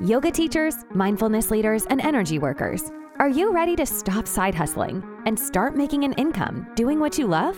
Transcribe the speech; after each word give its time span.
yoga 0.00 0.30
teachers, 0.30 0.84
mindfulness 0.92 1.50
leaders, 1.50 1.86
and 1.86 2.02
energy 2.02 2.38
workers. 2.38 2.92
Are 3.18 3.30
you 3.30 3.50
ready 3.54 3.74
to 3.76 3.86
stop 3.86 4.28
side 4.28 4.54
hustling 4.54 5.02
and 5.24 5.38
start 5.38 5.74
making 5.74 6.04
an 6.04 6.12
income 6.14 6.66
doing 6.74 7.00
what 7.00 7.16
you 7.16 7.26
love? 7.26 7.56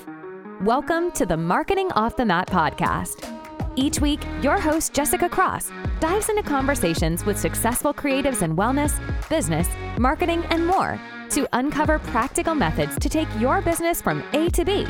Welcome 0.62 1.11
to 1.12 1.27
the 1.27 1.37
Marketing 1.37 1.90
Off 1.93 2.16
the 2.16 2.24
Mat 2.24 2.46
podcast. 2.46 3.27
Each 3.74 4.01
week, 4.01 4.21
your 4.40 4.61
host, 4.61 4.95
Jessica 4.95 5.29
Cross, 5.29 5.72
dives 5.98 6.29
into 6.29 6.45
conversations 6.45 7.24
with 7.24 7.37
successful 7.37 7.93
creatives 7.93 8.42
in 8.42 8.54
wellness, 8.54 9.00
business, 9.28 9.68
marketing, 9.98 10.44
and 10.50 10.64
more 10.64 11.00
to 11.30 11.48
uncover 11.54 11.98
practical 11.98 12.54
methods 12.54 12.96
to 13.00 13.08
take 13.08 13.28
your 13.40 13.60
business 13.62 14.00
from 14.00 14.22
A 14.32 14.48
to 14.50 14.64
B 14.64 14.86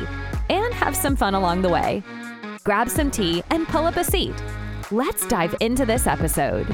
and 0.51 0.71
have 0.75 0.95
some 0.95 1.15
fun 1.15 1.33
along 1.33 1.63
the 1.63 1.69
way. 1.69 2.03
Grab 2.63 2.89
some 2.89 3.09
tea 3.09 3.41
and 3.49 3.67
pull 3.67 3.85
up 3.85 3.97
a 3.97 4.03
seat. 4.03 4.35
Let's 4.91 5.25
dive 5.27 5.55
into 5.59 5.85
this 5.85 6.05
episode. 6.05 6.67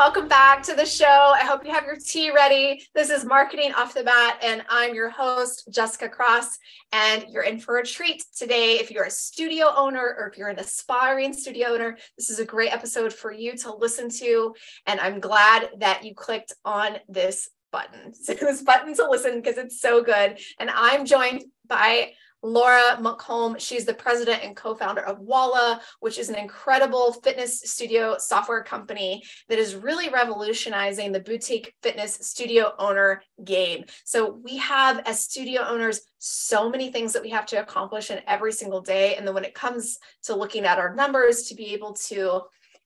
Welcome 0.00 0.28
back 0.28 0.62
to 0.62 0.76
the 0.76 0.86
show. 0.86 1.32
I 1.34 1.40
hope 1.40 1.64
you 1.64 1.72
have 1.72 1.84
your 1.84 1.96
tea 1.96 2.30
ready. 2.30 2.86
This 2.94 3.10
is 3.10 3.24
Marketing 3.24 3.72
Off 3.74 3.94
the 3.94 4.04
Mat, 4.04 4.38
and 4.44 4.62
I'm 4.68 4.94
your 4.94 5.10
host, 5.10 5.68
Jessica 5.72 6.08
Cross. 6.08 6.56
And 6.92 7.26
you're 7.28 7.42
in 7.42 7.58
for 7.58 7.78
a 7.78 7.84
treat 7.84 8.24
today. 8.36 8.78
If 8.78 8.92
you're 8.92 9.06
a 9.06 9.10
studio 9.10 9.66
owner 9.76 10.14
or 10.16 10.28
if 10.28 10.38
you're 10.38 10.50
an 10.50 10.60
aspiring 10.60 11.32
studio 11.32 11.70
owner, 11.70 11.98
this 12.16 12.30
is 12.30 12.38
a 12.38 12.44
great 12.44 12.72
episode 12.72 13.12
for 13.12 13.32
you 13.32 13.56
to 13.56 13.74
listen 13.74 14.08
to. 14.20 14.54
And 14.86 15.00
I'm 15.00 15.18
glad 15.18 15.68
that 15.78 16.04
you 16.04 16.14
clicked 16.14 16.52
on 16.64 16.98
this 17.08 17.50
button, 17.72 18.12
this 18.28 18.62
button 18.62 18.94
to 18.94 19.10
listen 19.10 19.40
because 19.40 19.58
it's 19.58 19.80
so 19.80 20.04
good. 20.04 20.38
And 20.60 20.70
I'm 20.70 21.06
joined 21.06 21.42
by 21.66 22.12
Laura 22.42 22.96
Muckholm. 23.00 23.56
She's 23.58 23.84
the 23.84 23.94
president 23.94 24.42
and 24.44 24.56
co 24.56 24.74
founder 24.74 25.02
of 25.02 25.20
Walla, 25.20 25.80
which 26.00 26.18
is 26.18 26.28
an 26.28 26.36
incredible 26.36 27.12
fitness 27.24 27.60
studio 27.60 28.16
software 28.18 28.62
company 28.62 29.22
that 29.48 29.58
is 29.58 29.74
really 29.74 30.08
revolutionizing 30.08 31.12
the 31.12 31.20
boutique 31.20 31.74
fitness 31.82 32.14
studio 32.14 32.72
owner 32.78 33.22
game. 33.44 33.84
So, 34.04 34.40
we 34.44 34.56
have 34.58 35.00
as 35.06 35.24
studio 35.24 35.62
owners 35.62 36.00
so 36.18 36.68
many 36.68 36.90
things 36.90 37.12
that 37.12 37.22
we 37.22 37.30
have 37.30 37.46
to 37.46 37.60
accomplish 37.60 38.10
in 38.10 38.20
every 38.26 38.52
single 38.52 38.80
day. 38.80 39.16
And 39.16 39.26
then 39.26 39.34
when 39.34 39.44
it 39.44 39.54
comes 39.54 39.98
to 40.24 40.34
looking 40.34 40.64
at 40.64 40.78
our 40.78 40.94
numbers, 40.94 41.44
to 41.44 41.54
be 41.54 41.72
able 41.74 41.94
to 41.94 42.42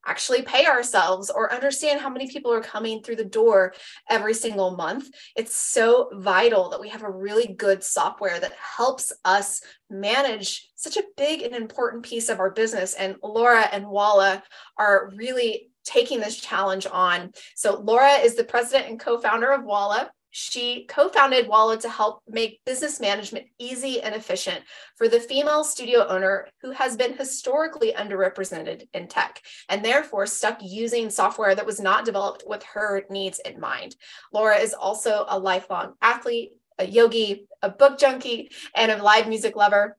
actually 0.07 0.43
pay 0.43 0.67
ourselves 0.67 1.31
or 1.31 1.53
understand 1.53 2.01
how 2.01 2.11
many 2.11 2.29
people 2.29 2.53
are 2.53 2.61
coming 2.61 3.03
through 3.03 3.17
the 3.17 3.25
door 3.25 3.75
every 4.09 4.35
single 4.35 4.77
month. 4.77 5.11
It's 5.37 5.55
so 5.55 6.11
vital 6.15 6.71
that 6.71 6.81
we 6.81 6.89
have 6.89 7.03
a 7.03 7.11
really 7.11 7.55
good 7.55 7.83
software 7.83 8.39
that 8.41 8.53
helps 8.53 9.13
us 9.25 9.63
manage 9.91 10.71
such 10.75 10.97
a 10.97 11.05
big 11.17 11.43
and 11.43 11.55
important 11.55 12.03
piece 12.03 12.29
of 12.29 12.41
our 12.41 12.51
business. 12.51 12.95
And 12.95 13.17
Laura 13.23 13.63
and 13.73 13.87
Walla 13.87 14.43
are 14.79 15.13
really 15.17 15.71
taking 15.85 16.21
this 16.21 16.39
challenge 16.39 16.87
on. 16.91 17.33
So, 17.55 17.81
Laura 17.81 18.15
is 18.15 18.35
the 18.35 18.45
president 18.45 18.89
and 18.89 19.01
co 19.01 19.19
founder 19.21 19.53
of 19.53 19.65
Walla. 19.65 20.11
She 20.35 20.87
co 20.87 21.11
founded 21.11 21.47
Walla 21.47 21.77
to 21.79 21.91
help 21.91 22.23
make 22.27 22.65
business 22.65 23.01
management 23.01 23.49
easy 23.59 24.01
and 24.01 24.15
efficient 24.15 24.65
for 24.97 25.07
the 25.07 25.21
female 25.21 25.63
studio 25.63 26.07
owner 26.09 26.49
who 26.63 26.71
has 26.71 26.97
been 26.97 27.15
historically 27.15 27.93
underrepresented 27.93 28.89
in 28.95 29.09
tech 29.09 29.43
and 29.69 29.85
therefore 29.85 30.25
stuck 30.25 30.59
using 30.63 31.11
software 31.11 31.55
that 31.55 31.67
was 31.67 31.81
not 31.81 32.07
developed 32.07 32.45
with 32.47 32.63
her 32.63 33.05
needs 33.11 33.41
in 33.41 33.61
mind. 33.61 33.95
Laura 34.33 34.57
is 34.57 34.73
also 34.73 35.27
a 35.29 35.39
lifelong 35.39 35.93
athlete, 36.01 36.53
a 36.79 36.87
yogi, 36.87 37.47
a 37.61 37.69
book 37.69 37.99
junkie, 37.99 38.51
and 38.75 38.91
a 38.91 39.03
live 39.03 39.29
music 39.29 39.55
lover. 39.55 39.99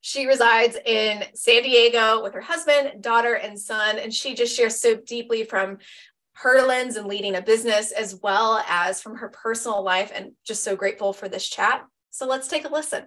She 0.00 0.26
resides 0.26 0.78
in 0.86 1.24
San 1.34 1.62
Diego 1.62 2.22
with 2.22 2.32
her 2.32 2.40
husband, 2.40 3.02
daughter, 3.02 3.34
and 3.34 3.60
son, 3.60 3.98
and 3.98 4.14
she 4.14 4.34
just 4.34 4.56
shares 4.56 4.80
so 4.80 4.96
deeply 4.96 5.44
from 5.44 5.76
her 6.40 6.66
lens 6.66 6.96
and 6.96 7.06
leading 7.06 7.34
a 7.36 7.42
business 7.42 7.92
as 7.92 8.18
well 8.22 8.64
as 8.66 9.02
from 9.02 9.14
her 9.14 9.28
personal 9.28 9.82
life 9.82 10.10
and 10.14 10.32
just 10.42 10.64
so 10.64 10.74
grateful 10.74 11.12
for 11.12 11.28
this 11.28 11.46
chat. 11.46 11.84
So 12.10 12.26
let's 12.26 12.48
take 12.48 12.64
a 12.64 12.72
listen. 12.72 13.04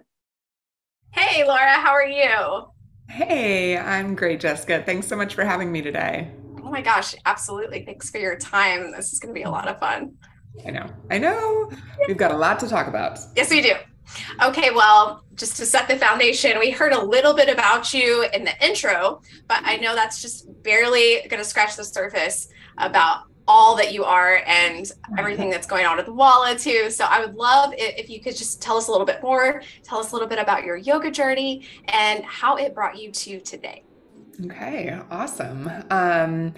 Hey, 1.10 1.44
Laura, 1.44 1.72
how 1.72 1.90
are 1.90 2.06
you? 2.06 2.68
Hey, 3.08 3.76
I'm 3.76 4.14
great, 4.14 4.38
Jessica. 4.38 4.84
Thanks 4.86 5.08
so 5.08 5.16
much 5.16 5.34
for 5.34 5.44
having 5.44 5.72
me 5.72 5.82
today. 5.82 6.30
Oh 6.62 6.70
my 6.70 6.80
gosh, 6.80 7.16
absolutely. 7.26 7.84
Thanks 7.84 8.08
for 8.08 8.18
your 8.18 8.36
time. 8.36 8.92
This 8.92 9.12
is 9.12 9.18
going 9.18 9.34
to 9.34 9.38
be 9.38 9.42
a 9.42 9.50
lot 9.50 9.66
of 9.66 9.80
fun. 9.80 10.14
I 10.64 10.70
know. 10.70 10.86
I 11.10 11.18
know. 11.18 11.72
We've 12.06 12.16
got 12.16 12.30
a 12.30 12.36
lot 12.36 12.60
to 12.60 12.68
talk 12.68 12.86
about. 12.86 13.18
Yes, 13.34 13.50
we 13.50 13.62
do. 13.62 13.72
Okay, 14.44 14.70
well, 14.70 15.24
just 15.34 15.56
to 15.56 15.66
set 15.66 15.88
the 15.88 15.96
foundation, 15.96 16.60
we 16.60 16.70
heard 16.70 16.92
a 16.92 17.02
little 17.02 17.34
bit 17.34 17.48
about 17.48 17.92
you 17.92 18.28
in 18.32 18.44
the 18.44 18.64
intro, 18.64 19.22
but 19.48 19.60
I 19.64 19.76
know 19.78 19.96
that's 19.96 20.22
just 20.22 20.46
barely 20.62 21.26
going 21.28 21.42
to 21.42 21.44
scratch 21.44 21.74
the 21.74 21.82
surface 21.82 22.48
about 22.78 23.24
all 23.46 23.76
that 23.76 23.92
you 23.92 24.04
are 24.04 24.42
and 24.46 24.90
everything 25.18 25.50
that's 25.50 25.66
going 25.66 25.84
on 25.84 25.96
with 25.96 26.08
Walla 26.08 26.56
too. 26.56 26.90
So 26.90 27.04
I 27.04 27.24
would 27.24 27.34
love 27.34 27.74
if 27.76 28.08
you 28.08 28.20
could 28.20 28.36
just 28.36 28.62
tell 28.62 28.76
us 28.76 28.88
a 28.88 28.90
little 28.90 29.06
bit 29.06 29.22
more, 29.22 29.62
tell 29.82 29.98
us 29.98 30.12
a 30.12 30.14
little 30.14 30.28
bit 30.28 30.38
about 30.38 30.64
your 30.64 30.76
yoga 30.76 31.10
journey 31.10 31.66
and 31.88 32.24
how 32.24 32.56
it 32.56 32.74
brought 32.74 32.98
you 32.98 33.10
to 33.10 33.40
today. 33.40 33.84
Okay, 34.46 34.98
awesome. 35.10 35.70
Um, 35.90 36.54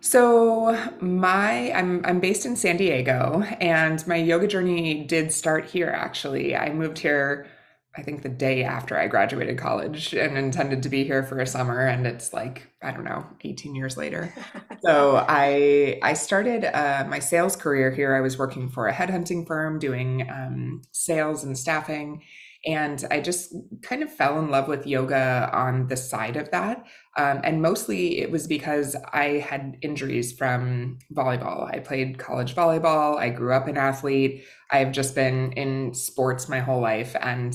so 0.00 0.78
my 1.00 1.72
I'm 1.72 2.04
I'm 2.04 2.20
based 2.20 2.46
in 2.46 2.54
San 2.54 2.76
Diego 2.76 3.42
and 3.60 4.06
my 4.06 4.16
yoga 4.16 4.46
journey 4.46 5.04
did 5.04 5.32
start 5.32 5.64
here 5.64 5.88
actually. 5.88 6.54
I 6.54 6.70
moved 6.70 6.98
here 6.98 7.48
I 7.96 8.02
think 8.02 8.22
the 8.22 8.28
day 8.28 8.62
after 8.62 8.98
I 8.98 9.06
graduated 9.06 9.58
college 9.58 10.12
and 10.14 10.36
intended 10.36 10.82
to 10.82 10.88
be 10.88 11.04
here 11.04 11.22
for 11.22 11.38
a 11.38 11.46
summer 11.46 11.86
and 11.86 12.06
it's 12.06 12.32
like 12.32 12.68
I 12.82 12.92
don't 12.92 13.04
know 13.04 13.26
18 13.42 13.74
years 13.74 13.96
later. 13.96 14.34
so 14.84 15.24
I 15.28 15.98
I 16.02 16.14
started 16.14 16.64
uh, 16.64 17.04
my 17.08 17.18
sales 17.18 17.56
career 17.56 17.90
here. 17.90 18.14
I 18.14 18.20
was 18.20 18.38
working 18.38 18.68
for 18.68 18.88
a 18.88 18.92
headhunting 18.92 19.46
firm 19.46 19.78
doing 19.78 20.28
um, 20.30 20.82
sales 20.92 21.44
and 21.44 21.56
staffing 21.56 22.22
and 22.66 23.04
I 23.12 23.20
just 23.20 23.54
kind 23.82 24.02
of 24.02 24.12
fell 24.12 24.40
in 24.40 24.50
love 24.50 24.66
with 24.66 24.88
yoga 24.88 25.48
on 25.52 25.86
the 25.86 25.96
side 25.96 26.36
of 26.36 26.50
that. 26.50 26.84
Um, 27.16 27.40
and 27.44 27.62
mostly 27.62 28.20
it 28.20 28.30
was 28.30 28.48
because 28.48 28.96
I 29.12 29.38
had 29.38 29.76
injuries 29.82 30.32
from 30.32 30.98
volleyball. 31.14 31.72
I 31.72 31.78
played 31.78 32.18
college 32.18 32.56
volleyball. 32.56 33.16
I 33.16 33.28
grew 33.28 33.52
up 33.52 33.68
an 33.68 33.76
athlete. 33.76 34.44
I've 34.70 34.90
just 34.90 35.14
been 35.14 35.52
in 35.52 35.94
sports 35.94 36.48
my 36.48 36.58
whole 36.58 36.80
life. 36.80 37.14
And 37.20 37.54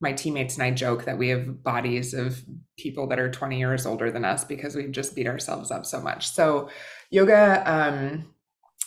my 0.00 0.12
teammates 0.12 0.54
and 0.54 0.62
I 0.62 0.70
joke 0.70 1.04
that 1.04 1.18
we 1.18 1.28
have 1.28 1.62
bodies 1.62 2.14
of 2.14 2.42
people 2.78 3.06
that 3.08 3.18
are 3.18 3.30
20 3.30 3.58
years 3.58 3.84
older 3.84 4.10
than 4.10 4.24
us 4.24 4.44
because 4.44 4.74
we've 4.74 4.90
just 4.90 5.14
beat 5.14 5.26
ourselves 5.26 5.70
up 5.70 5.84
so 5.84 6.00
much. 6.00 6.30
So, 6.30 6.70
yoga 7.10 7.62
um, 7.70 8.34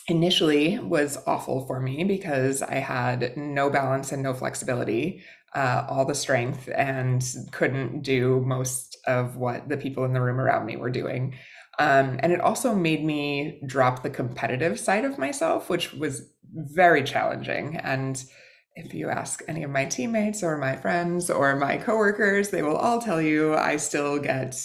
initially 0.08 0.78
was 0.80 1.18
awful 1.26 1.66
for 1.66 1.80
me 1.80 2.04
because 2.04 2.62
I 2.62 2.76
had 2.76 3.36
no 3.36 3.70
balance 3.70 4.12
and 4.12 4.22
no 4.22 4.34
flexibility, 4.34 5.22
uh, 5.54 5.86
all 5.88 6.04
the 6.04 6.14
strength, 6.14 6.68
and 6.74 7.24
couldn't 7.52 8.02
do 8.02 8.42
most 8.44 8.98
of 9.06 9.36
what 9.36 9.68
the 9.68 9.76
people 9.76 10.04
in 10.04 10.12
the 10.12 10.20
room 10.20 10.40
around 10.40 10.66
me 10.66 10.76
were 10.76 10.90
doing. 10.90 11.34
Um, 11.78 12.18
and 12.20 12.32
it 12.32 12.40
also 12.40 12.74
made 12.74 13.04
me 13.04 13.60
drop 13.66 14.02
the 14.02 14.10
competitive 14.10 14.78
side 14.78 15.04
of 15.04 15.18
myself, 15.18 15.70
which 15.70 15.92
was 15.92 16.28
very 16.52 17.02
challenging. 17.02 17.76
And 17.76 18.22
if 18.76 18.92
you 18.92 19.08
ask 19.08 19.42
any 19.46 19.62
of 19.62 19.70
my 19.70 19.84
teammates 19.84 20.42
or 20.42 20.58
my 20.58 20.76
friends 20.76 21.30
or 21.30 21.54
my 21.56 21.76
coworkers, 21.76 22.50
they 22.50 22.62
will 22.62 22.76
all 22.76 23.00
tell 23.00 23.22
you 23.22 23.54
I 23.54 23.76
still 23.76 24.18
get 24.18 24.56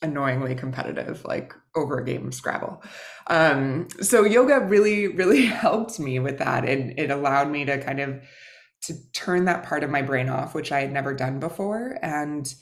annoyingly 0.00 0.54
competitive, 0.54 1.24
like 1.24 1.52
over 1.74 1.98
a 1.98 2.04
game 2.04 2.28
of 2.28 2.34
Scrabble. 2.34 2.82
Um, 3.26 3.88
so 4.00 4.24
yoga 4.24 4.60
really, 4.60 5.08
really 5.08 5.44
helped 5.46 6.00
me 6.00 6.18
with 6.18 6.38
that. 6.38 6.64
And 6.64 6.98
it 6.98 7.10
allowed 7.10 7.50
me 7.50 7.64
to 7.66 7.78
kind 7.78 8.00
of 8.00 8.22
to 8.82 8.94
turn 9.12 9.44
that 9.46 9.64
part 9.64 9.84
of 9.84 9.90
my 9.90 10.02
brain 10.02 10.28
off, 10.28 10.54
which 10.54 10.72
I 10.72 10.80
had 10.80 10.92
never 10.92 11.12
done 11.12 11.40
before, 11.40 11.98
and 12.00 12.52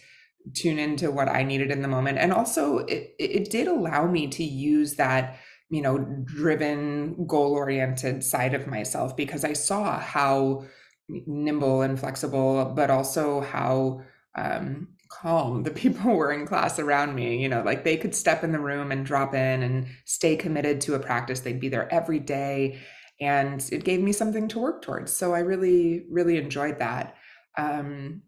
tune 0.54 0.78
into 0.78 1.10
what 1.10 1.28
I 1.28 1.42
needed 1.42 1.70
in 1.70 1.82
the 1.82 1.88
moment. 1.88 2.18
And 2.18 2.32
also 2.32 2.78
it, 2.78 3.14
it 3.18 3.50
did 3.50 3.68
allow 3.68 4.06
me 4.06 4.26
to 4.28 4.42
use 4.44 4.97
that 4.97 5.38
you 5.68 5.82
know 5.82 5.98
driven 6.24 7.26
goal 7.26 7.52
oriented 7.52 8.22
side 8.22 8.54
of 8.54 8.68
myself 8.68 9.16
because 9.16 9.44
i 9.44 9.52
saw 9.52 9.98
how 9.98 10.64
nimble 11.08 11.82
and 11.82 11.98
flexible, 11.98 12.72
but 12.74 12.91
also 12.91 13.41
how 13.41 14.03
um, 14.34 14.88
calm 15.08 15.62
the 15.62 15.70
people 15.82 16.14
were 16.14 16.32
in 16.32 16.47
class 16.47 16.78
around 16.78 17.14
me. 17.14 17.41
You 17.42 17.48
know, 17.48 17.62
like 17.62 17.84
they 17.84 17.97
could 17.97 18.14
step 18.14 18.44
in 18.44 18.53
the 18.53 18.58
room 18.58 18.92
and 18.92 19.06
drop 19.06 19.34
in 19.34 19.62
and 19.62 19.86
stay 20.04 20.36
committed 20.36 20.80
to 20.82 20.94
a 20.94 20.98
practice. 20.98 21.41
They'd 21.41 21.60
be 21.60 21.68
there 21.68 21.92
every 21.92 22.18
day. 22.18 22.78
And 23.20 23.66
it 23.72 23.84
gave 23.84 24.00
me 24.00 24.12
something 24.12 24.47
to 24.48 24.58
work 24.58 24.82
towards. 24.82 25.10
So 25.10 25.32
I 25.32 25.38
really, 25.38 26.04
really 26.10 26.36
enjoyed 26.36 26.78
that. 26.80 27.16
Um, 27.56 28.22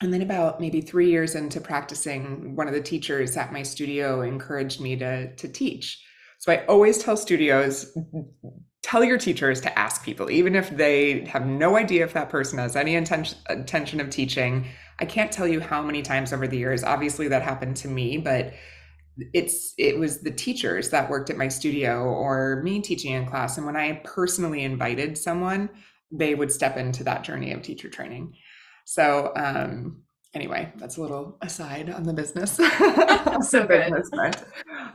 and 0.00 0.14
then 0.14 0.22
about 0.22 0.60
maybe 0.60 0.80
three 0.80 1.10
years 1.10 1.34
into 1.34 1.60
practicing, 1.60 2.54
one 2.56 2.68
of 2.68 2.74
the 2.74 2.80
teachers 2.80 3.36
at 3.36 3.52
my 3.52 3.62
studio 3.62 4.22
encouraged 4.22 4.80
me 4.80 4.96
to, 4.96 5.34
to 5.34 5.48
teach. 5.48 6.02
So 6.38 6.52
I 6.52 6.64
always 6.66 6.98
tell 6.98 7.16
studios 7.16 7.94
tell 8.82 9.04
your 9.04 9.18
teachers 9.18 9.60
to 9.60 9.78
ask 9.78 10.04
people, 10.04 10.30
even 10.30 10.54
if 10.54 10.70
they 10.70 11.24
have 11.26 11.46
no 11.46 11.76
idea 11.76 12.04
if 12.04 12.12
that 12.14 12.30
person 12.30 12.58
has 12.58 12.76
any 12.76 12.94
intention, 12.94 13.38
intention 13.48 14.00
of 14.00 14.10
teaching. 14.10 14.66
I 14.98 15.04
can't 15.04 15.30
tell 15.32 15.46
you 15.46 15.60
how 15.60 15.82
many 15.82 16.02
times 16.02 16.32
over 16.32 16.46
the 16.46 16.58
years, 16.58 16.82
obviously 16.82 17.28
that 17.28 17.42
happened 17.42 17.76
to 17.76 17.88
me, 17.88 18.18
but 18.18 18.52
it's 19.34 19.74
it 19.76 19.98
was 19.98 20.22
the 20.22 20.30
teachers 20.30 20.88
that 20.90 21.10
worked 21.10 21.28
at 21.28 21.36
my 21.36 21.48
studio 21.48 22.04
or 22.04 22.62
me 22.62 22.80
teaching 22.80 23.12
in 23.12 23.26
class 23.26 23.58
and 23.58 23.66
when 23.66 23.76
i 23.76 24.00
personally 24.04 24.62
invited 24.62 25.18
someone 25.18 25.68
they 26.10 26.34
would 26.34 26.50
step 26.50 26.76
into 26.76 27.04
that 27.04 27.22
journey 27.22 27.52
of 27.52 27.62
teacher 27.62 27.88
training. 27.88 28.34
So 28.84 29.32
um 29.36 30.02
anyway 30.34 30.72
that's 30.76 30.96
a 30.96 31.02
little 31.02 31.38
aside 31.42 31.90
on 31.90 32.04
the 32.04 32.12
business. 32.12 32.58
So 33.42 33.66
good. 33.66 33.92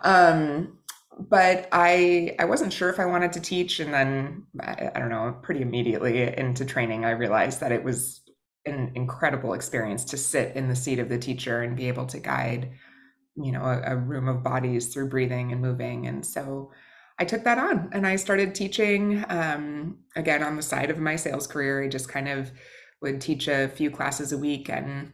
um 0.04 0.78
but 1.20 1.68
i 1.72 2.36
i 2.40 2.46
wasn't 2.46 2.72
sure 2.72 2.90
if 2.90 3.00
i 3.00 3.06
wanted 3.06 3.32
to 3.32 3.40
teach 3.40 3.80
and 3.80 3.94
then 3.94 4.44
I, 4.60 4.92
I 4.96 5.00
don't 5.00 5.10
know 5.10 5.36
pretty 5.42 5.62
immediately 5.62 6.22
into 6.38 6.66
training 6.66 7.06
i 7.06 7.12
realized 7.12 7.60
that 7.62 7.72
it 7.72 7.84
was 7.84 8.22
an 8.66 8.92
incredible 8.96 9.54
experience 9.54 10.04
to 10.06 10.18
sit 10.18 10.56
in 10.56 10.68
the 10.68 10.76
seat 10.76 11.00
of 11.00 11.10
the 11.10 11.18
teacher 11.18 11.62
and 11.62 11.78
be 11.78 11.88
able 11.88 12.06
to 12.08 12.20
guide 12.20 12.72
you 13.36 13.52
know 13.52 13.64
a, 13.64 13.94
a, 13.94 13.98
room 13.98 14.28
of 14.28 14.44
bodies 14.44 14.94
through 14.94 15.10
breathing 15.10 15.52
and 15.52 15.62
moving 15.62 16.08
and 16.08 16.26
so 16.26 16.72
i 17.20 17.26
took 17.26 17.44
that 17.44 17.58
on 17.58 17.90
and 17.94 18.08
i 18.08 18.16
started 18.16 18.56
teaching 18.56 19.24
um, 19.30 19.98
again 20.16 20.44
on 20.44 20.56
the 20.56 20.62
side 20.62 20.90
of 20.90 21.00
my 21.00 21.16
sales 21.16 21.48
career. 21.48 21.84
I 21.84 21.88
just 21.88 22.10
kind 22.10 22.28
of 22.28 22.52
would 23.02 23.22
teach 23.22 23.48
a 23.48 23.68
few 23.68 23.92
classes 23.92 24.32
a 24.32 24.38
week 24.38 24.70
and 24.70 25.14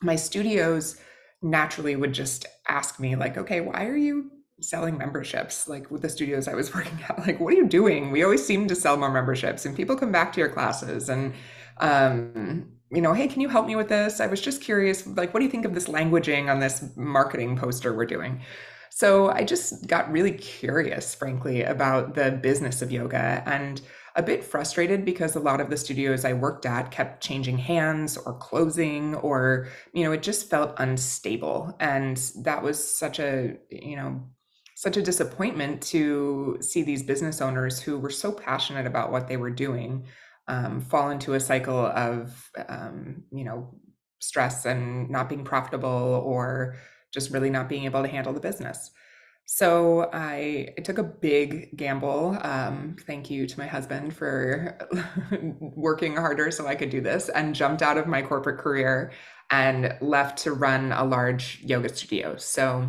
my 0.00 0.16
studios 0.16 1.00
naturally 1.42 1.96
would 1.96 2.12
just 2.12 2.46
ask 2.68 3.00
me 3.00 3.16
like 3.16 3.36
okay 3.36 3.60
why 3.60 3.86
are 3.86 3.96
you 3.96 4.30
selling 4.60 4.96
memberships 4.96 5.68
like 5.68 5.90
with 5.90 6.02
the 6.02 6.08
studios 6.08 6.48
i 6.48 6.54
was 6.54 6.74
working 6.74 6.98
at 7.08 7.18
like 7.20 7.40
what 7.40 7.52
are 7.52 7.56
you 7.56 7.66
doing 7.66 8.10
we 8.10 8.22
always 8.22 8.44
seem 8.44 8.66
to 8.68 8.74
sell 8.74 8.96
more 8.96 9.10
memberships 9.10 9.64
and 9.64 9.76
people 9.76 9.96
come 9.96 10.12
back 10.12 10.32
to 10.32 10.40
your 10.40 10.48
classes 10.48 11.08
and 11.08 11.32
um, 11.78 12.72
you 12.90 13.00
know, 13.00 13.12
hey, 13.12 13.28
can 13.28 13.40
you 13.40 13.48
help 13.48 13.66
me 13.66 13.76
with 13.76 13.88
this? 13.88 14.20
I 14.20 14.26
was 14.26 14.40
just 14.40 14.60
curious, 14.60 15.06
like, 15.06 15.32
what 15.32 15.40
do 15.40 15.46
you 15.46 15.50
think 15.50 15.64
of 15.64 15.74
this 15.74 15.86
languaging 15.86 16.50
on 16.50 16.58
this 16.58 16.84
marketing 16.96 17.56
poster 17.56 17.94
we're 17.94 18.04
doing? 18.04 18.42
So 18.90 19.30
I 19.30 19.44
just 19.44 19.86
got 19.86 20.10
really 20.10 20.32
curious, 20.32 21.14
frankly, 21.14 21.62
about 21.62 22.14
the 22.14 22.32
business 22.32 22.82
of 22.82 22.90
yoga 22.90 23.42
and 23.46 23.80
a 24.16 24.22
bit 24.22 24.42
frustrated 24.42 25.04
because 25.04 25.36
a 25.36 25.40
lot 25.40 25.60
of 25.60 25.70
the 25.70 25.76
studios 25.76 26.24
I 26.24 26.32
worked 26.32 26.66
at 26.66 26.90
kept 26.90 27.22
changing 27.22 27.58
hands 27.58 28.16
or 28.16 28.34
closing, 28.34 29.14
or, 29.14 29.68
you 29.92 30.02
know, 30.02 30.10
it 30.10 30.24
just 30.24 30.50
felt 30.50 30.74
unstable. 30.78 31.76
And 31.78 32.16
that 32.42 32.64
was 32.64 32.82
such 32.82 33.20
a, 33.20 33.56
you 33.70 33.94
know, 33.94 34.20
such 34.80 34.96
a 34.96 35.02
disappointment 35.02 35.82
to 35.82 36.56
see 36.62 36.82
these 36.82 37.02
business 37.02 37.42
owners 37.42 37.78
who 37.78 37.98
were 37.98 38.08
so 38.08 38.32
passionate 38.32 38.86
about 38.86 39.12
what 39.12 39.28
they 39.28 39.36
were 39.36 39.50
doing 39.50 40.06
um, 40.48 40.80
fall 40.80 41.10
into 41.10 41.34
a 41.34 41.40
cycle 41.40 41.84
of 41.84 42.50
um, 42.66 43.22
you 43.30 43.44
know 43.44 43.74
stress 44.20 44.64
and 44.64 45.10
not 45.10 45.28
being 45.28 45.44
profitable 45.44 46.22
or 46.24 46.76
just 47.12 47.30
really 47.30 47.50
not 47.50 47.68
being 47.68 47.84
able 47.84 48.00
to 48.00 48.08
handle 48.08 48.32
the 48.32 48.40
business. 48.40 48.90
So 49.44 50.08
i, 50.14 50.68
I 50.78 50.80
took 50.80 50.96
a 50.96 51.02
big 51.02 51.76
gamble 51.76 52.38
um, 52.40 52.96
thank 53.06 53.30
you 53.30 53.46
to 53.46 53.58
my 53.58 53.66
husband 53.66 54.14
for 54.14 54.78
working 55.60 56.16
harder 56.16 56.50
so 56.50 56.66
i 56.66 56.74
could 56.74 56.90
do 56.90 57.00
this 57.00 57.28
and 57.28 57.54
jumped 57.54 57.82
out 57.82 57.98
of 57.98 58.06
my 58.06 58.22
corporate 58.22 58.60
career 58.60 59.12
and 59.50 59.96
left 60.00 60.38
to 60.38 60.52
run 60.52 60.92
a 60.92 61.04
large 61.04 61.60
yoga 61.62 61.94
studio. 61.94 62.36
So 62.36 62.88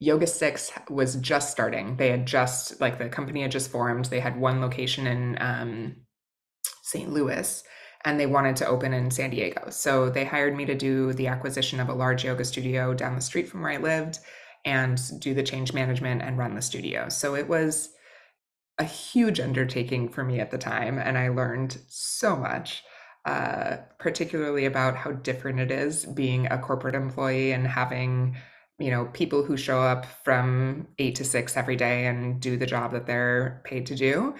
Yoga 0.00 0.26
Six 0.26 0.70
was 0.88 1.16
just 1.16 1.50
starting. 1.50 1.96
They 1.96 2.10
had 2.10 2.26
just 2.26 2.80
like 2.80 2.98
the 2.98 3.08
company 3.08 3.42
had 3.42 3.50
just 3.50 3.70
formed. 3.70 4.06
They 4.06 4.20
had 4.20 4.40
one 4.40 4.60
location 4.60 5.06
in 5.06 5.36
um, 5.40 5.96
St. 6.82 7.12
Louis 7.12 7.64
and 8.04 8.18
they 8.18 8.26
wanted 8.26 8.56
to 8.56 8.66
open 8.66 8.92
in 8.92 9.10
San 9.10 9.30
Diego. 9.30 9.70
So 9.70 10.08
they 10.08 10.24
hired 10.24 10.56
me 10.56 10.64
to 10.66 10.74
do 10.74 11.12
the 11.12 11.26
acquisition 11.26 11.80
of 11.80 11.88
a 11.88 11.94
large 11.94 12.24
yoga 12.24 12.44
studio 12.44 12.94
down 12.94 13.14
the 13.14 13.20
street 13.20 13.48
from 13.48 13.62
where 13.62 13.72
I 13.72 13.78
lived 13.78 14.20
and 14.64 15.00
do 15.20 15.34
the 15.34 15.42
change 15.42 15.72
management 15.72 16.22
and 16.22 16.38
run 16.38 16.54
the 16.54 16.62
studio. 16.62 17.08
So 17.08 17.34
it 17.34 17.48
was 17.48 17.90
a 18.78 18.84
huge 18.84 19.40
undertaking 19.40 20.08
for 20.08 20.24
me 20.24 20.38
at 20.38 20.50
the 20.50 20.58
time. 20.58 20.98
And 20.98 21.18
I 21.18 21.28
learned 21.28 21.78
so 21.88 22.36
much, 22.36 22.84
uh, 23.24 23.78
particularly 23.98 24.66
about 24.66 24.96
how 24.96 25.10
different 25.10 25.58
it 25.58 25.72
is 25.72 26.06
being 26.06 26.46
a 26.46 26.58
corporate 26.58 26.94
employee 26.94 27.52
and 27.52 27.66
having 27.66 28.36
you 28.78 28.90
know 28.90 29.06
people 29.06 29.42
who 29.42 29.56
show 29.56 29.80
up 29.80 30.06
from 30.24 30.88
eight 30.98 31.14
to 31.16 31.24
six 31.24 31.56
every 31.56 31.76
day 31.76 32.06
and 32.06 32.40
do 32.40 32.56
the 32.56 32.66
job 32.66 32.92
that 32.92 33.06
they're 33.06 33.60
paid 33.64 33.86
to 33.86 33.94
do 33.94 34.34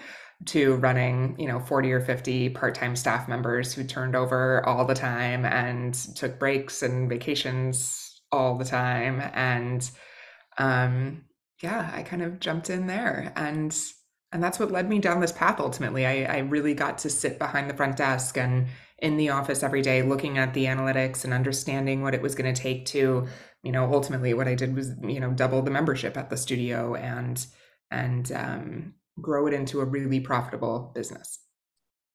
to 0.45 0.75
running, 0.75 1.35
you 1.37 1.47
know, 1.47 1.59
40 1.59 1.91
or 1.91 1.99
50 1.99 2.49
part-time 2.49 2.95
staff 2.95 3.27
members 3.27 3.73
who 3.73 3.83
turned 3.83 4.15
over 4.15 4.65
all 4.65 4.85
the 4.85 4.95
time 4.95 5.45
and 5.45 5.93
took 5.93 6.39
breaks 6.39 6.81
and 6.81 7.09
vacations 7.09 8.21
all 8.31 8.57
the 8.57 8.65
time. 8.65 9.21
And 9.33 9.89
um, 10.57 11.25
yeah, 11.61 11.91
I 11.93 12.03
kind 12.03 12.21
of 12.21 12.39
jumped 12.39 12.69
in 12.69 12.87
there 12.87 13.33
and 13.35 13.77
and 14.31 14.43
that's 14.43 14.59
what 14.59 14.71
led 14.71 14.87
me 14.87 14.99
down 14.99 15.21
this 15.21 15.31
path 15.31 15.59
ultimately. 15.59 16.05
I, 16.05 16.23
I 16.23 16.37
really 16.39 16.75
got 16.75 16.99
to 16.99 17.09
sit 17.09 17.39
behind 17.39 17.67
the 17.67 17.73
front 17.73 17.97
desk 17.97 18.37
and 18.37 18.67
in 18.99 19.17
the 19.17 19.29
office 19.29 19.63
every 19.63 19.81
day 19.81 20.03
looking 20.03 20.37
at 20.37 20.53
the 20.53 20.65
analytics 20.65 21.23
and 21.23 21.33
understanding 21.33 22.03
what 22.03 22.13
it 22.13 22.21
was 22.21 22.35
going 22.35 22.53
to 22.53 22.61
take 22.61 22.85
to, 22.85 23.27
you 23.63 23.71
know, 23.71 23.91
ultimately 23.93 24.33
what 24.33 24.47
I 24.47 24.55
did 24.55 24.75
was, 24.75 24.91
you 25.01 25.19
know, 25.19 25.31
double 25.31 25.61
the 25.61 25.71
membership 25.71 26.17
at 26.17 26.29
the 26.29 26.37
studio 26.37 26.95
and 26.95 27.45
and 27.91 28.31
um, 28.31 28.93
grow 29.21 29.47
it 29.47 29.53
into 29.53 29.81
a 29.81 29.85
really 29.85 30.19
profitable 30.19 30.91
business. 30.93 31.39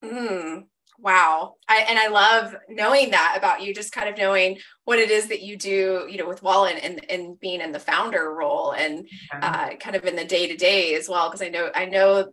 Mm, 0.02 0.64
wow. 0.99 1.55
I, 1.69 1.85
and 1.88 1.99
I 1.99 2.08
love 2.08 2.55
knowing 2.69 3.11
that 3.11 3.35
about 3.37 3.62
you, 3.62 3.75
just 3.75 3.93
kind 3.93 4.08
of 4.08 4.17
knowing 4.17 4.58
what 4.85 4.99
it 4.99 5.11
is 5.11 5.29
that 5.29 5.43
you 5.43 5.56
do, 5.56 6.06
you 6.08 6.19
know, 6.19 6.29
with 6.29 6.43
Walla 6.43 6.70
and, 6.70 7.05
and 7.11 7.41
being 7.41 7.61
in 7.61 7.73
the 7.73 7.81
founder 7.81 8.32
role 8.35 8.73
and 8.73 9.08
uh, 9.32 9.70
kind 9.76 9.96
of 9.96 10.05
in 10.05 10.17
the 10.17 10.25
day 10.25 10.46
to 10.46 10.56
day 10.56 10.94
as 10.94 11.08
well. 11.08 11.31
Cause 11.31 11.43
I 11.43 11.49
know, 11.49 11.70
I 11.75 11.87
know 11.87 12.32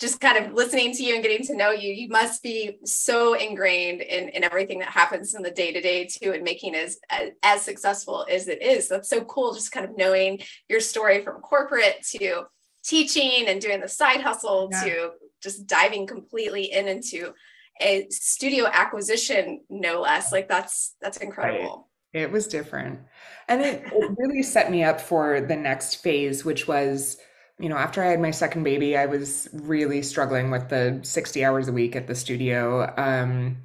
just 0.00 0.20
kind 0.20 0.44
of 0.44 0.52
listening 0.52 0.92
to 0.92 1.02
you 1.02 1.14
and 1.14 1.22
getting 1.22 1.46
to 1.46 1.56
know 1.56 1.70
you, 1.70 1.92
you 1.92 2.08
must 2.08 2.42
be 2.42 2.78
so 2.84 3.34
ingrained 3.34 4.00
in, 4.00 4.28
in 4.30 4.42
everything 4.42 4.80
that 4.80 4.88
happens 4.88 5.34
in 5.34 5.42
the 5.42 5.50
day 5.50 5.72
to 5.72 5.80
day 5.80 6.06
too, 6.06 6.32
and 6.32 6.42
making 6.42 6.74
as, 6.74 6.98
as, 7.08 7.30
as 7.42 7.62
successful 7.62 8.26
as 8.28 8.48
it 8.48 8.60
is. 8.62 8.88
That's 8.88 9.08
so 9.08 9.22
cool. 9.22 9.54
Just 9.54 9.70
kind 9.70 9.88
of 9.88 9.96
knowing 9.96 10.40
your 10.68 10.80
story 10.80 11.22
from 11.22 11.40
corporate 11.40 12.04
to 12.16 12.44
teaching 12.84 13.46
and 13.46 13.60
doing 13.60 13.80
the 13.80 13.88
side 13.88 14.20
hustle 14.20 14.68
yeah. 14.72 14.84
to 14.84 15.10
just 15.42 15.66
diving 15.66 16.06
completely 16.06 16.72
in 16.72 16.88
into 16.88 17.32
a 17.80 18.06
studio 18.10 18.66
acquisition 18.70 19.60
no 19.70 20.00
less 20.00 20.30
like 20.30 20.48
that's 20.48 20.94
that's 21.00 21.16
incredible 21.18 21.88
right. 22.14 22.22
it 22.22 22.30
was 22.30 22.46
different 22.46 23.00
and 23.48 23.62
it, 23.62 23.82
it 23.86 24.10
really 24.18 24.42
set 24.42 24.70
me 24.70 24.84
up 24.84 25.00
for 25.00 25.40
the 25.40 25.56
next 25.56 25.96
phase 25.96 26.44
which 26.44 26.68
was 26.68 27.16
you 27.62 27.68
know 27.68 27.76
after 27.76 28.02
i 28.02 28.06
had 28.06 28.20
my 28.20 28.30
second 28.30 28.64
baby 28.64 28.96
i 28.96 29.06
was 29.06 29.48
really 29.52 30.02
struggling 30.02 30.50
with 30.50 30.68
the 30.68 31.00
60 31.02 31.44
hours 31.44 31.68
a 31.68 31.72
week 31.72 31.96
at 31.96 32.06
the 32.06 32.14
studio 32.14 32.92
um, 32.96 33.56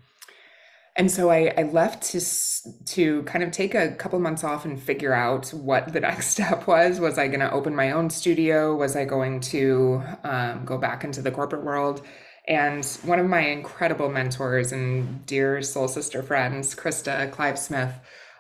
and 0.98 1.12
so 1.12 1.30
I, 1.30 1.54
I 1.56 1.64
left 1.64 2.02
to 2.12 2.20
to 2.86 3.24
kind 3.24 3.44
of 3.44 3.52
take 3.52 3.76
a 3.76 3.92
couple 3.92 4.20
months 4.20 4.44
off 4.44 4.66
and 4.66 4.82
figure 4.82 5.14
out 5.14 5.50
what 5.50 5.94
the 5.94 6.00
next 6.10 6.30
step 6.30 6.66
was. 6.68 7.00
Was 7.00 7.20
I 7.20 7.28
going 7.28 7.40
to 7.40 7.52
open 7.52 7.76
my 7.76 7.92
own 7.92 8.10
studio? 8.10 8.76
Was 8.76 8.96
I 8.96 9.06
going 9.06 9.40
to 9.42 10.02
um, 10.24 10.66
go 10.66 10.78
back 10.80 11.04
into 11.04 11.22
the 11.22 11.32
corporate 11.32 11.64
world? 11.64 12.02
And 12.48 12.84
one 13.04 13.20
of 13.20 13.28
my 13.28 13.42
incredible 13.42 14.10
mentors 14.10 14.72
and 14.72 15.24
dear 15.26 15.62
soul 15.62 15.88
sister 15.88 16.24
friends, 16.24 16.74
Krista 16.74 17.30
Clive 17.32 17.60
Smith, 17.60 17.94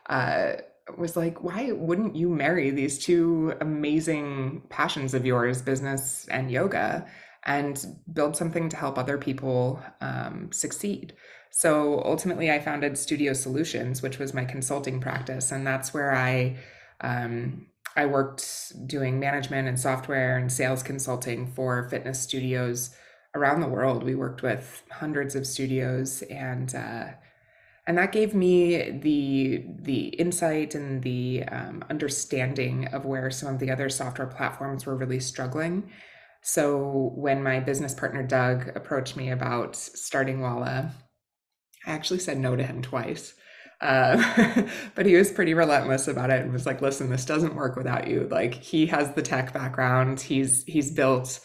uh, 0.09 0.53
was 0.97 1.17
like, 1.17 1.43
why 1.43 1.71
wouldn't 1.71 2.15
you 2.15 2.29
marry 2.29 2.69
these 2.69 2.97
two 2.97 3.53
amazing 3.61 4.63
passions 4.69 5.13
of 5.13 5.25
yours, 5.25 5.61
business 5.61 6.27
and 6.29 6.49
yoga, 6.51 7.05
and 7.45 7.85
build 8.13 8.35
something 8.35 8.69
to 8.69 8.77
help 8.77 8.97
other 8.97 9.17
people 9.17 9.81
um, 10.01 10.49
succeed? 10.51 11.13
So 11.51 12.01
ultimately, 12.03 12.51
I 12.51 12.59
founded 12.59 12.97
Studio 12.97 13.33
Solutions, 13.33 14.01
which 14.01 14.19
was 14.19 14.33
my 14.33 14.45
consulting 14.45 14.99
practice, 14.99 15.51
and 15.51 15.65
that's 15.65 15.93
where 15.93 16.13
I 16.13 16.57
um, 17.01 17.67
I 17.95 18.05
worked 18.05 18.87
doing 18.87 19.19
management 19.19 19.67
and 19.67 19.79
software 19.79 20.37
and 20.37 20.51
sales 20.51 20.83
consulting 20.83 21.47
for 21.47 21.89
fitness 21.89 22.21
studios 22.21 22.95
around 23.33 23.61
the 23.61 23.67
world. 23.67 24.03
We 24.03 24.13
worked 24.13 24.43
with 24.43 24.83
hundreds 24.91 25.35
of 25.35 25.47
studios, 25.47 26.21
and 26.23 26.73
uh, 26.75 27.07
and 27.87 27.97
that 27.97 28.11
gave 28.11 28.35
me 28.35 28.91
the 28.91 29.63
the 29.79 30.07
insight 30.09 30.75
and 30.75 31.01
the 31.01 31.43
um, 31.49 31.83
understanding 31.89 32.87
of 32.87 33.05
where 33.05 33.31
some 33.31 33.53
of 33.53 33.59
the 33.59 33.71
other 33.71 33.89
software 33.89 34.27
platforms 34.27 34.85
were 34.85 34.95
really 34.95 35.21
struggling. 35.21 35.89
So 36.43 37.11
when 37.15 37.41
my 37.41 37.61
business 37.61 37.93
partner 37.93 38.23
Doug 38.23 38.75
approached 38.75 39.15
me 39.15 39.31
about 39.31 39.75
starting 39.75 40.41
Walla, 40.41 40.91
I 41.85 41.91
actually 41.91 42.19
said 42.19 42.37
no 42.37 42.55
to 42.55 42.63
him 42.63 42.81
twice. 42.81 43.33
Uh, 43.79 44.67
but 44.95 45.05
he 45.05 45.15
was 45.15 45.31
pretty 45.31 45.53
relentless 45.53 46.07
about 46.07 46.29
it 46.29 46.41
and 46.41 46.51
was 46.51 46.65
like, 46.65 46.81
listen, 46.81 47.09
this 47.09 47.25
doesn't 47.25 47.55
work 47.55 47.75
without 47.75 48.07
you. 48.07 48.27
Like 48.29 48.53
he 48.55 48.87
has 48.87 49.13
the 49.13 49.21
tech 49.21 49.53
background. 49.53 50.19
He's, 50.19 50.63
he's 50.65 50.91
built 50.91 51.39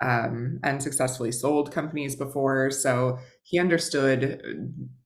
um, 0.00 0.60
and 0.62 0.82
successfully 0.82 1.32
sold 1.32 1.72
companies 1.72 2.14
before. 2.14 2.70
So 2.70 3.18
he 3.42 3.58
understood, 3.58 4.40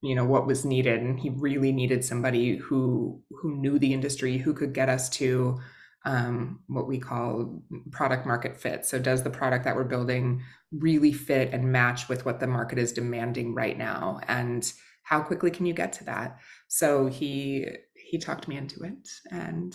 you 0.02 0.14
know, 0.14 0.24
what 0.24 0.46
was 0.46 0.64
needed, 0.64 1.00
and 1.00 1.18
he 1.18 1.30
really 1.30 1.72
needed 1.72 2.04
somebody 2.04 2.56
who 2.56 3.20
who 3.30 3.56
knew 3.56 3.78
the 3.78 3.92
industry, 3.92 4.38
who 4.38 4.54
could 4.54 4.74
get 4.74 4.88
us 4.88 5.08
to 5.10 5.58
um, 6.04 6.60
what 6.66 6.88
we 6.88 6.98
call 6.98 7.62
product 7.90 8.26
market 8.26 8.60
fit. 8.60 8.84
So, 8.84 8.98
does 8.98 9.22
the 9.22 9.30
product 9.30 9.64
that 9.64 9.76
we're 9.76 9.84
building 9.84 10.42
really 10.72 11.12
fit 11.12 11.52
and 11.52 11.70
match 11.70 12.08
with 12.08 12.24
what 12.24 12.40
the 12.40 12.46
market 12.46 12.78
is 12.78 12.92
demanding 12.92 13.54
right 13.54 13.78
now? 13.78 14.20
And 14.28 14.70
how 15.04 15.20
quickly 15.20 15.50
can 15.50 15.66
you 15.66 15.74
get 15.74 15.92
to 15.94 16.04
that? 16.04 16.38
So 16.68 17.06
he 17.06 17.66
he 17.94 18.18
talked 18.18 18.48
me 18.48 18.56
into 18.56 18.82
it, 18.82 19.08
and 19.30 19.72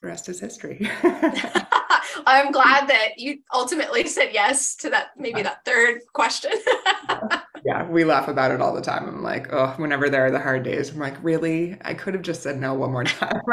the 0.00 0.08
rest 0.08 0.28
is 0.28 0.40
history. 0.40 0.88
I'm 2.26 2.52
glad 2.52 2.88
that 2.88 3.18
you 3.18 3.38
ultimately 3.52 4.06
said 4.06 4.30
yes 4.32 4.74
to 4.76 4.90
that, 4.90 5.08
maybe 5.16 5.42
that 5.42 5.64
third 5.64 6.00
question. 6.12 6.52
yeah, 7.64 7.86
we 7.88 8.04
laugh 8.04 8.28
about 8.28 8.50
it 8.52 8.60
all 8.60 8.74
the 8.74 8.80
time. 8.80 9.08
I'm 9.08 9.22
like, 9.22 9.52
oh, 9.52 9.74
whenever 9.76 10.08
there 10.08 10.26
are 10.26 10.30
the 10.30 10.38
hard 10.38 10.62
days, 10.62 10.90
I'm 10.90 10.98
like, 10.98 11.22
really? 11.22 11.76
I 11.82 11.94
could 11.94 12.14
have 12.14 12.22
just 12.22 12.42
said 12.42 12.58
no 12.58 12.74
one 12.74 12.92
more 12.92 13.04
time. 13.04 13.40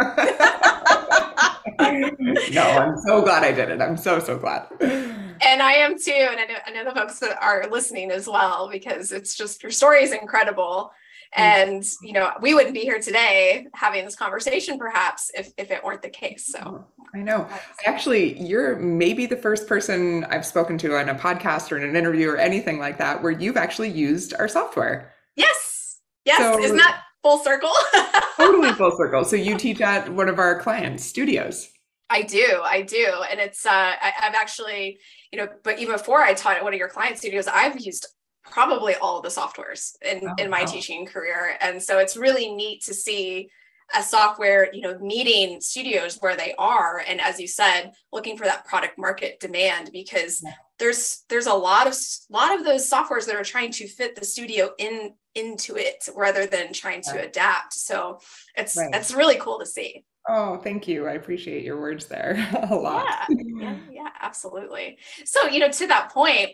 no, 2.51 2.61
I'm 2.61 2.97
so 2.97 3.21
glad 3.21 3.43
I 3.43 3.51
did 3.51 3.69
it. 3.69 3.81
I'm 3.81 3.97
so, 3.97 4.19
so 4.19 4.37
glad. 4.37 4.67
And 4.81 5.61
I 5.61 5.73
am 5.73 5.99
too. 5.99 6.11
And 6.11 6.39
I 6.39 6.45
know, 6.45 6.55
I 6.65 6.71
know 6.71 6.85
the 6.85 6.95
folks 6.95 7.19
that 7.19 7.37
are 7.41 7.67
listening 7.69 8.11
as 8.11 8.27
well, 8.27 8.69
because 8.69 9.11
it's 9.11 9.35
just 9.35 9.63
your 9.63 9.71
story 9.71 10.03
is 10.03 10.11
incredible. 10.11 10.91
Mm. 11.37 11.41
And, 11.41 11.83
you 12.01 12.13
know, 12.13 12.31
we 12.41 12.53
wouldn't 12.53 12.73
be 12.73 12.81
here 12.81 12.99
today 12.99 13.67
having 13.73 14.05
this 14.05 14.15
conversation 14.15 14.77
perhaps 14.77 15.31
if, 15.33 15.51
if 15.57 15.71
it 15.71 15.83
weren't 15.83 16.01
the 16.01 16.09
case. 16.09 16.47
So 16.51 16.59
oh, 16.63 16.85
I 17.15 17.19
know. 17.19 17.47
Actually, 17.85 18.39
you're 18.39 18.75
maybe 18.77 19.25
the 19.25 19.37
first 19.37 19.67
person 19.67 20.25
I've 20.25 20.45
spoken 20.45 20.77
to 20.79 20.95
on 20.95 21.09
a 21.09 21.15
podcast 21.15 21.71
or 21.71 21.77
in 21.77 21.83
an 21.83 21.95
interview 21.95 22.29
or 22.29 22.37
anything 22.37 22.79
like 22.79 22.97
that 22.99 23.21
where 23.23 23.31
you've 23.31 23.57
actually 23.57 23.89
used 23.89 24.33
our 24.35 24.47
software. 24.47 25.11
Yes. 25.35 25.99
Yes. 26.25 26.37
So, 26.37 26.59
Isn't 26.59 26.77
that 26.77 27.01
full 27.23 27.39
circle? 27.39 27.71
totally 28.37 28.71
full 28.73 28.95
circle. 28.95 29.23
So 29.25 29.35
you 29.35 29.57
teach 29.57 29.81
at 29.81 30.09
one 30.13 30.29
of 30.29 30.39
our 30.39 30.59
clients' 30.59 31.03
studios. 31.03 31.69
I 32.09 32.21
do, 32.21 32.61
I 32.63 32.83
do, 32.83 33.11
and 33.31 33.39
it's 33.39 33.65
uh, 33.65 33.71
I, 33.71 34.13
have 34.17 34.35
actually, 34.35 34.99
you 35.31 35.39
know, 35.39 35.47
but 35.63 35.79
even 35.79 35.95
before 35.95 36.21
I 36.21 36.35
taught 36.35 36.57
at 36.57 36.63
one 36.63 36.71
of 36.71 36.77
your 36.77 36.89
client 36.89 37.17
studios, 37.17 37.47
I've 37.47 37.79
used 37.79 38.05
probably 38.43 38.95
all 38.95 39.21
the 39.21 39.29
softwares 39.29 39.93
in 40.01 40.21
oh, 40.27 40.35
in 40.37 40.49
my 40.49 40.61
wow. 40.61 40.67
teaching 40.67 41.05
career, 41.05 41.57
and 41.61 41.81
so 41.81 41.99
it's 41.99 42.17
really 42.17 42.53
neat 42.53 42.83
to 42.83 42.93
see 42.93 43.49
a 43.95 44.01
software, 44.01 44.73
you 44.73 44.81
know, 44.81 44.97
meeting 44.99 45.61
studios 45.61 46.17
where 46.19 46.35
they 46.35 46.53
are, 46.57 47.03
and 47.07 47.21
as 47.21 47.39
you 47.39 47.47
said, 47.47 47.91
looking 48.11 48.37
for 48.37 48.45
that 48.45 48.65
product 48.65 48.97
market 48.97 49.39
demand 49.39 49.89
because 49.91 50.41
yeah. 50.43 50.53
there's 50.79 51.23
there's 51.29 51.47
a 51.47 51.53
lot 51.53 51.87
of 51.87 51.95
lot 52.29 52.57
of 52.57 52.65
those 52.65 52.89
softwares 52.89 53.25
that 53.25 53.35
are 53.35 53.43
trying 53.43 53.71
to 53.71 53.87
fit 53.87 54.15
the 54.15 54.25
studio 54.25 54.71
in 54.77 55.13
into 55.35 55.75
it 55.75 56.07
rather 56.15 56.45
than 56.45 56.73
trying 56.73 57.01
to 57.01 57.11
right. 57.11 57.25
adapt. 57.25 57.73
So 57.73 58.19
it's 58.55 58.77
right. 58.77 58.89
it's 58.93 59.13
really 59.13 59.37
cool 59.37 59.59
to 59.59 59.65
see. 59.65 60.05
Oh, 60.27 60.57
thank 60.57 60.87
you. 60.87 61.05
I 61.05 61.13
appreciate 61.13 61.65
your 61.65 61.79
words 61.79 62.05
there 62.05 62.47
a 62.69 62.75
lot. 62.75 63.25
Yeah, 63.29 63.37
yeah, 63.59 63.75
yeah, 63.91 64.09
absolutely. 64.21 64.97
So, 65.25 65.47
you 65.47 65.59
know, 65.59 65.69
to 65.69 65.87
that 65.87 66.11
point, 66.11 66.51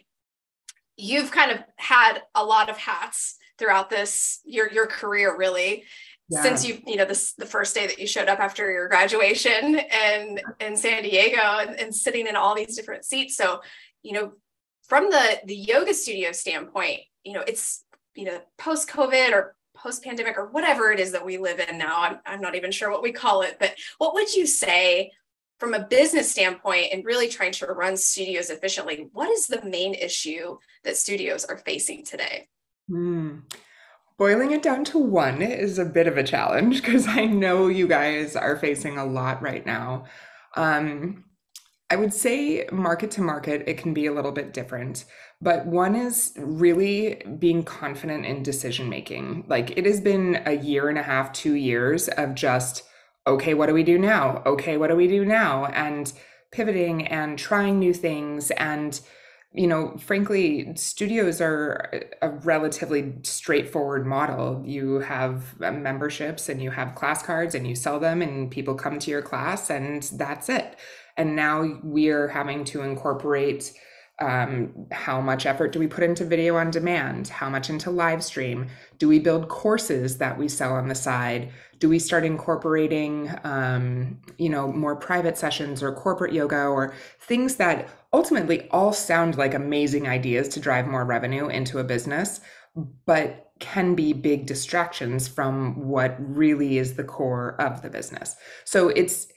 you've 0.99 1.31
kind 1.31 1.51
of 1.51 1.59
had 1.77 2.19
a 2.35 2.43
lot 2.43 2.69
of 2.69 2.77
hats 2.77 3.37
throughout 3.57 3.89
this 3.89 4.39
your 4.45 4.71
your 4.71 4.85
career 4.85 5.35
really 5.37 5.83
yeah. 6.29 6.41
since 6.41 6.65
you 6.65 6.81
you 6.85 6.95
know 6.95 7.05
this 7.05 7.33
the 7.33 7.45
first 7.45 7.73
day 7.73 7.87
that 7.87 7.99
you 7.99 8.07
showed 8.07 8.27
up 8.27 8.39
after 8.39 8.69
your 8.71 8.87
graduation 8.87 9.79
and 9.79 10.41
in 10.59 10.75
San 10.75 11.03
Diego 11.03 11.41
and, 11.41 11.79
and 11.79 11.95
sitting 11.95 12.27
in 12.27 12.35
all 12.35 12.55
these 12.55 12.75
different 12.75 13.05
seats 13.05 13.35
so 13.35 13.61
you 14.03 14.13
know 14.13 14.33
from 14.83 15.09
the 15.09 15.39
the 15.45 15.55
yoga 15.55 15.93
studio 15.93 16.31
standpoint 16.31 16.99
you 17.23 17.33
know 17.33 17.43
it's 17.47 17.83
you 18.15 18.25
know 18.25 18.39
post 18.57 18.89
covid 18.89 19.31
or 19.31 19.55
post 19.75 20.03
pandemic 20.03 20.37
or 20.37 20.47
whatever 20.47 20.91
it 20.91 20.99
is 20.99 21.13
that 21.13 21.25
we 21.25 21.37
live 21.37 21.59
in 21.59 21.77
now 21.77 22.01
I'm, 22.01 22.19
I'm 22.25 22.41
not 22.41 22.55
even 22.55 22.71
sure 22.71 22.91
what 22.91 23.03
we 23.03 23.13
call 23.13 23.41
it 23.43 23.57
but 23.59 23.75
what 23.97 24.13
would 24.13 24.33
you 24.35 24.45
say 24.45 25.11
from 25.59 25.73
a 25.73 25.85
business 25.85 26.31
standpoint 26.31 26.87
and 26.91 27.05
really 27.05 27.27
trying 27.27 27.51
to 27.51 27.65
run 27.67 27.97
studios 27.97 28.49
efficiently 28.49 29.07
what 29.13 29.29
is 29.29 29.47
the 29.47 29.63
main 29.63 29.93
issue 29.93 30.57
that 30.83 30.97
studios 30.97 31.45
are 31.45 31.57
facing 31.57 32.03
today 32.03 32.47
mm. 32.89 33.41
boiling 34.17 34.51
it 34.51 34.61
down 34.61 34.83
to 34.83 34.97
one 34.97 35.41
is 35.41 35.77
a 35.77 35.85
bit 35.85 36.07
of 36.07 36.17
a 36.17 36.23
challenge 36.23 36.81
because 36.81 37.07
i 37.07 37.25
know 37.25 37.67
you 37.67 37.87
guys 37.87 38.35
are 38.35 38.57
facing 38.57 38.97
a 38.97 39.05
lot 39.05 39.41
right 39.41 39.65
now 39.65 40.05
um, 40.55 41.23
I 41.91 41.95
would 41.95 42.13
say 42.13 42.67
market 42.71 43.09
to 43.11 43.21
market, 43.21 43.63
it 43.67 43.77
can 43.79 43.93
be 43.93 44.05
a 44.05 44.13
little 44.13 44.31
bit 44.31 44.53
different. 44.53 45.05
But 45.41 45.65
one 45.65 45.95
is 45.95 46.33
really 46.37 47.21
being 47.39 47.63
confident 47.63 48.25
in 48.25 48.43
decision 48.43 48.89
making. 48.89 49.45
Like 49.47 49.75
it 49.75 49.85
has 49.85 49.99
been 49.99 50.41
a 50.45 50.53
year 50.53 50.89
and 50.89 50.99
a 50.99 51.03
half, 51.03 51.33
two 51.33 51.55
years 51.55 52.07
of 52.09 52.35
just, 52.35 52.83
okay, 53.29 53.53
what 53.53 53.67
do 53.67 53.73
we 53.73 53.83
do 53.83 53.97
now? 53.97 54.43
Okay, 54.45 54.77
what 54.77 54.89
do 54.89 54.95
we 54.95 55.07
do 55.07 55.25
now? 55.25 55.65
And 55.65 56.11
pivoting 56.51 57.07
and 57.07 57.37
trying 57.37 57.79
new 57.79 57.93
things. 57.93 58.51
And, 58.51 58.99
you 59.53 59.67
know, 59.67 59.95
frankly, 59.97 60.71
studios 60.75 61.39
are 61.41 62.03
a 62.21 62.29
relatively 62.29 63.15
straightforward 63.23 64.05
model. 64.05 64.63
You 64.65 64.99
have 64.99 65.55
uh, 65.61 65.71
memberships 65.71 66.49
and 66.49 66.61
you 66.61 66.71
have 66.71 66.95
class 66.95 67.23
cards 67.23 67.55
and 67.55 67.67
you 67.67 67.75
sell 67.75 67.99
them, 67.99 68.21
and 68.21 68.51
people 68.51 68.75
come 68.75 68.99
to 68.99 69.11
your 69.11 69.21
class, 69.21 69.69
and 69.69 70.03
that's 70.03 70.49
it 70.49 70.75
and 71.19 71.35
now 71.35 71.79
we're 71.83 72.29
having 72.29 72.63
to 72.63 72.81
incorporate 72.81 73.73
um, 74.21 74.87
how 74.91 75.21
much 75.21 75.45
effort 75.45 75.71
do 75.71 75.79
we 75.79 75.87
put 75.87 76.03
into 76.03 76.25
video 76.25 76.57
on 76.57 76.71
demand? 76.71 77.29
How 77.29 77.49
much 77.49 77.69
into 77.69 77.89
live 77.89 78.23
stream? 78.23 78.67
Do 78.97 79.07
we 79.07 79.19
build 79.19 79.47
courses 79.47 80.17
that 80.17 80.37
we 80.37 80.47
sell 80.49 80.73
on 80.73 80.89
the 80.89 80.95
side? 80.95 81.51
Do 81.79 81.87
we 81.87 81.99
start 81.99 82.25
incorporating, 82.25 83.33
um, 83.45 84.19
you 84.37 84.49
know, 84.49 84.71
more 84.71 84.95
private 84.95 85.37
sessions 85.37 85.81
or 85.81 85.93
corporate 85.93 86.33
yoga 86.33 86.65
or 86.65 86.93
things 87.21 87.55
that 87.55 87.87
ultimately 88.11 88.67
all 88.71 88.91
sound 88.91 89.37
like 89.37 89.53
amazing 89.53 90.07
ideas 90.07 90.49
to 90.49 90.59
drive 90.59 90.87
more 90.87 91.05
revenue 91.05 91.47
into 91.47 91.79
a 91.79 91.83
business, 91.83 92.41
but 93.05 93.51
can 93.59 93.95
be 93.95 94.13
big 94.13 94.45
distractions 94.45 95.27
from 95.27 95.87
what 95.87 96.15
really 96.19 96.77
is 96.77 96.95
the 96.95 97.03
core 97.03 97.55
of 97.61 97.81
the 97.81 97.89
business. 97.89 98.35
So 98.65 98.89
it's 98.89 99.27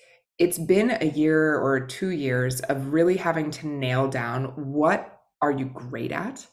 it's 0.42 0.58
been 0.58 0.90
a 0.90 1.06
year 1.06 1.56
or 1.56 1.86
two 1.86 2.10
years 2.10 2.58
of 2.62 2.92
really 2.92 3.16
having 3.16 3.52
to 3.52 3.68
nail 3.68 4.08
down 4.08 4.46
what 4.56 5.20
are 5.40 5.52
you 5.52 5.66
great 5.66 6.10
at? 6.10 6.44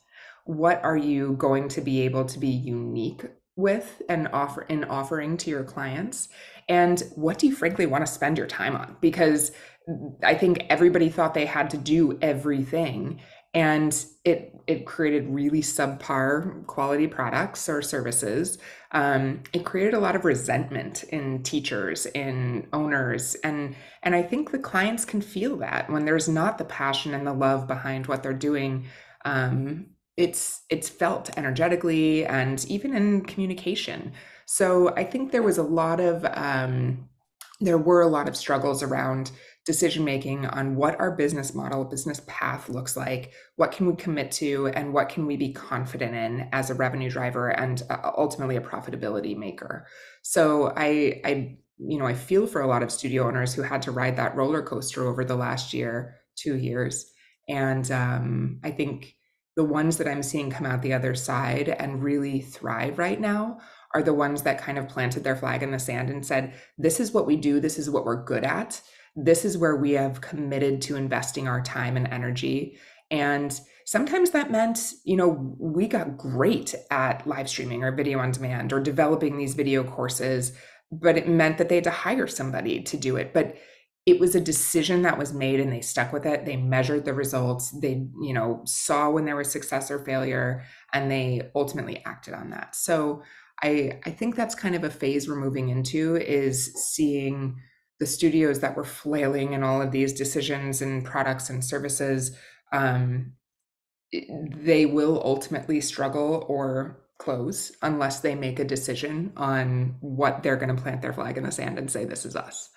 What 0.46 0.84
are 0.84 0.96
you 0.96 1.34
going 1.34 1.70
to 1.70 1.82
be 1.82 2.02
able 2.02 2.26
to 2.26 2.38
be 2.38 2.50
unique 2.50 3.26
with 3.56 4.04
and 4.08 4.28
offer 4.28 4.62
in 4.62 4.84
offering 4.84 5.38
to 5.38 5.50
your 5.50 5.64
clients? 5.64 6.30
And 6.68 7.02
what 7.16 7.40
do 7.40 7.48
you 7.48 7.56
frankly 7.56 7.88
want 7.88 8.06
to 8.06 8.12
spend 8.12 8.38
your 8.38 8.46
time 8.46 8.76
on? 8.76 8.96
Because 9.02 9.52
mm, 9.90 10.14
i 10.24 10.36
think 10.36 10.68
everybody 10.70 11.10
thought 11.10 11.34
they 11.34 11.48
had 11.48 11.72
to 11.72 11.78
do 11.78 12.16
everything 12.22 13.20
and 13.56 14.06
it 14.24 14.54
it 14.70 14.86
created 14.86 15.28
really 15.28 15.62
subpar 15.62 16.64
quality 16.68 17.08
products 17.08 17.68
or 17.68 17.82
services. 17.82 18.60
Um, 18.92 19.42
it 19.52 19.66
created 19.66 19.96
a 19.96 20.00
lot 20.00 20.16
of 20.16 20.26
resentment 20.26 21.04
in 21.06 21.42
teachers 21.42 22.06
in 22.06 22.68
owners 22.72 23.36
and 23.44 23.76
and 24.04 24.14
i 24.16 24.22
think 24.22 24.52
the 24.52 24.60
clients 24.60 25.06
can 25.06 25.22
feel 25.22 25.58
that. 25.58 25.90
When 25.90 26.06
there's 26.06 26.30
not 26.30 26.60
the 26.60 26.66
passion 26.66 27.16
and 27.16 27.26
the 27.26 27.34
love 27.34 27.68
behind 27.68 28.06
what 28.06 28.22
they're 28.22 28.34
doing 28.34 28.86
um, 29.26 29.88
it's 30.18 30.62
it's 30.70 30.88
felt 30.88 31.36
energetically 31.36 32.26
and 32.28 32.64
even 32.68 32.96
in 32.96 33.22
communication. 33.22 34.14
So 34.46 34.94
i 34.96 35.04
think 35.04 35.32
there 35.32 35.44
was 35.44 35.58
a 35.58 35.64
lot 35.64 36.00
of 36.00 36.26
um, 36.26 37.10
there 37.60 37.78
were 37.80 38.02
a 38.02 38.08
lot 38.08 38.30
of 38.30 38.38
struggles 38.38 38.84
around 38.84 39.32
decision 39.66 40.04
making 40.04 40.46
on 40.46 40.76
what 40.76 41.00
our 41.00 41.12
business 41.12 41.54
model, 41.54 41.86
business 41.86 42.22
path 42.28 42.70
looks 42.70 42.98
like, 42.98 43.32
what 43.56 43.72
can 43.72 43.86
we 43.86 43.96
commit 43.96 44.32
to, 44.32 44.68
and 44.68 44.94
what 44.94 45.10
can 45.10 45.26
we 45.26 45.38
be 45.38 45.54
confident 45.54 46.16
in 46.16 46.50
as 46.52 46.70
a 46.70 46.74
revenue 46.74 47.10
driver 47.10 47.50
and 47.50 47.84
uh, 47.90 48.12
ultimately 48.18 48.56
a 48.56 48.62
profitability 48.62 49.38
maker. 49.38 49.86
So 50.24 50.74
I, 50.76 51.22
I, 51.24 51.58
you 51.78 52.00
know, 52.00 52.06
I 52.06 52.14
feel 52.14 52.48
for 52.48 52.62
a 52.62 52.68
lot 52.68 52.84
of 52.84 52.92
studio 52.92 53.28
owners 53.28 53.54
who 53.54 53.62
had 53.62 53.82
to 53.84 53.92
ride 53.92 54.18
that 54.18 54.36
roller 54.36 54.64
coaster 54.64 55.06
over 55.08 55.24
the 55.24 55.36
last 55.36 55.74
year, 55.74 56.16
two 56.36 56.58
years, 56.58 57.12
and 57.48 57.90
um, 57.92 58.60
I 58.64 58.72
think 58.72 59.16
the 59.56 59.66
ones 59.66 59.98
that 59.98 60.08
I'm 60.08 60.24
seeing 60.24 60.52
come 60.52 60.66
out 60.66 60.82
the 60.82 60.94
other 60.94 61.16
side 61.16 61.68
and 61.68 62.02
really 62.02 62.42
thrive 62.42 62.98
right 62.98 63.20
now 63.20 63.60
are 63.94 64.04
the 64.04 64.14
ones 64.14 64.44
that 64.44 64.62
kind 64.62 64.78
of 64.78 64.88
planted 64.88 65.24
their 65.24 65.36
flag 65.36 65.64
in 65.64 65.72
the 65.72 65.80
sand 65.80 66.10
and 66.10 66.26
said, 66.26 66.54
This 66.78 67.00
is 67.00 67.12
what 67.12 67.26
we 67.26 67.36
do, 67.36 67.60
this 67.60 67.78
is 67.78 67.90
what 67.90 68.06
we're 68.06 68.24
good 68.24 68.44
at 68.44 68.82
this 69.24 69.46
is 69.46 69.58
where 69.58 69.76
we 69.76 69.92
have 69.92 70.22
committed 70.22 70.82
to 70.84 70.96
investing 70.96 71.48
our 71.48 71.62
time 71.62 71.98
and 71.98 72.08
energy. 72.08 72.78
And 73.12 73.60
sometimes 73.86 74.32
that 74.32 74.52
meant, 74.52 74.94
you 75.04 75.16
know, 75.16 75.56
we 75.60 75.88
got 75.88 76.18
great 76.18 76.76
at 76.92 77.26
live 77.28 77.50
streaming 77.50 77.84
or 77.84 77.96
video 77.96 78.20
on 78.20 78.32
demand 78.32 78.72
or 78.72 78.80
developing 78.80 79.38
these 79.38 79.56
video 79.56 79.84
courses, 79.84 80.54
but 80.92 81.18
it 81.18 81.28
meant 81.28 81.58
that 81.58 81.70
they 81.70 81.76
had 81.76 81.84
to 81.86 81.92
hire 81.92 82.28
somebody 82.28 82.82
to 82.84 82.98
do 82.98 83.18
it. 83.18 83.34
But 83.34 83.58
it 84.06 84.20
was 84.20 84.34
a 84.34 84.42
decision 84.42 85.04
that 85.04 85.18
was 85.18 85.34
made 85.34 85.60
and 85.60 85.72
they 85.72 85.82
stuck 85.82 86.12
with 86.12 86.26
it 86.26 86.46
they 86.46 86.56
measured 86.58 87.06
the 87.06 87.14
results 87.14 87.70
they 87.80 88.08
you 88.22 88.34
know 88.34 88.62
saw 88.66 89.10
when 89.10 89.26
there 89.26 89.36
was 89.36 89.52
success 89.52 89.92
or 89.92 90.00
failure 90.00 90.64
and 90.94 91.12
they 91.12 91.52
ultimately 91.54 92.02
acted 92.06 92.34
on 92.34 92.50
that 92.50 92.76
so 92.76 93.22
i 93.62 94.00
i 94.06 94.10
think 94.10 94.36
that's 94.36 94.56
kind 94.56 94.74
of 94.74 94.84
a 94.84 94.90
phase 94.90 95.28
we're 95.28 95.36
moving 95.36 95.70
into 95.70 96.16
is 96.16 96.74
seeing 96.74 97.56
the 98.00 98.06
studios 98.06 98.60
that 98.60 98.76
were 98.76 98.84
flailing 98.84 99.54
in 99.54 99.64
all 99.64 99.82
of 99.82 99.92
these 99.92 100.14
decisions 100.14 100.82
and 100.82 101.04
products 101.04 101.50
and 101.50 101.64
services 101.64 102.36
um, 102.72 103.34
they 104.12 104.86
will 104.86 105.22
ultimately 105.24 105.82
struggle 105.82 106.46
or 106.48 107.06
close 107.20 107.72
unless 107.82 108.22
they 108.22 108.34
make 108.34 108.60
a 108.60 108.64
decision 108.64 109.32
on 109.38 109.96
what 110.00 110.42
they're 110.42 110.56
going 110.56 110.76
to 110.76 110.82
plant 110.82 111.02
their 111.02 111.14
flag 111.14 111.38
in 111.38 111.44
the 111.44 111.52
sand 111.52 111.78
and 111.78 111.92
say 111.92 112.06
this 112.06 112.26
is 112.26 112.36
us. 112.36 112.70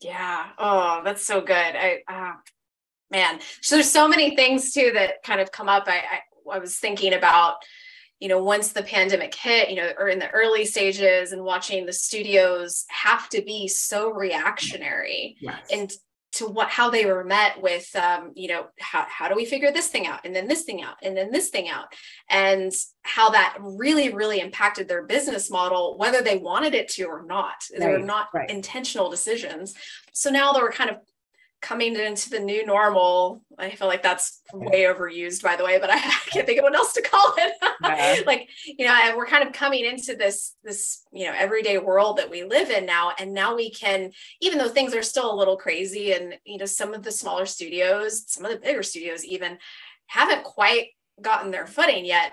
Yeah. 0.00 0.46
Oh 0.58 1.02
that's 1.04 1.24
so 1.24 1.40
good. 1.40 1.54
I 1.54 2.00
uh, 2.08 2.32
man. 3.10 3.38
So 3.60 3.76
there's 3.76 3.90
so 3.90 4.08
many 4.08 4.34
things 4.34 4.72
too 4.72 4.90
that 4.94 5.22
kind 5.22 5.40
of 5.40 5.52
come 5.52 5.68
up. 5.68 5.84
I, 5.86 5.98
I 5.98 6.20
i 6.52 6.58
was 6.58 6.78
thinking 6.78 7.14
about 7.14 7.56
you 8.20 8.28
know 8.28 8.42
once 8.42 8.72
the 8.72 8.82
pandemic 8.82 9.34
hit 9.34 9.70
you 9.70 9.76
know 9.76 9.90
or 9.98 10.08
in 10.08 10.18
the 10.18 10.30
early 10.30 10.64
stages 10.64 11.32
and 11.32 11.42
watching 11.42 11.86
the 11.86 11.92
studios 11.92 12.84
have 12.88 13.28
to 13.28 13.42
be 13.42 13.68
so 13.68 14.10
reactionary 14.10 15.36
yes. 15.40 15.60
and 15.72 15.92
to 16.34 16.46
what 16.46 16.68
how 16.68 16.90
they 16.90 17.06
were 17.06 17.24
met 17.24 17.60
with 17.62 17.94
um, 17.94 18.32
you 18.34 18.48
know 18.48 18.66
how, 18.80 19.06
how 19.08 19.28
do 19.28 19.36
we 19.36 19.44
figure 19.44 19.70
this 19.70 19.88
thing 19.88 20.06
out 20.06 20.20
and 20.24 20.34
then 20.34 20.48
this 20.48 20.62
thing 20.62 20.82
out 20.82 20.96
and 21.02 21.16
then 21.16 21.30
this 21.30 21.48
thing 21.48 21.68
out 21.68 21.86
and 22.28 22.72
how 23.02 23.30
that 23.30 23.56
really 23.60 24.12
really 24.12 24.40
impacted 24.40 24.88
their 24.88 25.04
business 25.04 25.50
model 25.50 25.96
whether 25.96 26.22
they 26.22 26.36
wanted 26.36 26.74
it 26.74 26.88
to 26.88 27.04
or 27.04 27.24
not 27.24 27.54
right, 27.72 27.80
they 27.80 27.88
were 27.88 27.98
not 27.98 28.28
right. 28.34 28.50
intentional 28.50 29.10
decisions 29.10 29.74
so 30.12 30.30
now 30.30 30.52
they 30.52 30.60
were 30.60 30.72
kind 30.72 30.90
of 30.90 30.96
coming 31.64 31.96
into 31.96 32.28
the 32.28 32.38
new 32.38 32.66
normal 32.66 33.42
i 33.58 33.70
feel 33.70 33.88
like 33.88 34.02
that's 34.02 34.42
way 34.52 34.82
overused 34.82 35.42
by 35.42 35.56
the 35.56 35.64
way 35.64 35.78
but 35.78 35.88
i, 35.88 35.98
can't 36.30 36.46
think 36.46 36.58
of 36.58 36.62
what 36.62 36.74
else 36.74 36.92
to 36.92 37.00
call 37.00 37.32
it. 37.38 37.54
Yeah. 37.82 38.20
like 38.26 38.50
you 38.66 38.86
know 38.86 39.14
we're 39.16 39.26
kind 39.26 39.46
of 39.46 39.54
coming 39.54 39.86
into 39.86 40.14
this 40.14 40.56
this 40.62 41.04
you 41.10 41.24
know 41.24 41.32
everyday 41.34 41.78
world 41.78 42.18
that 42.18 42.30
we 42.30 42.44
live 42.44 42.68
in 42.68 42.84
now 42.84 43.12
and 43.18 43.32
now 43.32 43.56
we 43.56 43.70
can 43.70 44.12
even 44.42 44.58
though 44.58 44.68
things 44.68 44.94
are 44.94 45.02
still 45.02 45.32
a 45.32 45.38
little 45.38 45.56
crazy 45.56 46.12
and 46.12 46.34
you 46.44 46.58
know 46.58 46.66
some 46.66 46.92
of 46.92 47.02
the 47.02 47.10
smaller 47.10 47.46
studios 47.46 48.24
some 48.26 48.44
of 48.44 48.50
the 48.50 48.58
bigger 48.58 48.82
studios 48.82 49.24
even 49.24 49.56
haven't 50.06 50.44
quite 50.44 50.88
gotten 51.22 51.50
their 51.50 51.66
footing 51.66 52.04
yet 52.04 52.32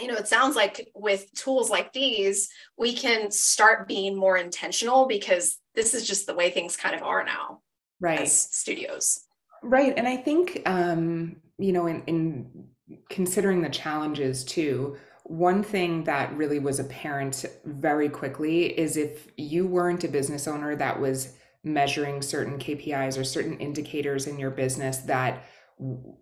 you 0.00 0.06
know, 0.06 0.14
it 0.14 0.28
sounds 0.28 0.54
like 0.54 0.92
with 0.94 1.28
tools 1.32 1.70
like 1.70 1.92
these, 1.92 2.50
we 2.76 2.94
can 2.94 3.32
start 3.32 3.88
being 3.88 4.16
more 4.16 4.36
intentional 4.36 5.08
because 5.08 5.58
this 5.74 5.92
is 5.92 6.06
just 6.06 6.28
the 6.28 6.36
way 6.36 6.50
things 6.50 6.76
kind 6.76 6.94
of 6.94 7.02
are 7.02 7.24
now 7.24 7.62
right. 8.00 8.28
studios. 8.28 9.20
Right 9.62 9.94
and 9.96 10.06
i 10.06 10.16
think 10.16 10.62
um 10.66 11.36
you 11.58 11.72
know 11.72 11.86
in, 11.86 12.02
in 12.06 12.68
considering 13.10 13.60
the 13.60 13.68
challenges 13.68 14.44
too 14.44 14.96
one 15.24 15.62
thing 15.62 16.04
that 16.04 16.34
really 16.36 16.58
was 16.58 16.78
apparent 16.78 17.44
very 17.64 18.08
quickly 18.08 18.66
is 18.78 18.96
if 18.96 19.28
you 19.36 19.66
weren't 19.66 20.04
a 20.04 20.08
business 20.08 20.48
owner 20.48 20.74
that 20.74 20.98
was 20.98 21.34
measuring 21.62 22.22
certain 22.22 22.58
KPIs 22.58 23.18
or 23.18 23.24
certain 23.24 23.58
indicators 23.58 24.26
in 24.26 24.38
your 24.38 24.50
business 24.50 24.98
that 24.98 25.44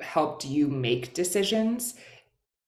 helped 0.01 0.45
you 0.45 0.67
make 0.69 1.15
decisions 1.15 1.95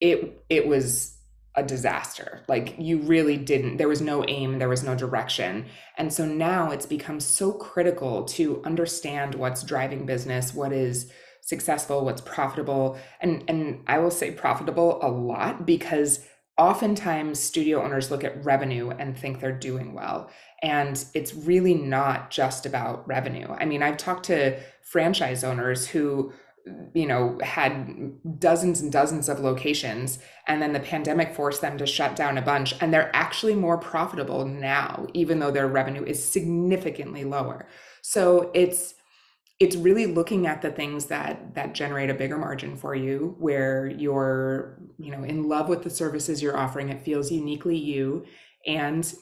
it 0.01 0.43
it 0.49 0.67
was 0.67 1.18
a 1.59 1.63
disaster. 1.63 2.41
Like 2.49 2.77
you 2.79 2.99
really 2.99 3.37
didn't, 3.37 3.79
there 3.79 3.89
was 3.89 4.01
no 4.01 4.25
aim, 4.29 4.59
there 4.59 4.69
was 4.69 4.85
no 4.85 4.95
direction. 4.95 5.67
And 5.97 6.13
so 6.13 6.25
now 6.25 6.71
it's 6.71 6.87
become 6.87 7.19
so 7.19 7.53
critical 7.53 8.25
to 8.25 8.63
understand 8.65 9.35
what's 9.35 9.65
driving 9.65 10.07
business, 10.07 10.55
what 10.55 10.73
is 10.73 11.11
successful, 11.41 12.05
what's 12.05 12.21
profitable. 12.21 12.97
And 13.21 13.43
and 13.49 13.83
I 13.89 13.99
will 13.99 14.11
say 14.11 14.31
profitable 14.31 15.01
a 15.03 15.09
lot 15.09 15.67
because 15.67 16.25
oftentimes 16.59 17.41
studio 17.41 17.83
owners 17.83 18.11
look 18.11 18.23
at 18.23 18.45
revenue 18.45 18.91
and 18.91 19.17
think 19.19 19.41
they're 19.41 19.53
doing 19.53 19.95
well. 19.95 20.31
And 20.63 21.05
it's 21.15 21.35
really 21.35 21.75
not 21.75 22.31
just 22.31 22.67
about 22.67 23.07
revenue. 23.09 23.49
I 23.49 23.65
mean, 23.65 23.83
I've 23.83 23.97
talked 23.97 24.27
to 24.27 24.61
franchise 24.83 25.43
owners 25.43 25.89
who 25.89 26.33
you 26.95 27.07
know 27.07 27.39
had 27.43 28.41
dozens 28.41 28.81
and 28.81 28.91
dozens 28.93 29.29
of 29.29 29.41
locations 29.41 30.19
and 30.47 30.61
then 30.61 30.73
the 30.73 30.81
pandemic 30.81 31.35
forced 31.35 31.61
them 31.61 31.79
to 31.79 31.87
shut 31.87 32.17
down 32.17 32.39
a 32.39 32.43
bunch 32.43 32.75
and 32.81 32.93
they're 32.93 33.15
actually 33.15 33.55
more 33.55 33.79
profitable 33.79 34.45
now 34.45 35.07
even 35.15 35.39
though 35.39 35.51
their 35.51 35.69
revenue 35.69 36.05
is 36.05 36.23
significantly 36.23 37.25
lower. 37.25 37.67
So 38.03 38.51
it's 38.55 38.95
it's 39.61 39.75
really 39.75 40.07
looking 40.07 40.47
at 40.47 40.63
the 40.63 40.71
things 40.71 41.07
that 41.07 41.55
that 41.55 41.75
generate 41.75 42.11
a 42.11 42.15
bigger 42.15 42.39
margin 42.39 42.77
for 42.77 42.95
you 42.95 43.35
where 43.39 43.87
you're 43.87 44.79
you 44.99 45.11
know 45.11 45.25
in 45.25 45.49
love 45.49 45.69
with 45.69 45.83
the 45.83 45.91
services 45.91 46.43
you're 46.43 46.57
offering 46.57 46.89
it 46.89 47.03
feels 47.03 47.31
uniquely 47.31 47.77
you 47.77 48.25
and 48.67 49.15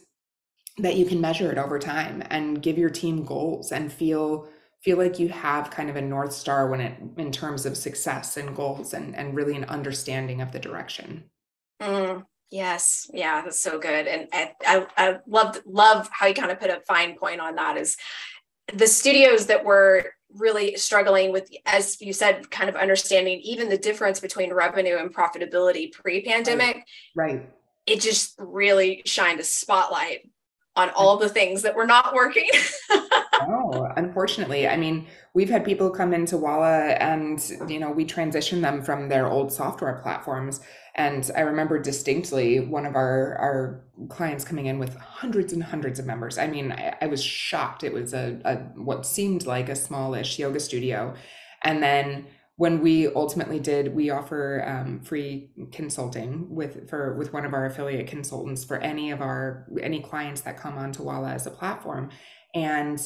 that 0.79 0.97
you 0.97 1.07
can 1.07 1.21
measure 1.21 1.51
it 1.51 1.59
over 1.59 1.79
time 1.79 2.23
and 2.29 2.63
give 2.63 2.77
your 2.77 2.91
team 2.91 3.25
goals 3.25 3.73
and 3.73 3.91
feel 3.91 4.47
feel 4.87 4.99
like 4.99 5.19
you 5.19 5.29
have 5.29 5.69
kind 5.69 5.91
of 5.91 5.97
a 5.97 6.01
north 6.01 6.33
star 6.33 6.71
when 6.71 6.81
it 6.81 6.95
in 7.17 7.33
terms 7.33 7.67
of 7.67 7.77
success 7.77 8.37
and 8.37 8.55
goals 8.55 8.95
and 8.95 9.17
and 9.17 9.35
really 9.35 9.57
an 9.57 9.65
understanding 9.65 10.41
of 10.41 10.53
the 10.53 10.61
direction. 10.61 11.25
Mm, 11.83 12.25
yes. 12.53 13.11
Yeah 13.13 13.43
that's 13.43 13.61
so 13.61 13.81
good. 13.81 14.07
And 14.07 14.29
I, 14.33 14.53
I 14.65 14.87
i 14.97 15.19
love 15.27 15.61
love 15.67 16.09
how 16.13 16.29
you 16.29 16.35
kind 16.35 16.53
of 16.53 16.61
put 16.61 16.71
a 16.71 16.81
fine 16.87 17.19
point 17.19 17.41
on 17.41 17.57
that 17.57 17.77
is 17.77 17.97
the 18.75 18.87
studios 18.87 19.47
that 19.47 19.65
were 19.65 20.13
really 20.33 20.77
struggling 20.77 21.33
with 21.33 21.51
as 21.67 22.01
you 22.01 22.13
said 22.13 22.49
kind 22.53 22.69
of 22.69 22.77
understanding 22.77 23.41
even 23.41 23.69
the 23.69 23.79
difference 23.79 24.21
between 24.21 24.53
revenue 24.53 24.99
and 24.99 25.13
profitability 25.13 25.93
pre-pandemic. 25.93 26.77
Right, 27.17 27.35
right. 27.35 27.51
it 27.87 28.01
just 28.01 28.37
really 28.39 29.03
shined 29.05 29.41
a 29.41 29.45
spotlight 29.45 30.31
on 30.77 30.91
all 30.91 31.17
the 31.17 31.29
things 31.29 31.63
that 31.63 31.75
were 31.75 31.87
not 31.87 32.15
working 32.15 32.49
no, 33.49 33.93
unfortunately. 33.97 34.67
I 34.67 34.77
mean, 34.77 35.07
we've 35.35 35.51
had 35.51 35.65
people 35.65 35.91
come 35.91 36.13
into 36.13 36.37
Walla 36.37 36.89
and, 36.95 37.43
you 37.69 37.79
know, 37.79 37.91
we 37.91 38.05
transition 38.05 38.61
them 38.61 38.83
from 38.83 39.09
their 39.09 39.27
old 39.27 39.53
software 39.53 40.01
platforms. 40.03 40.61
And 40.95 41.31
I 41.37 41.41
remember 41.41 41.79
distinctly 41.79 42.61
one 42.61 42.87
of 42.87 42.97
our, 42.97 43.37
our 43.37 43.85
clients 44.09 44.45
coming 44.45 44.67
in 44.67 44.79
with 44.79 44.97
hundreds 44.97 45.53
and 45.53 45.63
hundreds 45.63 45.99
of 45.99 46.07
members. 46.07 46.39
I 46.39 46.47
mean, 46.47 46.73
I, 46.73 46.97
I 47.03 47.07
was 47.07 47.23
shocked. 47.23 47.85
It 47.85 47.93
was 47.93 48.15
a, 48.15 48.41
a 48.45 48.57
what 48.81 49.05
seemed 49.05 49.47
like 49.47 49.69
a 49.69 49.77
smallish 49.77 50.39
yoga 50.39 50.61
studio. 50.61 51.15
And 51.63 51.83
then 51.83 52.27
when 52.57 52.81
we 52.81 53.07
ultimately 53.09 53.61
did 53.61 53.95
we 53.95 54.11
offer 54.11 54.65
um, 54.67 55.01
free 55.01 55.51
consulting 55.73 56.47
with 56.55 56.89
for 56.89 57.15
with 57.17 57.33
one 57.33 57.45
of 57.45 57.53
our 57.53 57.67
affiliate 57.67 58.07
consultants 58.07 58.65
for 58.65 58.79
any 58.79 59.11
of 59.11 59.21
our 59.21 59.67
any 59.83 60.01
clients 60.01 60.41
that 60.43 60.59
come 60.59 60.79
onto 60.79 61.03
Walla 61.03 61.31
as 61.31 61.47
a 61.47 61.51
platform. 61.51 62.11
And 62.55 63.01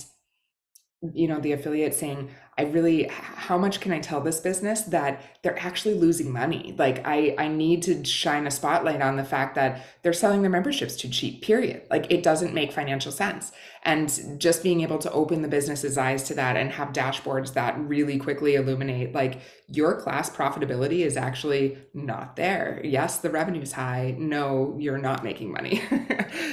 you 1.15 1.27
know 1.29 1.41
the 1.41 1.53
affiliate 1.53 1.95
saying 1.95 2.31
i 2.61 2.64
really 2.70 3.09
how 3.09 3.57
much 3.57 3.81
can 3.81 3.92
i 3.92 3.99
tell 3.99 4.20
this 4.20 4.40
business 4.40 4.83
that 4.83 5.23
they're 5.42 5.59
actually 5.59 5.94
losing 5.94 6.31
money? 6.31 6.75
Like 6.77 7.07
i 7.07 7.35
i 7.38 7.49
need 7.49 7.83
to 7.85 8.05
shine 8.05 8.46
a 8.46 8.51
spotlight 8.51 9.01
on 9.01 9.16
the 9.16 9.25
fact 9.25 9.55
that 9.55 9.87
they're 10.03 10.12
selling 10.12 10.42
their 10.42 10.51
memberships 10.51 10.96
too 10.96 11.09
cheap 11.09 11.42
period. 11.42 11.83
Like 11.90 12.11
it 12.12 12.23
doesn't 12.23 12.53
make 12.55 12.73
financial 12.73 13.12
sense. 13.12 13.53
And 13.83 14.38
just 14.38 14.62
being 14.62 14.83
able 14.83 14.99
to 14.99 15.11
open 15.12 15.40
the 15.40 15.49
business's 15.49 15.96
eyes 15.96 16.25
to 16.25 16.35
that 16.35 16.57
and 16.57 16.70
have 16.73 16.92
dashboards 16.92 17.55
that 17.55 17.79
really 17.79 18.18
quickly 18.18 18.55
illuminate 18.57 19.14
like 19.14 19.40
your 19.68 19.99
class 19.99 20.29
profitability 20.29 21.01
is 21.07 21.16
actually 21.16 21.79
not 21.94 22.37
there. 22.37 22.81
Yes 22.85 23.18
the 23.18 23.31
revenue's 23.31 23.73
high. 23.73 24.14
No 24.18 24.77
you're 24.79 24.99
not 24.99 25.25
making 25.25 25.53
money. 25.53 25.83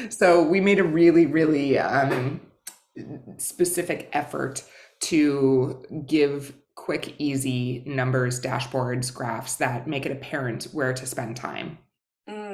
So 0.09 0.41
we 0.43 0.61
made 0.61 0.79
a 0.79 0.83
really 0.83 1.25
really 1.25 1.77
um 1.77 2.39
specific 3.37 4.09
effort 4.13 4.63
to 5.01 5.83
give 6.05 6.53
quick, 6.75 7.15
easy 7.17 7.83
numbers, 7.85 8.39
dashboards, 8.39 9.13
graphs 9.13 9.55
that 9.55 9.87
make 9.87 10.05
it 10.05 10.11
apparent 10.11 10.65
where 10.65 10.93
to 10.93 11.05
spend 11.05 11.35
time. 11.35 11.79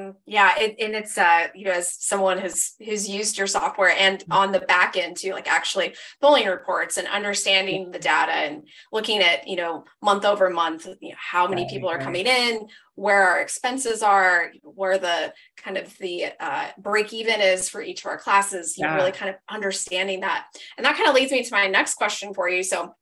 Mm, 0.04 0.14
yeah, 0.26 0.52
it, 0.58 0.76
and 0.78 0.94
it's 0.94 1.16
uh, 1.16 1.48
you 1.54 1.64
know, 1.64 1.72
as 1.72 1.92
someone 1.92 2.38
who's 2.38 2.74
who's 2.84 3.08
used 3.08 3.38
your 3.38 3.46
software 3.46 3.94
and 3.96 4.18
mm-hmm. 4.20 4.32
on 4.32 4.52
the 4.52 4.60
back 4.60 4.96
end 4.96 5.16
too, 5.16 5.32
like 5.32 5.50
actually 5.50 5.94
pulling 6.20 6.46
reports 6.46 6.96
and 6.96 7.08
understanding 7.08 7.90
the 7.90 7.98
data 7.98 8.32
and 8.32 8.68
looking 8.92 9.20
at 9.20 9.46
you 9.48 9.56
know 9.56 9.84
month 10.02 10.24
over 10.24 10.50
month, 10.50 10.86
you 11.00 11.10
know, 11.10 11.16
how 11.18 11.46
many 11.46 11.68
people 11.68 11.88
are 11.88 11.98
coming 11.98 12.26
in, 12.26 12.66
where 12.94 13.28
our 13.28 13.40
expenses 13.40 14.02
are, 14.02 14.52
where 14.62 14.98
the 14.98 15.32
kind 15.56 15.76
of 15.76 15.96
the 15.98 16.26
uh, 16.40 16.68
break 16.78 17.12
even 17.12 17.40
is 17.40 17.68
for 17.68 17.82
each 17.82 18.04
of 18.04 18.06
our 18.06 18.18
classes. 18.18 18.76
You 18.76 18.84
yeah. 18.84 18.90
know, 18.90 18.96
really 18.96 19.12
kind 19.12 19.30
of 19.30 19.36
understanding 19.48 20.20
that, 20.20 20.46
and 20.76 20.84
that 20.84 20.96
kind 20.96 21.08
of 21.08 21.14
leads 21.14 21.32
me 21.32 21.42
to 21.42 21.52
my 21.52 21.66
next 21.66 21.94
question 21.94 22.34
for 22.34 22.48
you. 22.48 22.62
So 22.62 22.94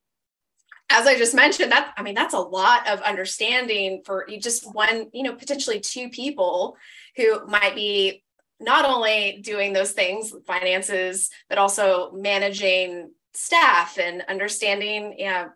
as 0.89 1.07
I 1.07 1.17
just 1.17 1.33
mentioned, 1.33 1.71
that 1.71 1.93
I 1.97 2.03
mean, 2.03 2.15
that's 2.15 2.33
a 2.33 2.39
lot 2.39 2.87
of 2.89 3.01
understanding 3.01 4.01
for 4.05 4.27
just 4.39 4.73
one, 4.73 5.09
you 5.13 5.23
know, 5.23 5.33
potentially 5.33 5.79
two 5.79 6.09
people 6.09 6.77
who 7.15 7.45
might 7.47 7.75
be 7.75 8.23
not 8.59 8.85
only 8.85 9.39
doing 9.43 9.73
those 9.73 9.91
things, 9.91 10.33
finances, 10.45 11.29
but 11.49 11.57
also 11.57 12.11
managing 12.11 13.11
staff 13.33 13.97
and 13.97 14.23
understanding 14.29 15.15
yeah, 15.17 15.49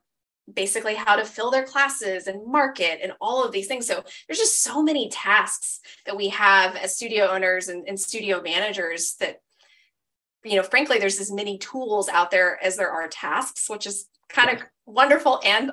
basically 0.52 0.96
how 0.96 1.16
to 1.16 1.26
fill 1.26 1.52
their 1.52 1.66
classes 1.66 2.28
and 2.28 2.46
market 2.46 3.00
and 3.04 3.14
all 3.20 3.44
of 3.44 3.52
these 3.52 3.68
things. 3.68 3.86
So 3.86 4.04
there's 4.28 4.40
just 4.40 4.64
so 4.64 4.82
many 4.82 5.10
tasks 5.10 5.82
that 6.06 6.18
we 6.18 6.30
have 6.30 6.76
as 6.76 6.96
studio 6.96 7.28
owners 7.28 7.68
and, 7.68 7.88
and 7.88 8.00
studio 8.00 8.42
managers 8.42 9.16
that, 9.20 9.42
you 10.44 10.56
know, 10.56 10.64
frankly, 10.64 11.00
there's 11.00 11.20
as 11.20 11.32
many 11.32 11.58
tools 11.58 12.08
out 12.08 12.32
there 12.32 12.64
as 12.64 12.78
there 12.78 12.92
are 12.92 13.08
tasks, 13.08 13.70
which 13.70 13.86
is 13.86 14.08
kind 14.30 14.50
of 14.50 14.64
wonderful 14.86 15.40
and 15.44 15.72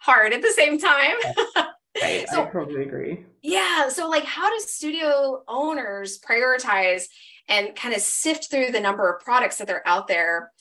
hard 0.00 0.32
at 0.32 0.42
the 0.42 0.52
same 0.52 0.78
time. 0.78 1.16
I, 2.02 2.24
so, 2.30 2.44
I 2.44 2.50
totally 2.50 2.82
agree. 2.82 3.24
Yeah. 3.42 3.88
So, 3.88 4.08
like, 4.08 4.24
how 4.24 4.48
do 4.50 4.58
studio 4.60 5.42
owners 5.48 6.18
prioritize 6.20 7.04
and 7.48 7.74
kind 7.74 7.94
of 7.94 8.00
sift 8.00 8.50
through 8.50 8.70
the 8.70 8.80
number 8.80 9.12
of 9.12 9.24
products 9.24 9.58
that 9.58 9.66
they're 9.66 9.86
out 9.86 10.06
there 10.06 10.52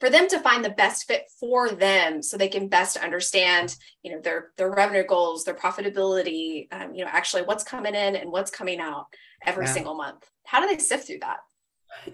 for 0.00 0.08
them 0.08 0.28
to 0.28 0.40
find 0.40 0.64
the 0.64 0.70
best 0.70 1.06
fit 1.06 1.24
for 1.38 1.68
them 1.68 2.22
so 2.22 2.36
they 2.36 2.48
can 2.48 2.68
best 2.68 2.96
understand 2.96 3.76
you 4.02 4.10
know 4.10 4.20
their 4.20 4.50
their 4.56 4.70
revenue 4.70 5.04
goals 5.04 5.44
their 5.44 5.54
profitability 5.54 6.66
um, 6.72 6.94
you 6.94 7.04
know 7.04 7.10
actually 7.12 7.42
what's 7.42 7.62
coming 7.64 7.94
in 7.94 8.16
and 8.16 8.32
what's 8.32 8.50
coming 8.50 8.80
out 8.80 9.06
every 9.44 9.66
yeah. 9.66 9.72
single 9.72 9.94
month 9.94 10.28
how 10.44 10.60
do 10.60 10.66
they 10.66 10.78
sift 10.78 11.06
through 11.06 11.18
that 11.20 11.38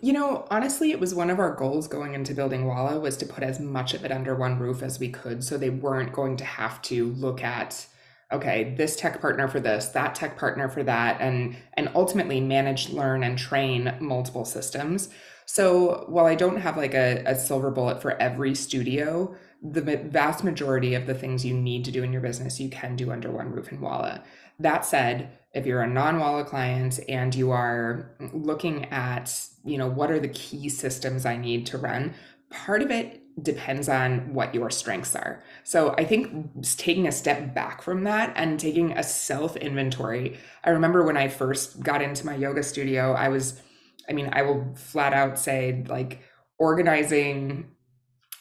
you 0.00 0.12
know 0.12 0.46
honestly 0.50 0.90
it 0.90 1.00
was 1.00 1.14
one 1.14 1.30
of 1.30 1.38
our 1.38 1.54
goals 1.54 1.88
going 1.88 2.14
into 2.14 2.34
building 2.34 2.66
walla 2.66 2.98
was 2.98 3.16
to 3.16 3.26
put 3.26 3.42
as 3.42 3.60
much 3.60 3.94
of 3.94 4.04
it 4.04 4.12
under 4.12 4.34
one 4.34 4.58
roof 4.58 4.82
as 4.82 4.98
we 4.98 5.08
could 5.08 5.44
so 5.44 5.56
they 5.56 5.70
weren't 5.70 6.12
going 6.12 6.36
to 6.36 6.44
have 6.44 6.80
to 6.82 7.12
look 7.12 7.42
at 7.42 7.86
okay 8.32 8.74
this 8.76 8.96
tech 8.96 9.20
partner 9.20 9.48
for 9.48 9.60
this 9.60 9.88
that 9.88 10.14
tech 10.14 10.38
partner 10.38 10.68
for 10.68 10.82
that 10.82 11.20
and 11.20 11.56
and 11.74 11.90
ultimately 11.94 12.40
manage 12.40 12.90
learn 12.90 13.22
and 13.22 13.38
train 13.38 13.94
multiple 14.00 14.44
systems 14.44 15.08
so 15.46 16.04
while 16.08 16.26
I 16.26 16.34
don't 16.34 16.60
have 16.60 16.76
like 16.76 16.92
a, 16.92 17.22
a 17.24 17.36
silver 17.36 17.70
bullet 17.70 18.02
for 18.02 18.20
every 18.20 18.54
studio, 18.54 19.34
the 19.62 19.80
vast 19.80 20.44
majority 20.44 20.94
of 20.94 21.06
the 21.06 21.14
things 21.14 21.44
you 21.44 21.54
need 21.54 21.84
to 21.86 21.92
do 21.92 22.02
in 22.02 22.12
your 22.12 22.20
business 22.20 22.60
you 22.60 22.68
can 22.68 22.96
do 22.96 23.12
under 23.12 23.30
one 23.30 23.52
roof 23.52 23.70
in 23.72 23.80
Walla. 23.80 24.22
That 24.58 24.84
said, 24.84 25.30
if 25.56 25.64
you're 25.64 25.82
a 25.82 25.88
non-Walla 25.88 26.44
client 26.44 27.00
and 27.08 27.34
you 27.34 27.50
are 27.50 28.14
looking 28.32 28.84
at, 28.86 29.34
you 29.64 29.78
know, 29.78 29.88
what 29.88 30.10
are 30.10 30.20
the 30.20 30.28
key 30.28 30.68
systems 30.68 31.24
I 31.24 31.36
need 31.36 31.64
to 31.66 31.78
run, 31.78 32.14
part 32.50 32.82
of 32.82 32.90
it 32.90 33.22
depends 33.42 33.88
on 33.88 34.34
what 34.34 34.54
your 34.54 34.70
strengths 34.70 35.16
are. 35.16 35.42
So 35.64 35.94
I 35.96 36.04
think 36.04 36.62
taking 36.76 37.06
a 37.06 37.12
step 37.12 37.54
back 37.54 37.80
from 37.82 38.04
that 38.04 38.32
and 38.36 38.60
taking 38.60 38.92
a 38.92 39.02
self 39.02 39.56
inventory. 39.56 40.38
I 40.62 40.70
remember 40.70 41.04
when 41.04 41.16
I 41.16 41.28
first 41.28 41.82
got 41.82 42.02
into 42.02 42.26
my 42.26 42.34
yoga 42.34 42.62
studio, 42.62 43.12
I 43.12 43.28
was 43.28 43.60
I 44.08 44.12
mean, 44.12 44.28
I 44.32 44.42
will 44.42 44.74
flat 44.76 45.12
out 45.12 45.38
say 45.38 45.84
like 45.88 46.20
organizing 46.58 47.70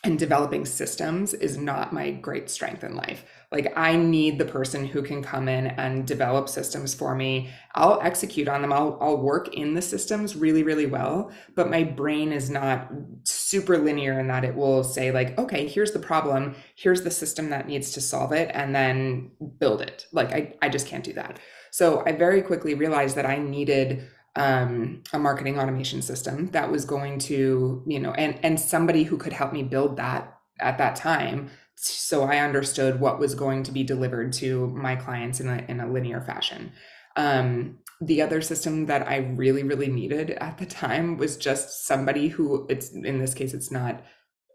and 0.04 0.20
developing 0.20 0.66
systems 0.66 1.34
is 1.34 1.58
not 1.58 1.92
my 1.92 2.12
great 2.12 2.50
strength 2.50 2.84
in 2.84 2.96
life. 2.96 3.26
Like 3.52 3.74
I 3.78 3.96
need 3.96 4.38
the 4.38 4.46
person 4.46 4.86
who 4.86 5.02
can 5.02 5.24
come 5.24 5.48
in 5.48 5.68
and 5.68 6.06
develop 6.06 6.50
systems 6.50 6.94
for 6.94 7.16
me. 7.16 7.50
I'll 7.74 8.00
execute 8.02 8.48
on 8.48 8.62
them. 8.62 8.74
I'll 8.74 8.98
I'll 9.02 9.18
work 9.18 9.54
in 9.54 9.74
the 9.74 9.82
systems 9.82 10.36
really 10.36 10.64
really 10.64 10.86
well, 10.86 11.32
but 11.56 11.70
my 11.70 11.84
brain 11.84 12.32
is 12.32 12.50
not 12.50 12.92
super 13.24 13.78
linear 13.78 14.20
in 14.20 14.28
that 14.28 14.46
it 14.46 14.56
will 14.56 14.84
say 14.84 15.12
like, 15.12 15.38
"Okay, 15.38 15.68
here's 15.68 15.92
the 15.92 16.00
problem. 16.00 16.56
Here's 16.76 17.04
the 17.04 17.12
system 17.12 17.50
that 17.50 17.68
needs 17.68 17.92
to 17.92 18.02
solve 18.02 18.32
it 18.32 18.52
and 18.54 18.76
then 18.76 19.32
build 19.60 19.82
it." 19.82 20.08
Like 20.12 20.34
I 20.34 20.56
I 20.62 20.70
just 20.70 20.88
can't 20.88 21.04
do 21.04 21.14
that. 21.14 21.40
So 21.72 22.04
I 22.06 22.14
very 22.14 22.42
quickly 22.42 22.74
realized 22.74 23.16
that 23.18 23.26
I 23.26 23.38
needed 23.38 24.08
um, 24.36 25.04
a 25.14 25.20
marketing 25.20 25.60
automation 25.60 26.02
system 26.02 26.48
that 26.52 26.72
was 26.72 26.86
going 26.86 27.20
to, 27.20 27.84
you 27.88 28.00
know, 28.00 28.12
and 28.12 28.38
and 28.44 28.60
somebody 28.60 29.04
who 29.04 29.18
could 29.18 29.34
help 29.34 29.54
me 29.54 29.64
build 29.64 29.98
that 29.98 30.40
at 30.60 30.78
that 30.78 30.96
time, 30.96 31.50
so 31.76 32.24
I 32.24 32.40
understood 32.40 33.00
what 33.00 33.20
was 33.20 33.36
going 33.36 33.64
to 33.64 33.72
be 33.72 33.84
delivered 33.84 34.34
to 34.34 34.68
my 34.68 34.96
clients 34.96 35.40
in 35.40 35.48
a 35.50 35.66
in 35.68 35.80
a 35.80 35.92
linear 35.92 36.22
fashion. 36.22 36.72
Um, 37.16 37.80
the 38.02 38.22
other 38.22 38.42
system 38.42 38.88
that 38.88 39.08
I 39.08 39.18
really 39.18 39.64
really 39.64 39.88
needed 39.88 40.32
at 40.32 40.58
the 40.58 40.66
time 40.66 41.18
was 41.18 41.38
just 41.38 41.86
somebody 41.86 42.28
who 42.28 42.66
it's 42.70 42.92
in 42.92 43.20
this 43.20 43.34
case 43.34 43.54
it's 43.54 43.72
not 43.72 44.04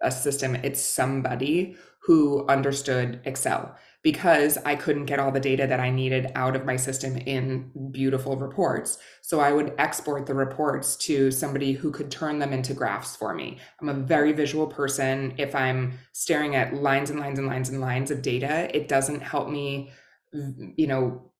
a 0.02 0.10
system, 0.10 0.54
it's 0.56 0.80
somebody 0.80 1.76
who 2.02 2.46
understood 2.48 3.20
Excel 3.24 3.76
because 4.02 4.56
I 4.64 4.76
couldn't 4.76 5.04
get 5.04 5.18
all 5.18 5.30
the 5.30 5.40
data 5.40 5.66
that 5.66 5.80
I 5.80 5.90
needed 5.90 6.32
out 6.34 6.56
of 6.56 6.64
my 6.64 6.76
system 6.76 7.16
in 7.18 7.70
beautiful 7.92 8.36
reports. 8.36 8.96
So 9.20 9.40
I 9.40 9.52
would 9.52 9.74
export 9.78 10.24
the 10.24 10.34
reports 10.34 10.96
to 10.98 11.30
somebody 11.30 11.72
who 11.72 11.90
could 11.90 12.10
turn 12.10 12.38
them 12.38 12.52
into 12.52 12.72
graphs 12.72 13.14
for 13.14 13.34
me. 13.34 13.58
I'm 13.80 13.90
a 13.90 13.94
very 13.94 14.32
visual 14.32 14.66
person. 14.66 15.34
If 15.36 15.54
I'm 15.54 15.92
staring 16.12 16.56
at 16.56 16.74
lines 16.74 17.10
and 17.10 17.20
lines 17.20 17.38
and 17.38 17.46
lines 17.46 17.68
and 17.68 17.80
lines 17.80 18.10
of 18.10 18.22
data, 18.22 18.74
it 18.74 18.88
doesn't 18.88 19.20
help 19.20 19.50
me, 19.50 19.90
you 20.32 20.86
know, 20.86 21.30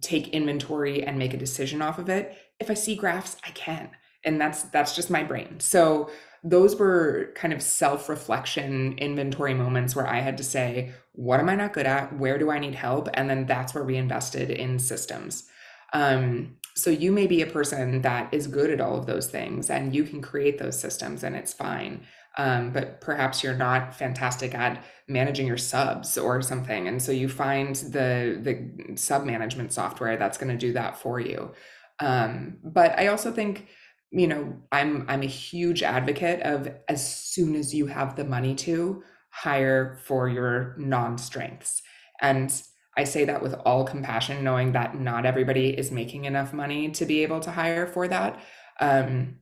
take 0.00 0.28
inventory 0.28 1.02
and 1.02 1.18
make 1.18 1.34
a 1.34 1.38
decision 1.38 1.82
off 1.82 1.98
of 1.98 2.08
it. 2.08 2.36
If 2.60 2.70
I 2.70 2.74
see 2.74 2.94
graphs, 2.94 3.36
I 3.44 3.50
can. 3.50 3.90
And 4.24 4.40
that's 4.40 4.64
that's 4.64 4.94
just 4.94 5.10
my 5.10 5.22
brain. 5.24 5.58
So 5.60 6.10
those 6.44 6.76
were 6.76 7.32
kind 7.34 7.52
of 7.52 7.62
self 7.62 8.08
reflection 8.08 8.96
inventory 8.98 9.54
moments 9.54 9.96
where 9.96 10.06
I 10.06 10.20
had 10.20 10.36
to 10.38 10.44
say, 10.44 10.92
what 11.12 11.40
am 11.40 11.48
I 11.48 11.56
not 11.56 11.72
good 11.72 11.86
at? 11.86 12.16
Where 12.18 12.38
do 12.38 12.50
I 12.50 12.58
need 12.58 12.74
help? 12.74 13.08
And 13.14 13.28
then 13.28 13.46
that's 13.46 13.74
where 13.74 13.84
we 13.84 13.96
invested 13.96 14.50
in 14.50 14.78
systems. 14.78 15.48
Um, 15.92 16.56
so 16.74 16.90
you 16.90 17.10
may 17.10 17.26
be 17.26 17.40
a 17.40 17.46
person 17.46 18.02
that 18.02 18.32
is 18.34 18.46
good 18.46 18.70
at 18.70 18.80
all 18.82 18.98
of 18.98 19.06
those 19.06 19.28
things 19.28 19.70
and 19.70 19.94
you 19.94 20.04
can 20.04 20.20
create 20.20 20.58
those 20.58 20.78
systems 20.78 21.24
and 21.24 21.34
it's 21.34 21.54
fine. 21.54 22.02
Um, 22.38 22.70
but 22.70 23.00
perhaps 23.00 23.42
you're 23.42 23.56
not 23.56 23.94
fantastic 23.94 24.54
at 24.54 24.84
managing 25.08 25.46
your 25.46 25.56
subs 25.56 26.18
or 26.18 26.42
something. 26.42 26.86
And 26.86 27.00
so 27.00 27.12
you 27.12 27.30
find 27.30 27.74
the 27.76 28.38
the 28.42 28.94
sub 28.96 29.24
management 29.24 29.72
software 29.72 30.18
that's 30.18 30.36
going 30.36 30.50
to 30.50 30.66
do 30.66 30.74
that 30.74 30.98
for 30.98 31.18
you. 31.18 31.52
Um, 31.98 32.58
but 32.62 32.98
I 32.98 33.06
also 33.06 33.32
think 33.32 33.68
you 34.10 34.26
know 34.26 34.56
i'm 34.72 35.04
i'm 35.08 35.22
a 35.22 35.26
huge 35.26 35.82
advocate 35.82 36.40
of 36.42 36.68
as 36.88 37.14
soon 37.14 37.56
as 37.56 37.74
you 37.74 37.86
have 37.86 38.14
the 38.16 38.24
money 38.24 38.54
to 38.54 39.02
hire 39.30 39.98
for 40.04 40.28
your 40.28 40.74
non-strengths. 40.78 41.82
And 42.20 42.50
i 42.96 43.04
say 43.04 43.24
that 43.26 43.42
with 43.42 43.54
all 43.64 43.84
compassion 43.84 44.42
knowing 44.42 44.72
that 44.72 44.98
not 44.98 45.26
everybody 45.26 45.70
is 45.70 45.90
making 45.90 46.24
enough 46.24 46.52
money 46.52 46.90
to 46.92 47.04
be 47.04 47.22
able 47.22 47.40
to 47.40 47.50
hire 47.50 47.86
for 47.86 48.08
that. 48.08 48.40
Um, 48.80 49.38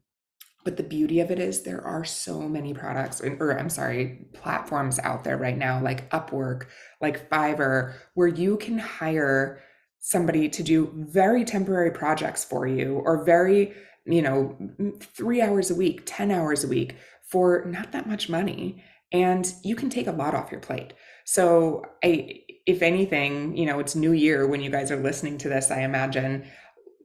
but 0.65 0.79
the 0.79 0.83
beauty 0.83 1.21
of 1.21 1.31
it 1.31 1.39
is 1.39 1.63
there 1.63 1.83
are 1.83 2.05
so 2.05 2.41
many 2.49 2.73
products 2.73 3.21
or 3.21 3.59
i'm 3.59 3.69
sorry 3.69 4.27
platforms 4.33 4.99
out 5.01 5.23
there 5.23 5.37
right 5.37 5.59
now 5.59 5.81
like 5.81 6.09
upwork 6.11 6.65
like 7.03 7.29
fiverr 7.29 7.93
where 8.15 8.29
you 8.29 8.57
can 8.57 8.79
hire 8.79 9.61
somebody 10.01 10.49
to 10.49 10.63
do 10.63 10.91
very 10.95 11.45
temporary 11.45 11.91
projects 11.91 12.45
for 12.45 12.67
you 12.67 13.03
or 13.05 13.25
very 13.25 13.75
you 14.07 14.23
know, 14.23 14.57
three 15.01 15.41
hours 15.41 15.71
a 15.71 15.75
week, 15.75 16.03
10 16.05 16.31
hours 16.31 16.65
a 16.65 16.69
week 16.69 16.97
for 17.23 17.65
not 17.67 17.93
that 17.93 18.07
much 18.07 18.29
money. 18.29 18.83
And 19.13 19.51
you 19.63 19.77
can 19.77 19.91
take 19.91 20.07
a 20.07 20.13
lot 20.13 20.35
off 20.35 20.51
your 20.51 20.61
plate. 20.61 20.93
So, 21.25 21.85
I, 22.03 22.43
if 22.67 22.83
anything, 22.83 23.57
you 23.57 23.67
know, 23.67 23.79
it's 23.79 23.95
new 23.95 24.13
year 24.13 24.47
when 24.47 24.61
you 24.61 24.71
guys 24.71 24.91
are 24.91 25.03
listening 25.03 25.39
to 25.39 25.49
this, 25.49 25.71
I 25.71 25.83
imagine. 25.83 26.47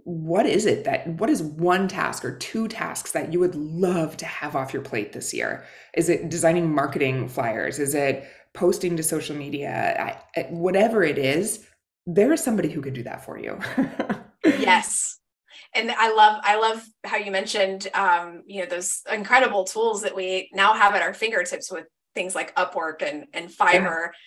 What 0.05 0.45
is 0.47 0.65
it 0.65 0.85
that, 0.85 1.07
what 1.19 1.29
is 1.29 1.43
one 1.43 1.88
task 1.88 2.25
or 2.25 2.35
two 2.38 2.67
tasks 2.67 3.12
that 3.12 3.31
you 3.31 3.39
would 3.39 3.53
love 3.53 4.17
to 4.17 4.25
have 4.25 4.55
off 4.55 4.73
your 4.73 4.81
plate 4.81 5.13
this 5.13 5.33
year? 5.33 5.65
Is 5.93 6.09
it 6.09 6.29
designing 6.29 6.73
marketing 6.73 7.27
flyers? 7.27 7.77
Is 7.77 7.93
it 7.93 8.25
posting 8.53 8.97
to 8.97 9.03
social 9.03 9.35
media? 9.35 10.17
I, 10.35 10.41
whatever 10.49 11.03
it 11.03 11.19
is, 11.19 11.67
there 12.07 12.33
is 12.33 12.43
somebody 12.43 12.69
who 12.69 12.81
could 12.81 12.93
do 12.93 13.03
that 13.03 13.23
for 13.23 13.38
you. 13.38 13.59
yes 14.43 15.19
and 15.73 15.91
I 15.91 16.13
love 16.13 16.41
I 16.43 16.60
love 16.60 16.84
how 17.03 17.17
you 17.17 17.32
mentioned 17.32 17.88
um, 17.93 18.43
you 18.47 18.62
know 18.62 18.67
those 18.67 19.01
incredible 19.12 19.63
tools 19.63 20.01
that 20.01 20.15
we 20.15 20.49
now 20.53 20.73
have 20.73 20.95
at 20.95 21.01
our 21.01 21.13
fingertips 21.13 21.71
with 21.71 21.86
things 22.15 22.36
like 22.36 22.55
Upwork 22.55 23.01
and 23.01 23.27
and 23.34 23.49
Fiverr. 23.49 24.08
Yeah. 24.08 24.17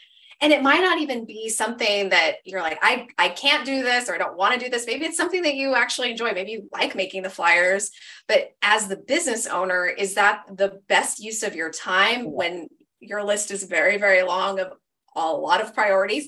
And 0.41 0.53
it 0.53 0.61
might 0.61 0.81
not 0.81 0.99
even 0.99 1.25
be 1.25 1.49
something 1.49 2.09
that 2.09 2.39
you're 2.45 2.63
like, 2.63 2.81
I, 2.83 3.07
I 3.17 3.29
can't 3.29 3.65
do 3.65 3.85
this 3.85 4.09
or 4.09 4.17
I 4.17 4.19
don't 4.19 4.37
want 4.37 4.55
to 4.55 4.59
do 4.59 4.69
this. 4.69 4.89
Maybe 4.89 5.05
it's 5.05 5.17
something 5.17 5.43
that 5.43 5.55
you 5.55 5.77
actually 5.77 6.11
enjoy. 6.11 6.33
Maybe 6.33 6.51
you 6.51 6.69
like 6.73 6.97
making 6.97 7.23
the 7.23 7.31
flyers. 7.31 7.93
But 8.27 8.51
as 8.61 8.89
the 8.89 8.97
business 8.97 9.47
owner, 9.47 9.87
is 9.87 10.15
that 10.15 10.43
the 10.51 10.81
best 10.89 11.21
use 11.21 11.45
of 11.45 11.55
your 11.55 11.71
time 11.71 12.25
when 12.33 12.67
your 12.99 13.23
list 13.23 13.53
is 13.53 13.63
very, 13.63 13.99
very 13.99 14.25
long 14.25 14.59
of 14.59 14.73
a 15.15 15.31
lot 15.31 15.61
of 15.61 15.75
priorities? 15.75 16.27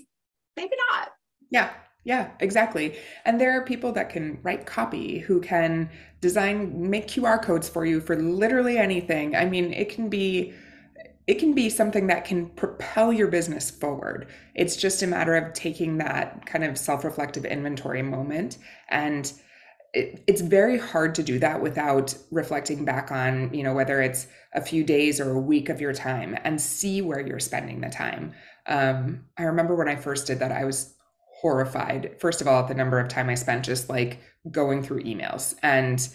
Maybe 0.57 0.77
not. 0.92 1.11
Yeah, 1.50 1.70
yeah, 2.05 2.31
exactly. 2.40 2.99
And 3.25 3.40
there 3.40 3.59
are 3.59 3.64
people 3.64 3.93
that 3.93 4.11
can 4.11 4.38
write 4.43 4.67
copy 4.67 5.19
who 5.19 5.40
can 5.40 5.90
design, 6.21 6.90
make 6.90 7.09
QR 7.09 7.43
codes 7.43 7.69
for 7.69 7.87
you 7.87 8.01
for 8.01 8.14
literally 8.17 8.77
anything. 8.77 9.35
I 9.35 9.47
mean, 9.47 9.73
it 9.73 9.88
can 9.88 10.09
be 10.09 10.53
it 11.27 11.38
can 11.38 11.55
be 11.55 11.71
something 11.71 12.07
that 12.09 12.27
can 12.27 12.51
propel 12.51 13.11
your 13.11 13.29
business 13.29 13.71
forward. 13.71 14.29
It's 14.55 14.77
just 14.77 15.03
a 15.03 15.07
matter 15.07 15.35
of 15.35 15.55
taking 15.55 15.97
that 15.97 16.45
kind 16.45 16.64
of 16.64 16.77
self-reflective 16.77 17.47
inventory 17.47 18.03
moment 18.03 18.59
and 18.90 19.33
it, 19.95 20.23
it's 20.27 20.40
very 20.43 20.77
hard 20.77 21.14
to 21.14 21.23
do 21.23 21.38
that 21.38 21.62
without 21.62 22.14
reflecting 22.31 22.85
back 22.85 23.11
on 23.11 23.53
you 23.55 23.62
know 23.62 23.73
whether 23.73 24.03
it's 24.03 24.27
a 24.53 24.61
few 24.61 24.85
days 24.85 25.21
or 25.21 25.31
a 25.31 25.40
week 25.40 25.69
of 25.69 25.81
your 25.81 25.93
time 25.93 26.37
and 26.45 26.61
see 26.61 27.01
where 27.01 27.21
you're 27.21 27.40
spending 27.40 27.81
the 27.81 27.88
time 27.88 28.33
um, 28.67 29.25
i 29.38 29.45
remember 29.45 29.75
when 29.75 29.88
i 29.88 29.97
first 29.97 30.27
did 30.27 30.38
that 30.40 30.53
i 30.53 30.64
was 30.64 30.93
horrified 31.44 32.16
first 32.18 32.40
of 32.40 32.48
all 32.48 32.62
at 32.62 32.68
the 32.68 32.74
number 32.74 32.98
of 32.98 33.07
time 33.07 33.28
i 33.28 33.35
spent 33.35 33.66
just 33.66 33.90
like 33.90 34.18
going 34.50 34.83
through 34.83 35.02
emails 35.02 35.54
and 35.62 36.09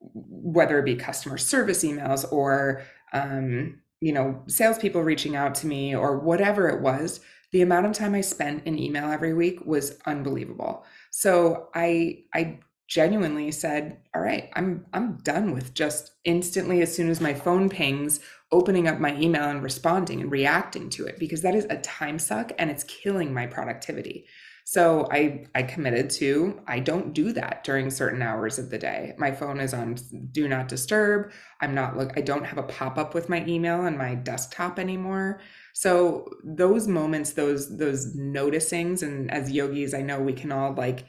whether 0.00 0.78
it 0.78 0.86
be 0.86 0.96
customer 0.96 1.36
service 1.36 1.84
emails 1.84 2.24
or 2.32 2.82
um, 3.12 3.78
you 4.00 4.10
know 4.10 4.42
salespeople 4.46 5.02
reaching 5.02 5.36
out 5.36 5.54
to 5.54 5.66
me 5.66 5.94
or 5.94 6.18
whatever 6.18 6.66
it 6.70 6.80
was 6.80 7.20
the 7.52 7.60
amount 7.60 7.84
of 7.84 7.92
time 7.92 8.14
i 8.14 8.22
spent 8.22 8.66
in 8.66 8.78
email 8.78 9.10
every 9.10 9.34
week 9.34 9.60
was 9.66 9.98
unbelievable. 10.06 10.86
So 11.10 11.68
i 11.74 12.24
i 12.32 12.60
genuinely 12.88 13.52
said 13.52 13.98
all 14.14 14.22
right 14.22 14.48
i'm 14.54 14.86
i'm 14.94 15.18
done 15.18 15.52
with 15.52 15.74
just 15.74 16.12
instantly 16.24 16.80
as 16.80 16.92
soon 16.92 17.10
as 17.10 17.20
my 17.20 17.34
phone 17.34 17.68
pings 17.68 18.20
opening 18.50 18.88
up 18.88 18.98
my 18.98 19.14
email 19.16 19.44
and 19.44 19.62
responding 19.62 20.22
and 20.22 20.32
reacting 20.32 20.88
to 20.88 21.04
it 21.04 21.18
because 21.18 21.42
that 21.42 21.54
is 21.54 21.66
a 21.66 21.76
time 21.82 22.18
suck 22.18 22.50
and 22.58 22.70
it's 22.70 22.82
killing 22.84 23.32
my 23.34 23.46
productivity 23.46 24.26
so 24.70 25.08
I 25.10 25.46
I 25.52 25.64
committed 25.64 26.10
to 26.10 26.60
I 26.68 26.78
don't 26.78 27.12
do 27.12 27.32
that 27.32 27.64
during 27.64 27.90
certain 27.90 28.22
hours 28.22 28.56
of 28.56 28.70
the 28.70 28.78
day. 28.78 29.14
My 29.18 29.32
phone 29.32 29.58
is 29.58 29.74
on 29.74 29.96
do 30.30 30.46
not 30.46 30.68
disturb. 30.68 31.32
I'm 31.60 31.74
not 31.74 31.96
look 31.96 32.16
I 32.16 32.20
don't 32.20 32.46
have 32.46 32.58
a 32.58 32.62
pop-up 32.62 33.12
with 33.12 33.28
my 33.28 33.44
email 33.48 33.80
on 33.80 33.98
my 33.98 34.14
desktop 34.14 34.78
anymore. 34.78 35.40
So 35.72 36.30
those 36.44 36.86
moments, 36.86 37.32
those 37.32 37.76
those 37.78 38.14
noticings 38.16 39.02
and 39.02 39.28
as 39.32 39.50
yogis, 39.50 39.92
I 39.92 40.02
know 40.02 40.20
we 40.20 40.34
can 40.34 40.52
all 40.52 40.72
like 40.72 41.04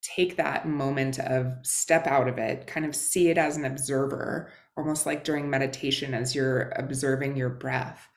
take 0.00 0.36
that 0.36 0.66
moment 0.66 1.18
of 1.18 1.52
step 1.64 2.06
out 2.06 2.28
of 2.28 2.38
it, 2.38 2.66
kind 2.66 2.86
of 2.86 2.96
see 2.96 3.28
it 3.28 3.36
as 3.36 3.58
an 3.58 3.66
observer, 3.66 4.50
almost 4.74 5.04
like 5.04 5.22
during 5.22 5.50
meditation 5.50 6.14
as 6.14 6.34
you're 6.34 6.72
observing 6.76 7.36
your 7.36 7.50
breath. 7.50 8.08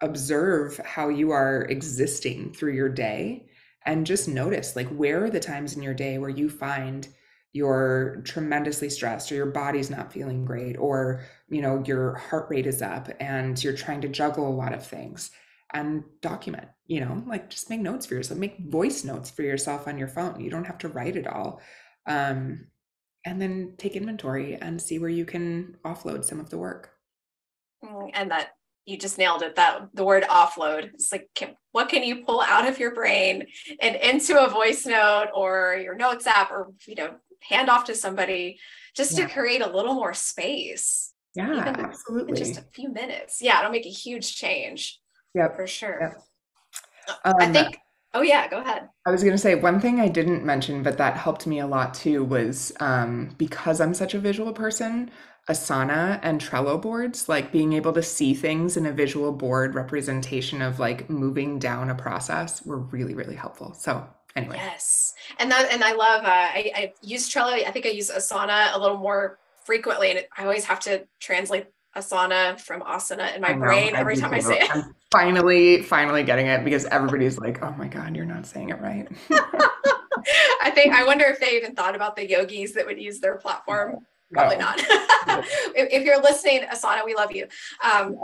Observe 0.00 0.78
how 0.78 1.10
you 1.10 1.30
are 1.30 1.62
existing 1.62 2.52
through 2.54 2.72
your 2.72 2.88
day 2.88 3.46
and 3.86 4.06
just 4.06 4.28
notice 4.28 4.76
like 4.76 4.88
where 4.88 5.24
are 5.24 5.30
the 5.30 5.40
times 5.40 5.76
in 5.76 5.82
your 5.82 5.94
day 5.94 6.18
where 6.18 6.30
you 6.30 6.50
find 6.50 7.08
you're 7.52 8.20
tremendously 8.24 8.90
stressed 8.90 9.32
or 9.32 9.34
your 9.34 9.46
body's 9.46 9.88
not 9.88 10.12
feeling 10.12 10.44
great 10.44 10.76
or 10.76 11.22
you 11.48 11.62
know 11.62 11.82
your 11.86 12.16
heart 12.16 12.46
rate 12.50 12.66
is 12.66 12.82
up 12.82 13.08
and 13.20 13.62
you're 13.62 13.72
trying 13.76 14.00
to 14.00 14.08
juggle 14.08 14.48
a 14.48 14.54
lot 14.54 14.74
of 14.74 14.86
things 14.86 15.30
and 15.72 16.04
document 16.20 16.68
you 16.86 17.00
know 17.00 17.22
like 17.26 17.50
just 17.50 17.70
make 17.70 17.80
notes 17.80 18.06
for 18.06 18.14
yourself 18.14 18.38
make 18.38 18.58
voice 18.70 19.04
notes 19.04 19.30
for 19.30 19.42
yourself 19.42 19.88
on 19.88 19.98
your 19.98 20.08
phone. 20.08 20.40
You 20.40 20.50
don't 20.50 20.66
have 20.66 20.78
to 20.78 20.88
write 20.88 21.16
it 21.16 21.26
all 21.26 21.60
um, 22.06 22.66
and 23.24 23.40
then 23.40 23.74
take 23.78 23.96
inventory 23.96 24.54
and 24.54 24.80
see 24.80 24.98
where 24.98 25.10
you 25.10 25.24
can 25.24 25.76
offload 25.84 26.24
some 26.24 26.40
of 26.40 26.50
the 26.50 26.58
work. 26.58 26.90
And 28.14 28.30
that 28.30 28.50
you 28.86 28.96
just 28.96 29.18
nailed 29.18 29.42
it. 29.42 29.56
That 29.56 29.88
the 29.92 30.04
word 30.04 30.22
offload 30.24 30.94
it's 30.94 31.12
like 31.12 31.28
can, 31.34 31.56
what 31.72 31.88
can 31.88 32.02
you 32.02 32.24
pull 32.24 32.40
out 32.40 32.66
of 32.66 32.78
your 32.78 32.94
brain 32.94 33.46
and 33.80 33.96
into 33.96 34.42
a 34.42 34.48
voice 34.48 34.86
note 34.86 35.28
or 35.34 35.78
your 35.82 35.94
notes 35.94 36.26
app 36.26 36.50
or 36.50 36.72
you 36.86 36.94
know 36.94 37.16
hand 37.42 37.68
off 37.68 37.84
to 37.84 37.94
somebody 37.94 38.58
just 38.94 39.18
yeah. 39.18 39.26
to 39.26 39.32
create 39.32 39.60
a 39.60 39.68
little 39.68 39.94
more 39.94 40.14
space? 40.14 41.12
Yeah 41.34 41.74
absolutely 41.76 42.30
in 42.30 42.36
just 42.36 42.58
a 42.58 42.64
few 42.72 42.90
minutes. 42.90 43.42
Yeah 43.42 43.58
it'll 43.58 43.72
make 43.72 43.86
a 43.86 43.90
huge 43.90 44.34
change 44.36 45.00
yeah 45.36 45.54
for 45.54 45.66
sure. 45.66 45.98
Yep. 46.00 46.22
Um, 47.24 47.34
i 47.38 47.52
think 47.52 47.78
oh 48.14 48.22
yeah 48.22 48.48
go 48.48 48.60
ahead. 48.60 48.88
I 49.06 49.10
was 49.10 49.22
going 49.22 49.34
to 49.34 49.38
say 49.38 49.54
one 49.54 49.80
thing 49.80 50.00
i 50.00 50.08
didn't 50.08 50.44
mention 50.44 50.82
but 50.82 50.98
that 50.98 51.16
helped 51.16 51.46
me 51.46 51.60
a 51.60 51.66
lot 51.66 51.94
too 51.94 52.24
was 52.24 52.72
um, 52.80 53.34
because 53.38 53.80
i'm 53.80 53.94
such 53.94 54.14
a 54.14 54.18
visual 54.18 54.52
person 54.52 55.10
Asana 55.48 56.18
and 56.22 56.40
Trello 56.40 56.80
boards, 56.80 57.28
like 57.28 57.52
being 57.52 57.72
able 57.72 57.92
to 57.92 58.02
see 58.02 58.34
things 58.34 58.76
in 58.76 58.86
a 58.86 58.92
visual 58.92 59.32
board 59.32 59.74
representation 59.74 60.60
of 60.60 60.80
like 60.80 61.08
moving 61.08 61.58
down 61.58 61.88
a 61.90 61.94
process 61.94 62.64
were 62.66 62.78
really, 62.78 63.14
really 63.14 63.36
helpful. 63.36 63.72
So 63.72 64.04
anyway. 64.34 64.56
Yes. 64.56 65.14
And 65.38 65.50
that, 65.52 65.70
and 65.70 65.84
I 65.84 65.92
love, 65.92 66.24
uh, 66.24 66.28
I, 66.28 66.72
I 66.74 66.92
use 67.00 67.32
Trello. 67.32 67.52
I 67.52 67.70
think 67.70 67.86
I 67.86 67.90
use 67.90 68.10
Asana 68.10 68.74
a 68.74 68.78
little 68.78 68.98
more 68.98 69.38
frequently 69.64 70.10
and 70.10 70.24
I 70.36 70.42
always 70.42 70.64
have 70.64 70.80
to 70.80 71.06
translate 71.20 71.66
Asana 71.96 72.60
from 72.60 72.82
Asana 72.82 73.34
in 73.34 73.40
my 73.40 73.52
know, 73.52 73.60
brain 73.60 73.94
every 73.94 74.16
time 74.16 74.34
I 74.34 74.40
say 74.40 74.58
it. 74.58 74.70
I'm 74.74 74.94
finally, 75.12 75.82
finally 75.82 76.24
getting 76.24 76.46
it 76.46 76.64
because 76.64 76.86
everybody's 76.86 77.38
like, 77.38 77.62
oh 77.62 77.74
my 77.78 77.86
God, 77.86 78.16
you're 78.16 78.26
not 78.26 78.46
saying 78.46 78.70
it 78.70 78.80
right. 78.80 79.08
I 80.60 80.70
think, 80.74 80.92
I 80.92 81.04
wonder 81.04 81.24
if 81.26 81.38
they 81.38 81.56
even 81.56 81.76
thought 81.76 81.94
about 81.94 82.16
the 82.16 82.28
yogis 82.28 82.72
that 82.72 82.84
would 82.84 83.00
use 83.00 83.20
their 83.20 83.36
platform 83.36 84.04
probably 84.32 84.56
not. 84.56 84.78
if, 84.80 85.92
if, 85.92 86.04
you're 86.04 86.20
listening, 86.20 86.62
Asana, 86.62 87.04
we 87.04 87.14
love 87.14 87.32
you. 87.32 87.46
Um, 87.82 88.16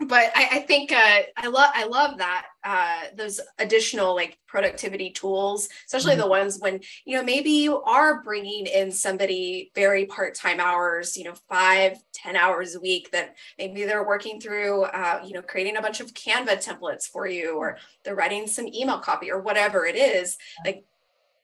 but 0.00 0.32
I, 0.34 0.48
I 0.52 0.58
think 0.60 0.92
uh, 0.92 1.20
I 1.36 1.46
love 1.46 1.70
I 1.74 1.84
love 1.86 2.18
that 2.18 2.46
uh, 2.64 3.02
those 3.16 3.40
additional 3.58 4.14
like 4.14 4.38
productivity 4.46 5.10
tools, 5.10 5.68
especially 5.86 6.12
mm-hmm. 6.12 6.22
the 6.22 6.28
ones 6.28 6.58
when 6.58 6.80
you 7.04 7.16
know 7.16 7.22
maybe 7.22 7.50
you 7.50 7.80
are 7.82 8.22
bringing 8.22 8.66
in 8.66 8.90
somebody 8.90 9.70
very 9.74 10.06
part 10.06 10.34
time 10.34 10.58
hours, 10.58 11.16
you 11.16 11.24
know, 11.24 11.34
five 11.48 11.98
ten 12.12 12.36
hours 12.36 12.74
a 12.74 12.80
week 12.80 13.10
that 13.12 13.36
maybe 13.56 13.84
they're 13.84 14.06
working 14.06 14.40
through, 14.40 14.84
uh, 14.84 15.22
you 15.24 15.32
know, 15.32 15.42
creating 15.42 15.76
a 15.76 15.82
bunch 15.82 16.00
of 16.00 16.12
Canva 16.14 16.64
templates 16.64 17.04
for 17.04 17.26
you, 17.26 17.56
or 17.56 17.78
they're 18.04 18.16
writing 18.16 18.46
some 18.46 18.66
email 18.66 18.98
copy 18.98 19.30
or 19.30 19.40
whatever 19.40 19.86
it 19.86 19.96
is. 19.96 20.36
Like 20.64 20.84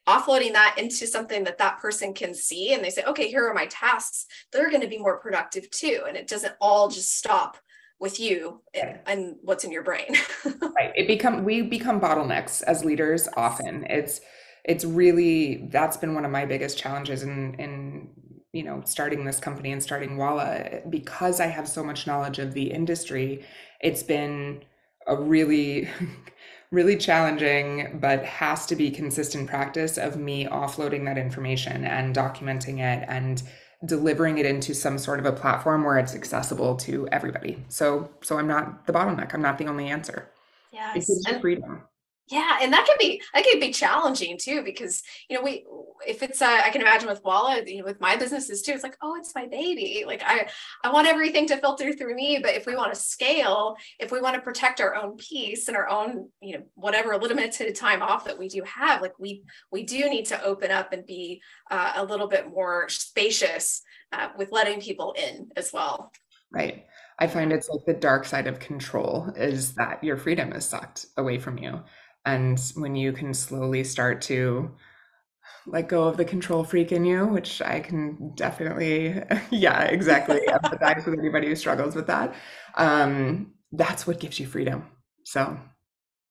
offloading 0.08 0.52
that 0.52 0.76
into 0.78 1.06
something 1.06 1.44
that 1.44 1.58
that 1.58 1.78
person 1.78 2.14
can 2.14 2.34
see 2.34 2.72
and 2.72 2.82
they 2.82 2.90
say 2.90 3.02
okay 3.04 3.28
here 3.28 3.48
are 3.48 3.54
my 3.54 3.66
tasks. 3.66 4.26
They're 4.52 4.70
going 4.70 4.82
to 4.82 4.88
be 4.88 4.98
more 4.98 5.18
productive 5.18 5.70
too. 5.70 6.02
And 6.06 6.16
it 6.16 6.28
doesn't 6.28 6.54
all 6.60 6.88
just 6.88 7.16
stop 7.16 7.58
with 8.00 8.18
you 8.18 8.62
and, 8.74 8.98
and 9.06 9.36
what's 9.42 9.64
in 9.64 9.72
your 9.72 9.84
brain. 9.84 10.16
Right. 10.76 10.92
It 10.94 11.06
become 11.06 11.44
we 11.44 11.60
become 11.60 12.00
bottlenecks 12.00 12.62
as 12.62 12.84
leaders 12.84 13.28
often. 13.36 13.84
It's 13.90 14.22
it's 14.64 14.84
really 14.84 15.68
that's 15.70 15.98
been 15.98 16.14
one 16.14 16.24
of 16.24 16.30
my 16.30 16.46
biggest 16.46 16.78
challenges 16.78 17.22
in 17.22 17.54
in 17.54 18.08
you 18.52 18.62
know 18.62 18.80
starting 18.86 19.24
this 19.26 19.38
company 19.38 19.72
and 19.72 19.82
starting 19.82 20.16
walla. 20.16 20.80
Because 20.88 21.38
i 21.38 21.46
have 21.46 21.68
so 21.68 21.84
much 21.84 22.06
knowledge 22.06 22.38
of 22.38 22.54
the 22.54 22.70
industry 22.70 23.44
it's 23.80 24.02
been 24.02 24.62
a 25.06 25.16
really 25.16 25.88
really 26.70 26.96
challenging, 26.96 27.98
but 28.00 28.24
has 28.24 28.66
to 28.66 28.76
be 28.76 28.90
consistent 28.90 29.48
practice 29.48 29.98
of 29.98 30.16
me 30.16 30.46
offloading 30.46 31.04
that 31.04 31.18
information 31.18 31.85
and 31.85 32.14
documenting 32.14 32.78
it 32.78 33.04
and 33.09 33.42
delivering 33.87 34.38
it 34.38 34.46
into 34.46 34.74
some 34.74 34.98
sort 34.98 35.18
of 35.18 35.24
a 35.24 35.33
platform 35.33 35.85
where 35.85 35.98
it's 35.98 36.14
accessible 36.14 36.76
to 36.76 37.09
everybody. 37.09 37.64
So 37.68 38.11
so 38.22 38.38
I'm 38.38 38.46
not 38.46 38.87
the 38.87 38.92
bottleneck. 38.92 39.35
I'm 39.35 39.42
not 39.42 39.59
the 39.59 39.66
only 39.66 39.88
answer. 39.88 40.30
Yes. 40.72 40.96
It 40.96 40.98
gives 41.06 41.26
you 41.28 41.40
freedom 41.40 41.83
yeah 42.31 42.59
and 42.62 42.73
that 42.73 42.87
can 42.87 42.97
be 42.99 43.21
that 43.35 43.45
can 43.45 43.61
be 43.61 43.73
challenging 43.73 44.38
too 44.38 44.62
because 44.62 45.03
you 45.29 45.37
know 45.37 45.43
we 45.43 45.64
if 46.07 46.23
it's 46.23 46.40
uh, 46.40 46.61
i 46.64 46.71
can 46.71 46.81
imagine 46.81 47.09
with 47.09 47.23
walla 47.25 47.62
you 47.66 47.79
know, 47.79 47.85
with 47.85 48.01
my 48.01 48.16
businesses 48.16 48.62
too 48.62 48.73
it's 48.73 48.83
like 48.83 48.97
oh 49.03 49.16
it's 49.16 49.35
my 49.35 49.47
baby. 49.47 50.05
Like 50.07 50.23
i 50.25 50.49
i 50.85 50.93
want 50.93 51.09
everything 51.09 51.47
to 51.49 51.57
filter 51.57 51.93
through 51.93 52.14
me 52.14 52.38
but 52.43 52.55
if 52.55 52.66
we 52.66 52.77
want 52.77 52.93
to 52.95 53.01
scale 53.01 53.77
if 53.99 54.12
we 54.12 54.21
want 54.21 54.37
to 54.37 54.43
protect 54.43 54.81
our 54.81 54.95
own 54.95 55.16
peace 55.16 55.69
and 55.69 55.77
our 55.77 55.88
own 55.88 56.29
you 56.40 56.57
know 56.57 56.64
whatever 56.75 57.16
limited 57.16 57.75
time 57.75 58.03
off 58.03 58.25
that 58.25 58.38
we 58.38 58.49
do 58.49 58.62
have 58.64 59.03
like 59.03 59.19
we 59.19 59.43
we 59.71 59.83
do 59.83 60.09
need 60.09 60.27
to 60.27 60.43
open 60.43 60.71
up 60.71 60.93
and 60.93 61.07
be 61.07 61.43
uh, 61.71 61.93
a 61.97 62.05
little 62.05 62.29
bit 62.29 62.49
more 62.49 62.88
spacious 62.88 63.83
uh, 64.12 64.29
with 64.37 64.53
letting 64.53 64.81
people 64.81 65.14
in 65.16 65.51
as 65.57 65.73
well. 65.73 66.12
Right. 66.53 66.87
I 67.19 67.27
find 67.27 67.53
it's 67.53 67.69
like 67.69 67.85
the 67.87 67.95
dark 67.95 68.25
side 68.25 68.47
of 68.47 68.59
control 68.59 69.33
is 69.37 69.75
that 69.75 70.03
your 70.03 70.16
freedom 70.16 70.53
is 70.53 70.64
sucked 70.64 71.07
away 71.16 71.38
from 71.38 71.59
you. 71.59 71.81
And 72.24 72.61
when 72.74 72.94
you 72.96 73.12
can 73.12 73.33
slowly 73.33 73.85
start 73.85 74.20
to 74.22 74.70
let 75.66 75.88
go 75.88 76.04
of 76.04 76.16
the 76.16 76.24
control 76.24 76.64
freak 76.64 76.92
in 76.92 77.04
you, 77.04 77.26
which 77.26 77.62
I 77.62 77.80
can 77.80 78.33
definitely, 78.35 79.22
yeah, 79.50 79.85
exactly 79.85 80.40
empathize 80.48 81.06
with 81.06 81.18
anybody 81.18 81.48
who 81.48 81.56
struggles 81.56 81.94
with 81.94 82.06
that. 82.06 82.35
Um, 82.74 83.54
that's 83.72 84.06
what 84.06 84.20
gives 84.20 84.40
you 84.40 84.46
freedom. 84.46 84.87
So, 85.24 85.56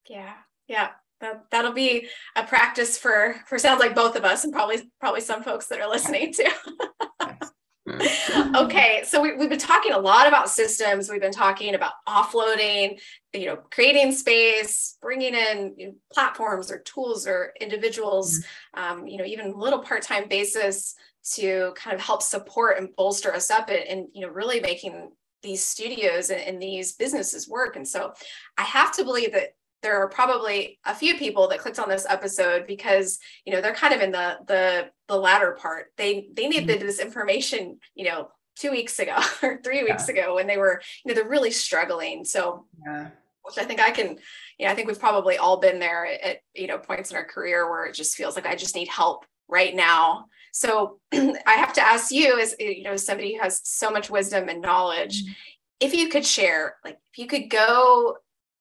yeah, 0.10 0.34
yeah, 0.68 0.90
that, 1.22 1.46
that'll 1.52 1.72
be 1.72 2.08
a 2.36 2.44
practice 2.44 2.98
for 2.98 3.36
for 3.48 3.58
sounds 3.58 3.80
like 3.80 3.96
both 3.96 4.16
of 4.16 4.26
us, 4.26 4.44
and 4.44 4.54
probably 4.54 4.92
probably 5.00 5.22
some 5.22 5.44
folks 5.44 5.68
that 5.68 5.80
are 5.80 5.90
listening 5.90 6.34
too. 6.34 6.50
okay, 8.56 9.04
so 9.06 9.22
we, 9.22 9.30
have 9.30 9.50
been 9.50 9.60
talking 9.60 9.94
a 9.94 10.00
lot 10.00 10.28
about 10.28 10.50
systems. 10.50 11.10
We've 11.10 11.22
been 11.22 11.32
talking 11.32 11.76
about 11.76 11.94
offloading, 12.08 13.00
you 13.34 13.46
know, 13.48 13.58
creating 13.72 14.12
space, 14.12 14.98
bringing 15.02 15.34
in 15.34 15.74
you 15.78 15.88
know, 15.88 15.94
platforms 16.12 16.72
or 16.72 16.80
tools 16.80 17.28
or 17.28 17.54
individuals, 17.60 18.40
mm-hmm. 18.76 19.00
um, 19.02 19.08
you 19.08 19.18
know, 19.18 19.26
even 19.26 19.58
little 19.58 19.80
part-time 19.80 20.28
basis 20.28 20.96
to 21.34 21.74
kind 21.76 21.96
of 21.96 22.02
help 22.02 22.22
support 22.22 22.78
and 22.78 22.96
bolster 22.96 23.34
us 23.34 23.52
up 23.52 23.70
and, 23.70 23.80
and 23.80 24.08
you 24.14 24.22
know, 24.22 24.32
really 24.32 24.60
making 24.60 25.12
these 25.42 25.64
studios 25.64 26.30
and, 26.30 26.42
and 26.42 26.62
these 26.62 26.94
businesses 26.94 27.48
work. 27.48 27.76
And 27.76 27.88
so 27.88 28.14
I 28.58 28.64
have 28.64 28.92
to 28.96 29.04
believe 29.04 29.32
that 29.34 29.54
there 29.82 30.02
are 30.02 30.10
probably 30.10 30.80
a 30.86 30.94
few 30.94 31.16
people 31.16 31.48
that 31.48 31.60
clicked 31.60 31.80
on 31.80 31.90
this 31.90 32.06
episode 32.10 32.68
because 32.68 33.20
you 33.46 33.54
know 33.54 33.62
they're 33.62 33.74
kind 33.74 33.94
of 33.94 34.02
in 34.02 34.12
the 34.12 34.38
the 34.48 34.90
the 35.08 35.16
latter 35.16 35.52
part 35.52 35.88
they 35.98 36.28
they 36.34 36.48
needed 36.48 36.68
mm-hmm. 36.68 36.86
this 36.86 37.00
information 37.00 37.80
you 37.96 38.06
know 38.06 38.30
two 38.56 38.72
weeks 38.72 39.00
ago 39.00 39.18
or 39.44 39.60
three 39.64 39.84
weeks 39.84 40.08
yeah. 40.08 40.14
ago 40.14 40.36
when 40.36 40.48
they 40.48 40.58
were 40.58 40.82
you 41.04 41.10
know 41.10 41.16
they're 41.16 41.30
really 41.30 41.52
struggling 41.52 42.26
so 42.26 42.66
yeah 42.86 43.10
which 43.44 43.58
i 43.58 43.64
think 43.64 43.80
i 43.80 43.90
can 43.90 44.18
you 44.58 44.66
know 44.66 44.72
i 44.72 44.76
think 44.76 44.88
we've 44.88 45.00
probably 45.00 45.38
all 45.38 45.60
been 45.60 45.80
there 45.80 46.06
at 46.06 46.38
you 46.54 46.68
know 46.68 46.78
points 46.78 47.12
in 47.12 47.18
our 47.18 47.26
career 47.26 47.70
where 47.70 47.86
it 47.86 47.96
just 47.96 48.16
feels 48.16 48.36
like 48.36 48.46
i 48.46 48.56
just 48.56 48.76
need 48.76 48.88
help 48.88 49.26
right 49.48 49.76
now 49.76 50.26
so 50.52 51.00
i 51.14 51.54
have 51.54 51.74
to 51.74 51.82
ask 51.82 52.12
you 52.12 52.40
as 52.40 52.56
you 52.60 52.84
know 52.84 52.96
somebody 52.96 53.36
who 53.36 53.42
has 53.42 53.62
so 53.64 53.90
much 53.90 54.10
wisdom 54.10 54.50
and 54.50 54.62
knowledge 54.62 55.24
mm-hmm. 55.24 55.34
if 55.80 55.94
you 55.94 56.10
could 56.10 56.26
share 56.26 56.76
like 56.84 56.98
if 57.14 57.18
you 57.18 57.28
could 57.28 57.50
go 57.50 58.18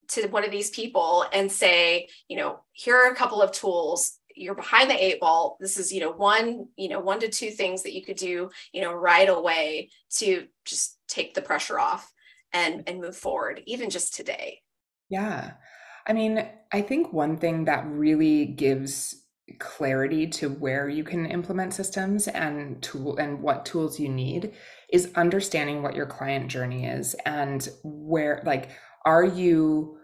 to 0.09 0.27
one 0.29 0.45
of 0.45 0.51
these 0.51 0.71
people 0.71 1.25
and 1.33 1.51
say, 1.51 2.09
you 2.29 2.37
know, 2.37 2.61
here 2.73 2.97
are 2.97 3.11
a 3.11 3.17
couple 3.17 3.43
of 3.43 3.53
tools. 3.53 4.19
You're 4.35 4.55
behind 4.55 4.89
the 4.89 5.05
eight 5.05 5.21
ball. 5.21 5.57
This 5.61 5.79
is, 5.79 5.93
you 5.93 6.01
know, 6.01 6.13
one, 6.13 6.69
you 6.77 6.89
know, 6.89 7.01
one 7.01 7.21
to 7.21 7.29
two 7.29 7.51
things 7.51 7.83
that 7.83 7.95
you 7.95 8.05
could 8.05 8.17
do, 8.17 8.51
you 8.73 8.81
know, 8.81 8.93
right 8.93 9.29
away 9.29 9.91
to 10.19 10.47
just 10.65 10.99
take 11.09 11.35
the 11.35 11.43
pressure 11.43 11.79
off 11.79 12.11
and 12.53 12.85
and 12.89 13.01
move 13.01 13.17
forward, 13.17 13.63
even 13.67 13.91
just 13.91 14.15
today. 14.15 14.63
Yeah. 15.09 15.53
I 16.07 16.13
mean, 16.13 16.47
I 16.73 16.81
think 16.81 17.13
one 17.13 17.37
thing 17.37 17.67
that 17.67 17.87
really 17.87 18.47
gives 18.47 19.27
clarity 19.59 20.27
to 20.27 20.49
where 20.49 20.89
you 20.89 21.05
can 21.05 21.27
implement 21.27 21.75
systems 21.75 22.29
and 22.29 22.83
tool 22.83 23.17
and 23.17 23.41
what 23.41 23.65
tools 23.65 23.99
you 23.99 24.09
need 24.09 24.53
is 24.91 25.11
understanding 25.15 25.83
what 25.83 25.97
your 25.97 26.07
client 26.07 26.49
journey 26.49 26.87
is 26.87 27.15
and 27.25 27.69
where 27.83 28.43
like 28.45 28.71
are 29.05 29.25
you 29.25 29.98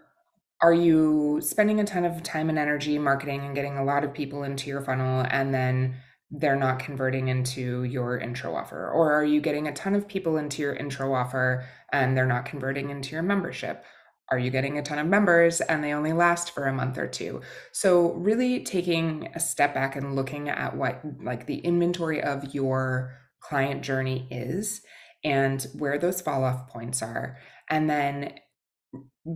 are 0.65 0.73
you 0.73 1.43
spending 1.43 1.79
a 1.79 1.85
ton 1.85 2.07
of 2.07 2.23
time 2.23 2.49
and 2.49 2.59
energy 2.59 2.99
marketing 2.99 3.43
and 3.45 3.55
getting 3.55 3.77
a 3.77 3.85
lot 3.85 4.03
of 4.03 4.15
people 4.15 4.45
into 4.45 4.71
your 4.71 4.81
funnel 4.81 5.27
and 5.29 5.53
then 5.53 5.95
they're 6.31 6.57
not 6.57 6.79
converting 6.79 7.29
into 7.29 7.83
your 7.83 8.17
intro 8.17 8.57
offer? 8.57 8.89
Or 8.89 9.13
are 9.13 9.27
you 9.27 9.43
getting 9.43 9.69
a 9.69 9.75
ton 9.75 9.95
of 9.95 10.09
people 10.09 10.39
into 10.39 10.63
your 10.63 10.75
intro 10.75 11.13
offer 11.13 11.67
and 11.93 12.17
they're 12.17 12.25
not 12.25 12.47
converting 12.47 12.89
into 12.89 13.13
your 13.13 13.23
membership? 13.23 13.85
Are 14.31 14.39
you 14.39 14.51
getting 14.51 14.79
a 14.79 14.83
ton 14.83 14.99
of 14.99 15.07
members 15.07 15.61
and 15.61 15.85
they 15.85 15.93
only 15.93 16.15
last 16.15 16.55
for 16.55 16.65
a 16.65 16.73
month 16.73 16.97
or 16.97 17.09
two? 17.09 17.43
So 17.73 18.13
really 18.15 18.65
taking 18.65 19.29
a 19.35 19.41
step 19.41 19.75
back 19.75 19.97
and 19.97 20.17
looking 20.17 20.49
at 20.49 20.75
what 20.75 21.03
like 21.23 21.45
the 21.45 21.59
inventory 21.59 22.23
of 22.23 22.55
your 22.55 23.19
client 23.41 23.83
journey 23.83 24.27
is 24.31 24.81
and 25.23 25.67
where 25.75 25.99
those 25.99 26.23
fall 26.23 26.43
off 26.43 26.71
points 26.71 27.03
are 27.03 27.37
and 27.69 27.91
then 27.91 28.33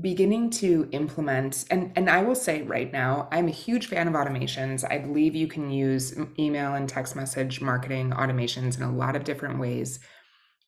beginning 0.02 0.50
to 0.50 0.86
implement 0.92 1.64
and 1.70 1.92
and 1.96 2.10
I 2.10 2.22
will 2.22 2.34
say 2.34 2.62
right 2.62 2.92
now 2.92 3.26
I'm 3.32 3.48
a 3.48 3.52
huge 3.52 3.86
fan 3.86 4.06
of 4.06 4.14
automations. 4.14 4.88
I 4.88 4.98
believe 4.98 5.34
you 5.34 5.48
can 5.48 5.70
use 5.70 6.14
email 6.38 6.74
and 6.74 6.86
text 6.86 7.16
message 7.16 7.62
marketing 7.62 8.10
automations 8.10 8.76
in 8.76 8.82
a 8.82 8.92
lot 8.92 9.16
of 9.16 9.24
different 9.24 9.58
ways. 9.58 9.98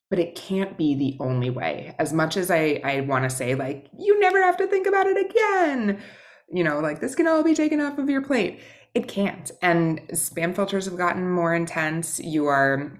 But 0.09 0.19
it 0.19 0.35
can't 0.35 0.75
be 0.75 0.95
the 0.95 1.23
only 1.23 1.51
way. 1.51 1.95
As 1.99 2.11
much 2.11 2.35
as 2.35 2.49
I 2.49 2.81
I 2.83 3.01
want 3.01 3.23
to 3.25 3.29
say 3.29 3.53
like 3.53 3.89
you 3.97 4.19
never 4.19 4.41
have 4.41 4.57
to 4.57 4.67
think 4.67 4.87
about 4.87 5.05
it 5.05 5.29
again. 5.29 6.01
You 6.49 6.63
know, 6.63 6.79
like 6.79 6.99
this 6.99 7.15
can 7.15 7.27
all 7.27 7.43
be 7.43 7.53
taken 7.53 7.79
off 7.79 7.99
of 7.99 8.09
your 8.09 8.23
plate. 8.23 8.59
It 8.95 9.07
can't. 9.07 9.51
And 9.61 10.01
spam 10.13 10.55
filters 10.55 10.85
have 10.85 10.97
gotten 10.97 11.29
more 11.29 11.53
intense. 11.53 12.19
You 12.19 12.47
are 12.47 12.99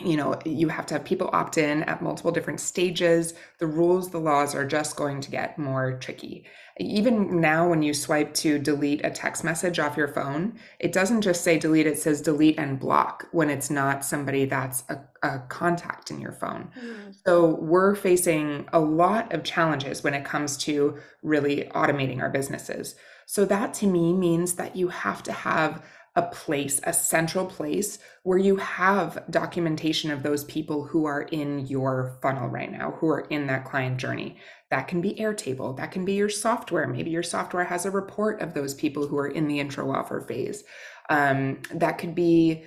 you 0.00 0.16
know 0.16 0.38
you 0.44 0.68
have 0.68 0.86
to 0.86 0.94
have 0.94 1.04
people 1.04 1.30
opt 1.32 1.56
in 1.56 1.84
at 1.84 2.02
multiple 2.02 2.32
different 2.32 2.60
stages. 2.60 3.34
The 3.58 3.66
rules 3.66 4.10
the 4.10 4.18
laws 4.18 4.54
are 4.54 4.66
just 4.66 4.96
going 4.96 5.20
to 5.20 5.30
get 5.30 5.58
more 5.58 5.98
tricky. 5.98 6.46
Even 6.80 7.40
now 7.40 7.68
when 7.68 7.82
you 7.82 7.94
swipe 7.94 8.34
to 8.34 8.58
delete 8.58 9.04
a 9.04 9.10
text 9.10 9.44
message 9.44 9.78
off 9.78 9.96
your 9.96 10.08
phone 10.08 10.58
it 10.80 10.92
doesn't 10.92 11.22
just 11.22 11.44
say 11.44 11.56
delete 11.56 11.86
it 11.86 11.98
says 11.98 12.20
delete 12.20 12.58
and 12.58 12.80
block 12.80 13.28
when 13.30 13.48
it's 13.48 13.70
not 13.70 14.04
somebody 14.04 14.44
that's 14.44 14.82
a, 14.88 14.98
a 15.22 15.38
contact 15.48 16.10
in 16.10 16.20
your 16.20 16.32
phone. 16.32 16.70
Mm. 16.76 17.14
so 17.24 17.54
we're 17.60 17.94
facing 17.94 18.68
a 18.72 18.80
lot 18.80 19.32
of 19.32 19.44
challenges 19.44 20.02
when 20.02 20.14
it 20.14 20.24
comes 20.24 20.56
to 20.56 20.98
really 21.22 21.70
automating 21.74 22.20
our 22.20 22.30
businesses. 22.30 22.96
So 23.26 23.44
that 23.46 23.72
to 23.74 23.86
me 23.86 24.12
means 24.12 24.54
that 24.54 24.76
you 24.76 24.88
have 24.88 25.22
to 25.24 25.32
have 25.32 25.82
a 26.16 26.22
place, 26.22 26.80
a 26.84 26.92
central 26.92 27.44
place 27.44 27.98
where 28.22 28.38
you 28.38 28.56
have 28.56 29.24
documentation 29.30 30.12
of 30.12 30.22
those 30.22 30.44
people 30.44 30.84
who 30.84 31.06
are 31.06 31.22
in 31.22 31.66
your 31.66 32.18
funnel 32.22 32.48
right 32.48 32.70
now, 32.70 32.92
who 32.92 33.08
are 33.08 33.22
in 33.30 33.48
that 33.48 33.64
client 33.64 33.98
journey. 33.98 34.36
That 34.70 34.86
can 34.86 35.00
be 35.00 35.14
Airtable, 35.14 35.76
that 35.76 35.90
can 35.90 36.04
be 36.04 36.14
your 36.14 36.28
software. 36.28 36.86
Maybe 36.86 37.10
your 37.10 37.24
software 37.24 37.64
has 37.64 37.84
a 37.84 37.90
report 37.90 38.40
of 38.40 38.54
those 38.54 38.74
people 38.74 39.08
who 39.08 39.18
are 39.18 39.26
in 39.26 39.48
the 39.48 39.58
intro 39.58 39.90
offer 39.92 40.20
phase. 40.20 40.62
Um, 41.10 41.60
that 41.72 41.98
could 41.98 42.14
be, 42.14 42.64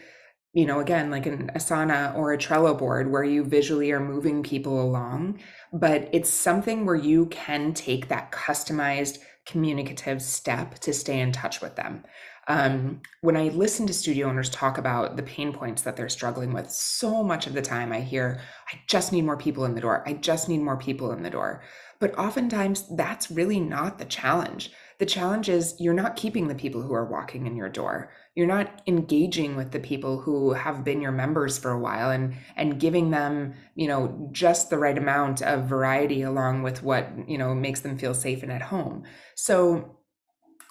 you 0.54 0.66
know, 0.66 0.82
again, 0.82 1.10
like 1.10 1.26
an 1.26 1.50
Asana 1.56 2.16
or 2.16 2.34
a 2.34 2.38
Trello 2.38 2.78
board 2.78 3.12
where 3.12 3.24
you 3.24 3.46
visually 3.46 3.92
are 3.92 4.00
moving 4.00 4.44
people 4.44 4.82
along, 4.82 5.40
but 5.72 6.10
it's 6.12 6.30
something 6.30 6.86
where 6.86 6.96
you 6.96 7.28
can 7.28 7.74
take 7.74 8.10
that 8.10 8.32
customized 8.32 9.20
communicative 9.46 10.22
step 10.22 10.78
to 10.80 10.94
stay 10.94 11.22
in 11.22 11.32
touch 11.32 11.62
with 11.62 11.78
them 11.78 12.04
um, 12.48 13.02
when 13.22 13.36
I 13.36 13.50
listen 13.50 13.86
to 13.88 13.94
studio 13.94 14.30
owners 14.30 14.50
talk 14.50 14.78
about 14.78 15.18
the 15.18 15.24
pain 15.24 15.52
points 15.52 15.82
that 15.82 15.98
they're 15.98 16.08
struggling 16.08 16.54
with, 16.54 16.72
so 16.72 17.22
much 17.22 17.46
of 17.46 17.54
the 17.54 17.62
time 17.62 17.92
I 17.92 18.00
hear, 18.00 18.40
I 18.74 18.80
just 18.88 19.12
need 19.12 19.26
more 19.26 19.36
people 19.36 19.66
in 19.66 19.76
the 19.76 19.82
door. 19.82 20.02
I 20.08 20.14
just 20.14 20.48
need 20.48 20.62
more 20.62 20.78
people 20.78 21.12
in 21.12 21.24
the 21.24 21.30
door. 21.30 21.62
But 22.00 22.18
oftentimes 22.18 22.86
that's 22.96 23.30
really 23.30 23.60
not 23.60 23.98
the 23.98 24.06
challenge. 24.06 24.72
The 25.00 25.06
challenge 25.06 25.50
is 25.50 25.76
you're 25.80 25.94
not 25.94 26.16
keeping 26.16 26.48
the 26.48 26.56
people 26.56 26.82
who 26.82 26.94
are 26.94 27.06
walking 27.06 27.48
in 27.48 27.56
your 27.56 27.70
door. 27.70 28.12
You're 28.34 28.48
not 28.48 28.82
engaging 28.88 29.56
with 29.56 29.72
the 29.72 29.80
people 29.80 30.20
who 30.20 30.54
have 30.54 30.84
been 30.84 31.02
your 31.02 31.12
members 31.12 31.58
for 31.58 31.72
a 31.72 31.80
while 31.80 32.12
and 32.12 32.36
and 32.56 32.80
giving 32.80 33.12
them, 33.12 33.56
you 33.76 33.88
know, 33.88 34.30
just 34.32 34.70
the 34.70 34.78
right 34.78 34.98
amount 34.98 35.42
of 35.42 35.66
variety 35.66 36.22
along 36.22 36.64
with 36.64 36.82
what, 36.82 37.10
you 37.28 37.38
know, 37.38 37.54
makes 37.54 37.82
them 37.82 37.98
feel 37.98 38.14
safe 38.14 38.42
and 38.42 38.52
at 38.52 38.62
home. 38.62 39.04
So 39.36 39.97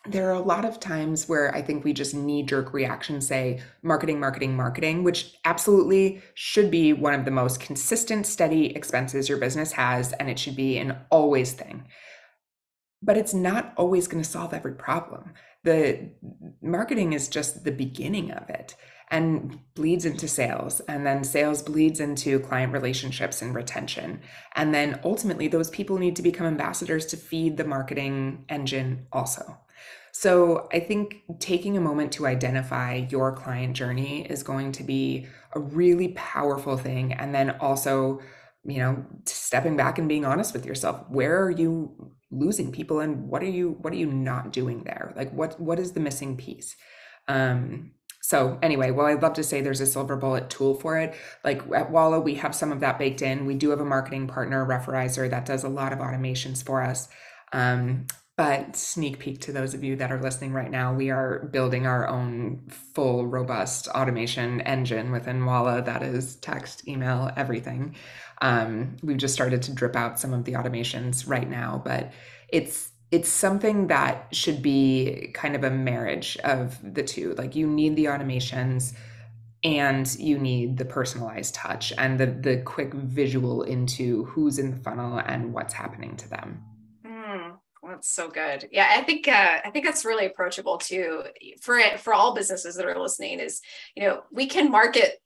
there 0.09 0.29
are 0.31 0.35
a 0.35 0.41
lot 0.41 0.65
of 0.65 0.81
times 0.81 1.29
where 1.29 1.55
I 1.55 1.63
think 1.63 1.85
we 1.85 1.93
just 1.93 2.15
knee 2.15 2.43
jerk 2.43 2.73
reaction 2.73 3.21
say 3.21 3.61
marketing, 3.83 4.21
marketing, 4.21 4.57
marketing, 4.57 5.05
which 5.05 5.35
absolutely 5.45 6.23
should 6.35 6.71
be 6.71 6.93
one 6.93 7.15
of 7.15 7.25
the 7.25 7.31
most 7.31 7.61
consistent, 7.61 8.27
steady 8.27 8.75
expenses 8.75 9.29
your 9.29 9.39
business 9.39 9.73
has, 9.73 10.13
and 10.15 10.29
it 10.29 10.39
should 10.39 10.57
be 10.57 10.79
an 10.79 10.97
always 11.11 11.53
thing. 11.53 11.85
But 13.03 13.17
it's 13.17 13.35
not 13.35 13.73
always 13.77 14.09
going 14.09 14.23
to 14.23 14.29
solve 14.29 14.55
every 14.55 14.75
problem. 14.75 15.35
The 15.65 16.11
marketing 16.63 17.13
is 17.13 17.29
just 17.29 17.65
the 17.65 17.73
beginning 17.73 18.31
of 18.31 18.49
it 18.49 18.77
and 19.11 19.59
bleeds 19.75 20.05
into 20.05 20.27
sales. 20.27 20.81
And 20.81 21.07
then 21.07 21.23
sales 21.23 21.63
bleeds 21.63 22.01
into 22.01 22.41
client 22.41 22.73
relationships 22.73 23.41
and 23.43 23.55
retention. 23.55 24.21
And 24.55 24.75
then 24.75 25.01
ultimately, 25.05 25.49
those 25.49 25.71
people 25.71 25.99
need 25.99 26.17
to 26.17 26.23
become 26.23 26.47
ambassadors 26.47 27.07
to 27.07 27.17
feed 27.17 27.57
the 27.57 27.65
marketing 27.65 28.45
engine 28.49 29.07
also. 29.13 29.59
So 30.19 30.67
I 30.73 30.81
think 30.81 31.25
taking 31.41 31.77
a 31.77 31.81
moment 31.81 32.11
to 32.13 32.27
identify 32.27 33.07
your 33.11 33.33
client 33.33 33.77
journey 33.77 34.25
is 34.25 34.43
going 34.43 34.73
to 34.73 34.83
be 34.83 35.27
a 35.53 35.61
really 35.61 36.09
powerful 36.17 36.79
thing. 36.79 37.13
And 37.13 37.35
then 37.35 37.51
also, 37.61 38.21
you 38.65 38.79
know, 38.79 39.05
stepping 39.27 39.77
back 39.77 39.99
and 39.99 40.09
being 40.09 40.25
honest 40.25 40.55
with 40.55 40.65
yourself. 40.65 41.05
Where 41.11 41.43
are 41.43 41.51
you 41.51 42.15
losing 42.31 42.73
people 42.73 43.01
and 43.01 43.29
what 43.29 43.43
are 43.43 43.51
you 43.51 43.77
what 43.83 43.93
are 43.93 43.97
you 43.97 44.11
not 44.11 44.55
doing 44.55 44.85
there? 44.85 45.13
Like 45.15 45.35
what 45.35 45.61
what 45.61 45.79
is 45.79 45.93
the 45.93 46.01
missing 46.01 46.39
piece? 46.39 46.77
Um 47.29 47.91
so 48.23 48.59
anyway, 48.63 48.93
well, 48.93 49.09
I'd 49.09 49.23
love 49.23 49.35
to 49.35 49.45
say 49.45 49.61
there's 49.61 49.83
a 49.83 49.87
silver 49.87 50.17
bullet 50.17 50.49
tool 50.49 50.77
for 50.77 50.97
it. 50.99 51.15
Like 51.45 51.61
at 51.75 51.91
Walla, 51.91 52.21
we 52.21 52.37
have 52.37 52.55
some 52.55 52.73
of 52.73 52.81
that 52.81 52.99
baked 52.99 53.21
in. 53.21 53.45
We 53.45 53.55
do 53.55 53.69
have 53.69 53.81
a 53.81 53.85
marketing 53.85 54.29
partner, 54.29 54.65
Referrizer, 54.65 55.29
that 55.29 55.45
does 55.45 55.63
a 55.63 55.69
lot 55.69 55.93
of 55.93 55.99
automations 55.99 56.65
for 56.65 56.83
us. 56.83 57.07
Um, 57.53 58.07
but 58.37 58.77
sneak 58.77 59.19
peek 59.19 59.41
to 59.41 59.53
those 59.53 59.73
of 59.73 59.83
you 59.83 59.97
that 59.97 60.13
are 60.13 60.21
listening 60.21 60.53
right 60.53 60.71
now, 60.71 60.93
we 60.93 61.11
are 61.11 61.49
building 61.53 61.87
our 61.87 62.07
own 62.07 62.61
full, 62.69 63.27
robust 63.27 63.89
automation 63.89 64.61
engine 64.61 65.11
within 65.11 65.45
Walla 65.47 65.81
that 65.83 66.03
is 66.03 66.37
text, 66.37 66.87
email, 66.87 67.31
everything. 67.37 67.97
Um, 68.43 68.99
we've 69.03 69.17
just 69.17 69.33
started 69.33 69.63
to 69.63 69.73
drip 69.73 69.97
out 69.97 70.21
some 70.21 70.35
of 70.35 70.45
the 70.45 70.53
automations 70.53 71.27
right 71.27 71.49
now, 71.49 71.81
but 71.83 72.13
it's 72.49 72.91
it's 73.11 73.31
something 73.31 73.87
that 73.87 74.27
should 74.35 74.61
be 74.61 75.31
kind 75.33 75.55
of 75.55 75.65
a 75.65 75.71
marriage 75.71 76.37
of 76.45 76.79
the 76.95 77.05
two. 77.05 77.35
Like 77.35 77.55
you 77.55 77.67
need 77.67 77.97
the 77.97 78.07
automations 78.07 78.95
and 79.65 80.15
you 80.19 80.39
need 80.39 80.77
the 80.77 80.85
personalized 80.85 81.55
touch 81.55 81.91
and 81.97 82.21
the 82.21 82.27
the 82.27 82.59
quick 82.59 82.93
visual 82.93 83.63
into 83.63 84.25
who's 84.25 84.59
in 84.59 84.73
the 84.73 84.77
funnel 84.77 85.23
and 85.25 85.55
what's 85.55 85.73
happening 85.73 86.17
to 86.19 86.29
them 86.29 86.63
that's 87.97 88.11
so 88.11 88.29
good. 88.29 88.69
Yeah, 88.71 88.87
I 88.91 89.03
think 89.03 89.27
uh, 89.29 89.59
I 89.65 89.71
think 89.71 89.85
that's 89.85 90.05
really 90.05 90.27
approachable 90.27 90.79
too 90.79 91.25
for 91.61 91.79
it, 91.79 92.01
for 92.01 92.15
all 92.15 92.35
businesses 92.35 92.77
that 92.77 92.87
are 92.87 93.01
listening. 93.01 93.41
Is 93.41 93.61
you 93.95 94.05
know 94.05 94.23
we 94.31 94.47
can 94.47 94.71
market 94.71 95.21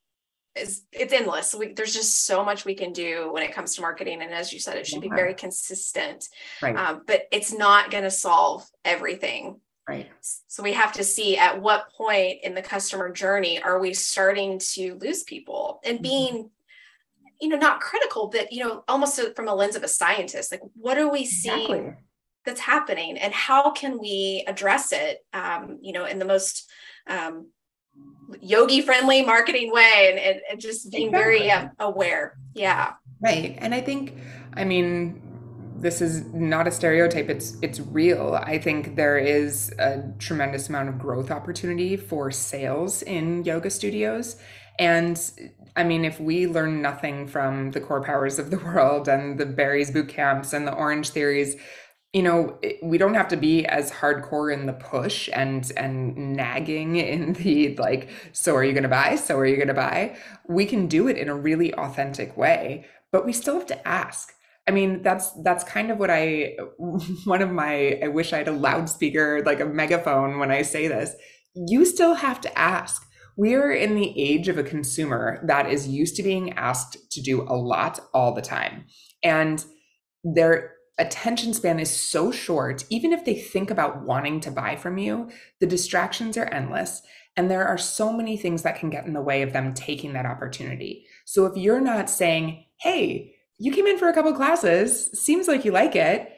is 0.57 0.83
it's 0.93 1.13
endless. 1.13 1.55
We, 1.55 1.73
there's 1.73 1.95
just 1.95 2.27
so 2.27 2.45
much 2.45 2.65
we 2.65 2.75
can 2.75 2.93
do 2.93 3.31
when 3.33 3.43
it 3.43 3.55
comes 3.55 3.75
to 3.77 3.83
marketing, 3.83 4.23
and 4.23 4.33
as 4.33 4.53
you 4.53 4.59
said, 4.59 4.77
it 4.77 4.87
should 4.87 5.01
be 5.01 5.09
very 5.09 5.35
consistent. 5.35 6.29
Right. 6.61 6.77
Um, 6.77 7.03
but 7.07 7.23
it's 7.31 7.53
not 7.53 7.91
going 7.91 8.05
to 8.05 8.11
solve 8.11 8.67
everything. 8.85 9.61
Right. 9.89 10.09
So 10.47 10.63
we 10.63 10.73
have 10.75 10.93
to 10.95 11.05
see 11.05 11.37
at 11.37 11.61
what 11.61 11.93
point 11.93 12.39
in 12.43 12.55
the 12.55 12.63
customer 12.63 13.11
journey 13.11 13.61
are 13.61 13.81
we 13.81 13.93
starting 13.93 14.61
to 14.75 14.95
lose 15.01 15.25
people 15.25 15.81
and 15.85 15.97
mm-hmm. 15.97 16.03
being, 16.03 16.51
you 17.41 17.49
know, 17.49 17.57
not 17.57 17.81
critical, 17.81 18.29
but 18.29 18.53
you 18.53 18.63
know, 18.63 18.85
almost 18.87 19.21
from 19.35 19.49
a 19.49 19.55
lens 19.55 19.77
of 19.77 19.83
a 19.83 19.89
scientist. 19.89 20.53
Like, 20.53 20.63
what 20.75 20.99
are 20.99 21.11
we 21.11 21.23
exactly. 21.23 21.95
That's 22.45 22.61
happening, 22.61 23.19
and 23.19 23.33
how 23.35 23.71
can 23.71 23.99
we 23.99 24.45
address 24.47 24.93
it? 24.93 25.19
Um, 25.33 25.79
you 25.83 25.93
know, 25.93 26.07
in 26.07 26.19
the 26.19 26.25
most 26.25 26.71
um, 27.07 27.49
yogi 28.41 28.81
friendly 28.81 29.23
marketing 29.23 29.73
way 29.73 30.09
and, 30.11 30.19
and, 30.19 30.41
and 30.51 30.61
just 30.61 30.91
being 30.91 31.09
exactly. 31.09 31.39
very 31.39 31.51
uh, 31.51 31.69
aware. 31.79 32.39
Yeah. 32.55 32.93
Right. 33.23 33.57
And 33.59 33.75
i 33.75 33.83
think 33.83 34.15
i 34.55 34.65
mean 34.65 35.21
this 35.81 36.03
is 36.03 36.27
not 36.35 36.69
a 36.69 36.71
stereotype. 36.71 37.31
It's 37.31 37.57
it's 37.63 37.81
real. 37.81 38.39
I 38.43 38.59
think 38.59 38.97
there 38.97 39.19
is 39.19 39.73
a 39.79 40.03
tremendous 40.19 40.69
amount 40.69 40.91
of 40.91 40.99
growth 40.99 41.31
opportunity 41.31 41.97
for 41.97 42.31
sales 42.31 43.03
in 43.03 43.45
yoga 43.45 43.71
studios. 43.71 44.37
And 44.79 45.19
I 45.77 45.85
mean, 45.85 46.05
if 46.05 46.21
we 46.21 46.47
learn 46.47 46.83
nothing 46.83 47.27
from 47.27 47.71
the 47.71 47.81
CorePowers 47.81 48.39
of 48.39 48.51
the 48.51 48.59
world 48.67 49.09
and 49.09 49.39
the 49.39 49.47
Barry's 49.47 49.91
boot 49.91 50.09
camps 50.09 50.53
and 50.53 50.67
the 50.67 50.73
Orangetheories, 50.73 51.59
you 52.13 52.23
know 52.23 52.59
we 52.83 52.99
don't 52.99 53.15
have 53.15 53.29
to 53.29 53.37
be 53.37 53.65
as 53.67 53.91
hardcore 53.91 54.53
in 54.53 54.67
the 54.67 54.73
push 54.73 55.29
and 55.33 55.71
and 55.77 56.35
nagging 56.35 56.97
in 56.97 57.33
the 57.35 57.77
like 57.77 58.09
so 58.33 58.55
are 58.57 58.65
you 58.65 58.73
going 58.73 58.83
to 58.83 58.89
buy? 58.89 59.15
So 59.17 59.39
are 59.39 59.47
you 59.47 59.57
going 59.57 59.69
to 59.69 59.75
buy? 59.75 60.17
We 60.49 60.67
can 60.67 60.87
do 60.87 61.09
it 61.09 61.17
in 61.17 61.29
a 61.29 61.35
really 61.35 61.73
authentic 61.75 62.37
way 62.37 62.87
but 63.13 63.27
we 63.27 63.33
still 63.33 63.55
have 63.55 63.67
to 63.67 63.89
ask. 63.89 64.33
I 64.69 64.73
mean 64.73 65.03
that's 65.03 65.31
that's 65.43 65.65
kind 65.65 65.91
of 65.91 65.99
what 65.99 66.11
i 66.11 66.57
one 67.25 67.43
of 67.43 67.51
my 67.51 67.99
i 68.03 68.09
wish 68.09 68.33
i 68.33 68.39
had 68.39 68.49
a 68.49 68.53
loudspeaker 68.53 69.43
like 69.45 69.61
a 69.61 69.67
megaphone 69.67 70.39
when 70.39 70.51
i 70.51 70.63
say 70.63 70.89
this. 70.89 71.15
You 71.55 71.85
still 71.85 72.15
have 72.15 72.41
to 72.43 72.59
ask. 72.59 73.07
We're 73.37 73.73
in 73.73 73.95
the 73.95 74.21
age 74.21 74.49
of 74.49 74.59
a 74.59 74.63
consumer 74.63 75.43
that 75.47 75.71
is 75.71 75.89
used 75.89 76.17
to 76.17 76.23
being 76.23 76.53
asked 76.55 77.11
to 77.13 77.23
do 77.23 77.43
a 77.43 77.57
lot 77.57 78.01
all 78.13 78.35
the 78.35 78.43
time. 78.43 78.85
And 79.23 79.65
there 80.23 80.75
attention 81.01 81.53
span 81.55 81.81
is 81.81 81.91
so 81.91 82.31
short, 82.31 82.85
even 82.91 83.13
if 83.13 83.25
they 83.25 83.35
think 83.35 83.71
about 83.71 84.03
wanting 84.03 84.41
to 84.41 84.51
buy 84.51 84.77
from 84.77 84.99
you, 84.99 85.31
the 85.59 85.67
distractions 85.67 86.37
are 86.37 86.45
endless. 86.45 87.03
And 87.37 87.51
there 87.51 87.67
are 87.67 87.79
so 87.79 88.13
many 88.13 88.37
things 88.37 88.63
that 88.63 88.79
can 88.79 88.91
get 88.91 89.07
in 89.07 89.13
the 89.13 89.23
way 89.23 89.43
of 89.43 89.53
them 89.53 89.73
taking 89.73 90.13
that 90.13 90.27
opportunity. 90.27 91.07
So 91.25 91.47
if 91.47 91.57
you're 91.57 91.81
not 91.81 92.11
saying, 92.11 92.67
hey, 92.81 93.35
you 93.59 93.73
came 93.73 93.87
in 93.87 93.99
for 93.99 94.09
a 94.09 94.13
couple 94.13 94.33
classes, 94.35 95.11
seems 95.13 95.49
like 95.49 95.65
you 95.65 95.73
like 95.73 95.97
it. 95.97 96.33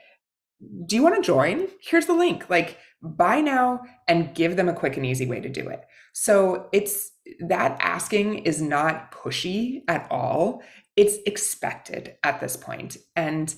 Do 0.86 0.94
you 0.96 1.02
want 1.02 1.16
to 1.16 1.22
join? 1.22 1.66
Here's 1.80 2.06
the 2.06 2.14
link. 2.14 2.48
Like, 2.48 2.78
buy 3.02 3.40
now 3.40 3.80
and 4.06 4.34
give 4.34 4.56
them 4.56 4.68
a 4.68 4.74
quick 4.74 4.96
and 4.96 5.04
easy 5.04 5.26
way 5.26 5.40
to 5.40 5.48
do 5.48 5.68
it. 5.68 5.82
So 6.12 6.68
it's 6.72 7.10
that 7.40 7.76
asking 7.80 8.40
is 8.40 8.60
not 8.62 9.12
pushy 9.12 9.82
at 9.88 10.06
all. 10.10 10.62
It's 10.96 11.16
expected 11.26 12.16
at 12.22 12.40
this 12.40 12.56
point. 12.56 12.96
And 13.16 13.52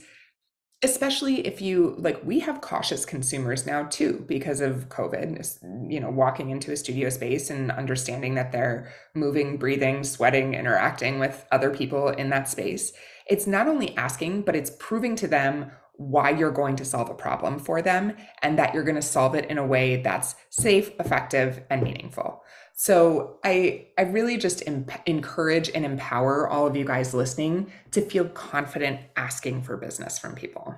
especially 0.85 1.47
if 1.47 1.62
you 1.62 1.95
like 1.99 2.22
we 2.24 2.39
have 2.39 2.61
cautious 2.61 3.07
consumers 3.07 3.66
now 3.66 3.85
too 3.85 4.22
because 4.28 4.61
of 4.61 4.89
covid 4.91 5.57
you 5.91 5.99
know 5.99 6.11
walking 6.11 6.51
into 6.51 6.70
a 6.72 6.76
studio 6.76 7.09
space 7.09 7.49
and 7.49 7.72
understanding 7.72 8.35
that 8.35 8.53
they're 8.53 8.93
moving 9.14 9.57
breathing 9.57 10.05
sweating 10.05 10.53
interacting 10.55 11.18
with 11.18 11.47
other 11.51 11.70
people 11.70 12.09
in 12.09 12.28
that 12.30 12.49
space. 12.49 12.93
It's 13.26 13.47
not 13.47 13.66
only 13.66 13.97
asking 13.97 14.43
but 14.43 14.55
it's 14.55 14.72
proving 14.78 15.16
to 15.16 15.26
them 15.26 15.72
why 15.97 16.30
you're 16.30 16.51
going 16.51 16.76
to 16.76 16.85
solve 16.85 17.09
a 17.09 17.14
problem 17.14 17.59
for 17.59 17.80
them 17.80 18.14
and 18.43 18.59
that 18.59 18.74
you're 18.74 18.82
going 18.85 18.95
to 18.97 19.03
solve 19.03 19.35
it 19.35 19.47
in 19.47 19.59
a 19.59 19.66
way 19.66 20.03
that's 20.03 20.35
safe 20.51 20.91
effective 21.01 21.62
and 21.70 21.82
meaningful 21.82 22.43
so 22.75 23.39
I 23.45 23.87
I 23.97 24.03
really 24.03 24.37
just 24.37 24.62
encourage 24.62 25.70
and 25.70 25.85
empower 25.85 26.49
all 26.49 26.66
of 26.66 26.77
you 26.77 26.85
guys 26.85 27.14
listening 27.14 27.70
to 27.93 28.01
feel 28.01 28.27
confident 28.27 29.01
asking 29.16 29.62
for 29.62 29.77
business 29.77 30.18
from 30.18 30.35
people. 30.35 30.75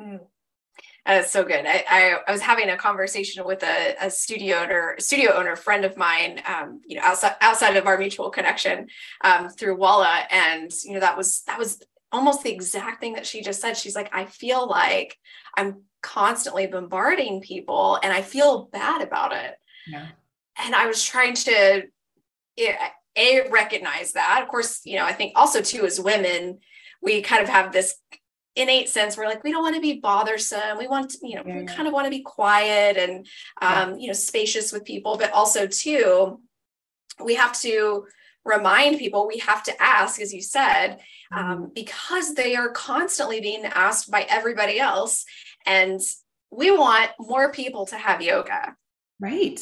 Mm. 0.00 0.20
That's 1.06 1.30
so 1.30 1.44
good. 1.44 1.64
I, 1.64 1.84
I, 1.88 2.16
I, 2.26 2.32
was 2.32 2.40
having 2.40 2.68
a 2.68 2.76
conversation 2.76 3.44
with 3.46 3.62
a, 3.62 3.94
a 4.00 4.10
studio 4.10 4.56
owner, 4.56 4.96
studio 4.98 5.34
owner 5.34 5.54
friend 5.54 5.84
of 5.84 5.96
mine, 5.96 6.42
um, 6.48 6.80
you 6.84 6.96
know, 6.96 7.02
outside 7.04 7.36
outside 7.40 7.76
of 7.76 7.86
our 7.86 7.96
mutual 7.96 8.28
connection 8.30 8.88
um, 9.22 9.48
through 9.48 9.76
Walla, 9.76 10.24
and 10.32 10.72
you 10.84 10.94
know 10.94 11.00
that 11.00 11.16
was 11.16 11.42
that 11.42 11.60
was 11.60 11.80
almost 12.10 12.42
the 12.42 12.52
exact 12.52 13.00
thing 13.00 13.12
that 13.12 13.24
she 13.24 13.40
just 13.40 13.60
said. 13.60 13.76
She's 13.76 13.94
like, 13.94 14.12
I 14.12 14.24
feel 14.24 14.66
like 14.66 15.16
I'm 15.56 15.82
constantly 16.02 16.66
bombarding 16.66 17.40
people, 17.40 18.00
and 18.02 18.12
I 18.12 18.22
feel 18.22 18.64
bad 18.72 19.00
about 19.00 19.32
it. 19.32 19.54
Yeah 19.86 20.08
and 20.58 20.74
I 20.74 20.86
was 20.86 21.02
trying 21.04 21.34
to 21.34 21.84
a 22.58 23.48
recognize 23.50 24.12
that. 24.12 24.40
Of 24.42 24.48
course, 24.48 24.80
you 24.84 24.96
know, 24.96 25.04
I 25.04 25.12
think 25.12 25.32
also 25.36 25.60
too 25.60 25.84
as 25.84 26.00
women, 26.00 26.58
we 27.02 27.22
kind 27.22 27.42
of 27.42 27.48
have 27.48 27.72
this 27.72 27.94
innate 28.56 28.88
sense 28.88 29.16
we're 29.16 29.26
like 29.26 29.44
we 29.44 29.52
don't 29.52 29.62
want 29.62 29.74
to 29.74 29.82
be 29.82 30.00
bothersome 30.00 30.78
we 30.78 30.88
want 30.88 31.10
to, 31.10 31.18
you 31.28 31.36
know 31.36 31.42
yeah, 31.46 31.58
we 31.58 31.66
kind 31.66 31.86
of 31.86 31.92
want 31.92 32.06
to 32.06 32.10
be 32.10 32.22
quiet 32.22 32.96
and 32.96 33.26
um, 33.60 33.90
yeah. 33.90 33.96
you 33.98 34.06
know 34.06 34.14
spacious 34.14 34.72
with 34.72 34.84
people 34.84 35.18
but 35.18 35.30
also 35.32 35.66
too 35.66 36.40
we 37.22 37.34
have 37.34 37.58
to 37.60 38.06
remind 38.46 38.98
people 38.98 39.26
we 39.26 39.38
have 39.38 39.62
to 39.62 39.82
ask 39.82 40.20
as 40.22 40.32
you 40.32 40.40
said 40.40 40.98
um, 41.32 41.44
mm-hmm. 41.44 41.64
because 41.74 42.34
they 42.34 42.56
are 42.56 42.70
constantly 42.70 43.40
being 43.42 43.64
asked 43.66 44.10
by 44.10 44.26
everybody 44.28 44.80
else 44.80 45.26
and 45.66 46.00
we 46.50 46.70
want 46.70 47.10
more 47.20 47.52
people 47.52 47.84
to 47.84 47.98
have 47.98 48.22
yoga 48.22 48.74
right 49.20 49.60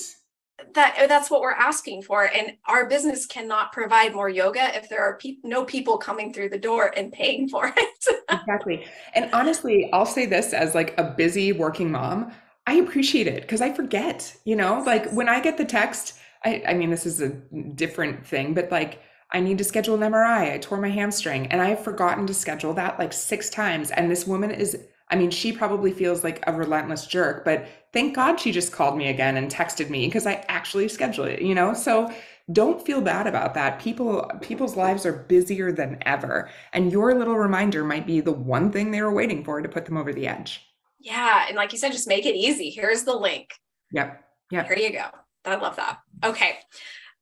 that 0.75 0.97
uh, 1.01 1.07
that's 1.07 1.31
what 1.31 1.41
we're 1.41 1.53
asking 1.53 2.03
for 2.03 2.25
and 2.25 2.53
our 2.67 2.89
business 2.89 3.27
cannot 3.27 3.73
provide 3.73 4.15
more 4.15 4.29
yoga 4.29 4.77
if 4.77 4.89
there 4.89 5.01
are 5.01 5.19
pe- 5.19 5.37
no 5.43 5.65
people 5.65 5.99
coming 5.99 6.33
through 6.33 6.49
the 6.49 6.59
door 6.59 6.93
and 6.97 7.13
paying 7.13 7.49
for 7.49 7.73
it 7.77 8.07
exactly 8.31 8.85
and 9.15 9.33
honestly 9.33 9.91
i'll 9.93 10.07
say 10.07 10.27
this 10.27 10.53
as 10.53 10.75
like 10.75 10.95
a 10.99 11.05
busy 11.17 11.53
working 11.53 11.91
mom 11.91 12.33
i 12.67 12.75
appreciate 12.75 13.27
it 13.27 13.43
because 13.43 13.61
i 13.61 13.73
forget 13.73 14.37
you 14.45 14.55
know 14.55 14.83
like 14.87 15.11
when 15.11 15.29
i 15.29 15.41
get 15.41 15.59
the 15.59 15.65
text 15.65 16.15
I, 16.45 16.63
I 16.69 16.75
mean 16.75 16.91
this 16.91 17.07
is 17.07 17.21
a 17.21 17.31
different 17.75 18.25
thing 18.27 18.55
but 18.55 18.71
like 18.71 19.01
I 19.33 19.41
need 19.41 19.59
to 19.59 19.65
schedule 19.65 20.01
an 20.01 20.13
MRI. 20.13 20.53
I 20.53 20.59
tore 20.59 20.81
my 20.81 20.91
hamstring 20.91 21.49
and 21.49 21.61
I've 21.61 21.83
forgotten 21.83 22.25
to 22.29 22.35
schedule 22.35 22.73
that 22.75 23.01
like 23.01 23.13
six 23.13 23.51
times. 23.51 23.91
And 23.91 24.09
this 24.09 24.29
woman 24.29 24.53
is 24.53 24.79
I 25.09 25.17
mean, 25.17 25.31
she 25.31 25.53
probably 25.53 25.93
feels 25.93 26.25
like 26.25 26.43
a 26.47 26.53
relentless 26.53 27.07
jerk, 27.07 27.45
but 27.45 27.67
thank 27.93 28.15
God 28.15 28.41
she 28.41 28.53
just 28.53 28.73
called 28.73 28.97
me 28.97 29.09
again 29.09 29.37
and 29.37 29.51
texted 29.51 29.91
me 29.91 30.07
because 30.07 30.27
I 30.27 30.45
actually 30.49 30.89
scheduled 30.89 31.29
it, 31.29 31.43
you 31.43 31.55
know? 31.55 31.75
So 31.75 32.11
don't 32.53 32.85
feel 32.85 33.01
bad 33.01 33.27
about 33.27 33.55
that. 33.55 33.79
People 33.81 34.31
people's 34.43 34.77
lives 34.77 35.07
are 35.07 35.13
busier 35.13 35.73
than 35.73 35.99
ever, 36.03 36.51
and 36.73 36.93
your 36.93 37.15
little 37.15 37.37
reminder 37.37 37.85
might 37.85 38.07
be 38.07 38.21
the 38.21 38.33
one 38.33 38.71
thing 38.71 38.91
they 38.91 39.01
were 39.01 39.13
waiting 39.13 39.45
for 39.45 39.63
to 39.63 39.69
put 39.69 39.87
them 39.87 39.97
over 39.97 40.13
the 40.13 40.27
edge. 40.27 40.61
Yeah, 41.01 41.47
and 41.49 41.57
like 41.57 41.73
you 41.73 41.79
said 41.79 41.93
just 41.93 42.09
make 42.09 42.27
it 42.27 42.35
easy. 42.35 42.71
Here's 42.71 43.05
the 43.05 43.17
link. 43.17 43.51
Yep. 43.93 44.23
Yep. 44.51 44.67
Here 44.67 44.77
you 44.79 44.93
go. 44.93 45.07
I 45.45 45.57
love 45.57 45.77
that. 45.77 46.01
Okay. 46.23 46.59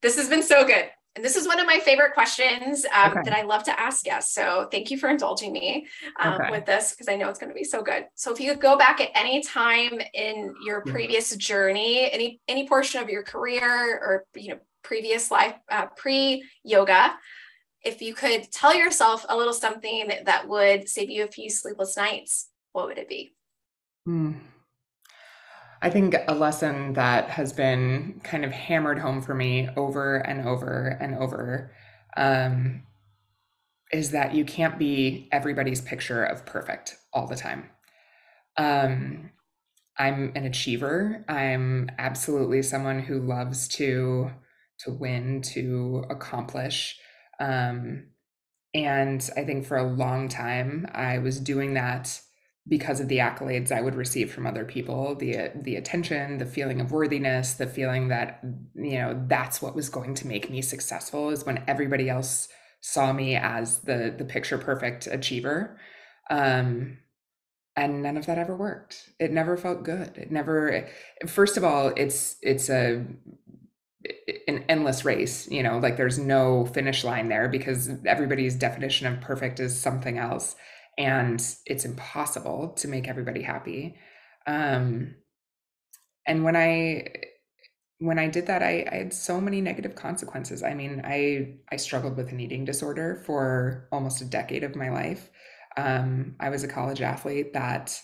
This 0.01 0.16
has 0.16 0.28
been 0.28 0.43
so 0.43 0.64
good. 0.64 0.91
And 1.14 1.24
this 1.24 1.36
is 1.36 1.46
one 1.46 1.60
of 1.60 1.66
my 1.66 1.78
favorite 1.78 2.14
questions 2.14 2.86
um, 2.94 3.12
okay. 3.12 3.20
that 3.24 3.36
I 3.36 3.42
love 3.42 3.64
to 3.64 3.78
ask 3.78 4.02
guests. 4.02 4.34
So 4.34 4.68
thank 4.70 4.90
you 4.90 4.96
for 4.96 5.10
indulging 5.10 5.52
me 5.52 5.86
um, 6.18 6.34
okay. 6.34 6.50
with 6.50 6.64
this 6.64 6.92
because 6.92 7.08
I 7.08 7.16
know 7.16 7.28
it's 7.28 7.38
going 7.38 7.50
to 7.50 7.54
be 7.54 7.64
so 7.64 7.82
good. 7.82 8.06
So 8.14 8.32
if 8.32 8.40
you 8.40 8.50
could 8.50 8.62
go 8.62 8.78
back 8.78 9.00
at 9.00 9.10
any 9.14 9.42
time 9.42 10.00
in 10.14 10.54
your 10.64 10.80
previous 10.80 11.36
journey, 11.36 12.10
any 12.10 12.40
any 12.48 12.66
portion 12.66 13.02
of 13.02 13.10
your 13.10 13.22
career 13.22 13.62
or 13.62 14.24
you 14.34 14.54
know 14.54 14.60
previous 14.82 15.30
life 15.30 15.54
uh, 15.70 15.86
pre 15.96 16.44
yoga, 16.64 17.14
if 17.84 18.00
you 18.00 18.14
could 18.14 18.50
tell 18.50 18.74
yourself 18.74 19.26
a 19.28 19.36
little 19.36 19.52
something 19.52 20.10
that 20.24 20.48
would 20.48 20.88
save 20.88 21.10
you 21.10 21.24
a 21.24 21.28
few 21.28 21.50
sleepless 21.50 21.94
nights, 21.94 22.48
what 22.72 22.86
would 22.86 22.98
it 22.98 23.08
be? 23.08 23.34
Hmm. 24.06 24.32
I 25.83 25.91
think 25.91 26.14
a 26.28 26.35
lesson 26.35 26.93
that 26.93 27.28
has 27.30 27.53
been 27.53 28.20
kind 28.22 28.45
of 28.45 28.53
hammered 28.53 29.01
home 29.01 29.20
for 29.20 29.35
me 29.35 29.68
over 29.76 30.18
and 30.18 30.47
over 30.47 30.97
and 31.01 31.16
over 31.16 31.72
um, 32.16 32.85
is 33.93 34.12
that 34.12 34.33
you 34.33 34.45
can't 34.45 34.78
be 34.78 35.28
everybody's 35.33 35.80
picture 35.80 36.24
of 36.24 36.47
perfect 36.47 36.97
all 37.12 37.26
the 37.26 37.35
time. 37.35 37.68
Um, 38.57 39.30
I'm 39.99 40.30
an 40.37 40.47
achiever. 40.47 41.24
I'm 41.28 41.91
absolutely 41.99 42.62
someone 42.62 43.01
who 43.01 43.18
loves 43.18 43.66
to 43.68 44.30
to 44.80 44.91
win, 44.93 45.43
to 45.43 46.05
accomplish. 46.11 46.99
Um, 47.39 48.09
and 48.74 49.28
I 49.37 49.45
think 49.45 49.66
for 49.66 49.76
a 49.76 49.93
long 49.93 50.28
time 50.28 50.89
I 50.93 51.18
was 51.18 51.39
doing 51.39 51.74
that 51.74 52.20
because 52.68 53.00
of 53.00 53.08
the 53.08 53.18
accolades 53.18 53.72
I 53.72 53.80
would 53.80 53.96
receive 53.96 54.32
from 54.32 54.46
other 54.46 54.64
people, 54.64 55.14
the 55.14 55.50
the 55.54 55.76
attention, 55.76 56.38
the 56.38 56.46
feeling 56.46 56.80
of 56.80 56.92
worthiness, 56.92 57.54
the 57.54 57.66
feeling 57.66 58.08
that 58.08 58.40
you 58.74 58.98
know 58.98 59.20
that's 59.26 59.60
what 59.60 59.74
was 59.74 59.88
going 59.88 60.14
to 60.14 60.26
make 60.26 60.48
me 60.48 60.62
successful 60.62 61.30
is 61.30 61.44
when 61.44 61.64
everybody 61.66 62.08
else 62.08 62.48
saw 62.80 63.12
me 63.12 63.36
as 63.36 63.78
the 63.80 64.14
the 64.16 64.24
picture 64.24 64.58
perfect 64.58 65.06
achiever. 65.08 65.78
Um, 66.30 66.98
and 67.74 68.02
none 68.02 68.16
of 68.16 68.26
that 68.26 68.38
ever 68.38 68.54
worked. 68.54 69.10
It 69.18 69.32
never 69.32 69.56
felt 69.56 69.82
good. 69.82 70.16
It 70.16 70.30
never 70.30 70.88
first 71.26 71.56
of 71.56 71.64
all, 71.64 71.88
it's 71.96 72.36
it's 72.42 72.68
a 72.68 73.04
an 74.48 74.64
endless 74.68 75.04
race, 75.04 75.48
you 75.50 75.62
know, 75.62 75.78
like 75.78 75.96
there's 75.96 76.18
no 76.18 76.66
finish 76.66 77.04
line 77.04 77.28
there 77.28 77.48
because 77.48 77.90
everybody's 78.04 78.56
definition 78.56 79.06
of 79.06 79.20
perfect 79.20 79.60
is 79.60 79.78
something 79.78 80.18
else 80.18 80.56
and 80.99 81.45
it's 81.66 81.84
impossible 81.84 82.70
to 82.78 82.88
make 82.88 83.09
everybody 83.09 83.43
happy. 83.43 83.97
Um 84.47 85.16
and 86.26 86.45
when 86.45 86.57
i 86.57 87.07
when 87.99 88.18
i 88.18 88.28
did 88.28 88.47
that 88.47 88.62
I, 88.62 88.86
I 88.90 88.97
had 88.97 89.12
so 89.12 89.40
many 89.40 89.61
negative 89.61 89.95
consequences. 89.95 90.62
I 90.62 90.74
mean 90.74 91.03
i 91.05 91.55
i 91.70 91.76
struggled 91.76 92.16
with 92.16 92.32
an 92.32 92.40
eating 92.40 92.64
disorder 92.64 93.22
for 93.26 93.88
almost 93.93 94.20
a 94.22 94.26
decade 94.26 94.64
of 94.64 94.76
my 94.76 94.90
life. 94.90 95.30
Um 95.76 96.36
i 96.40 96.49
was 96.51 96.64
a 96.64 96.68
college 96.68 97.01
athlete 97.03 97.53
that 97.55 98.01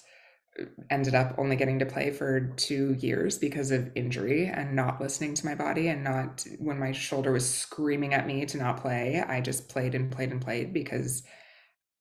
ended 0.90 1.14
up 1.14 1.34
only 1.38 1.56
getting 1.56 1.78
to 1.78 1.86
play 1.86 2.10
for 2.10 2.40
two 2.56 2.94
years 2.94 3.38
because 3.38 3.70
of 3.70 3.90
injury 3.94 4.46
and 4.46 4.74
not 4.74 5.00
listening 5.00 5.34
to 5.34 5.46
my 5.46 5.54
body 5.54 5.88
and 5.88 6.02
not 6.02 6.44
when 6.58 6.78
my 6.78 6.92
shoulder 6.92 7.32
was 7.32 7.48
screaming 7.48 8.14
at 8.14 8.26
me 8.26 8.44
to 8.44 8.58
not 8.58 8.80
play 8.80 9.22
i 9.28 9.40
just 9.40 9.68
played 9.68 9.94
and 9.94 10.10
played 10.10 10.32
and 10.32 10.40
played 10.42 10.72
because 10.72 11.22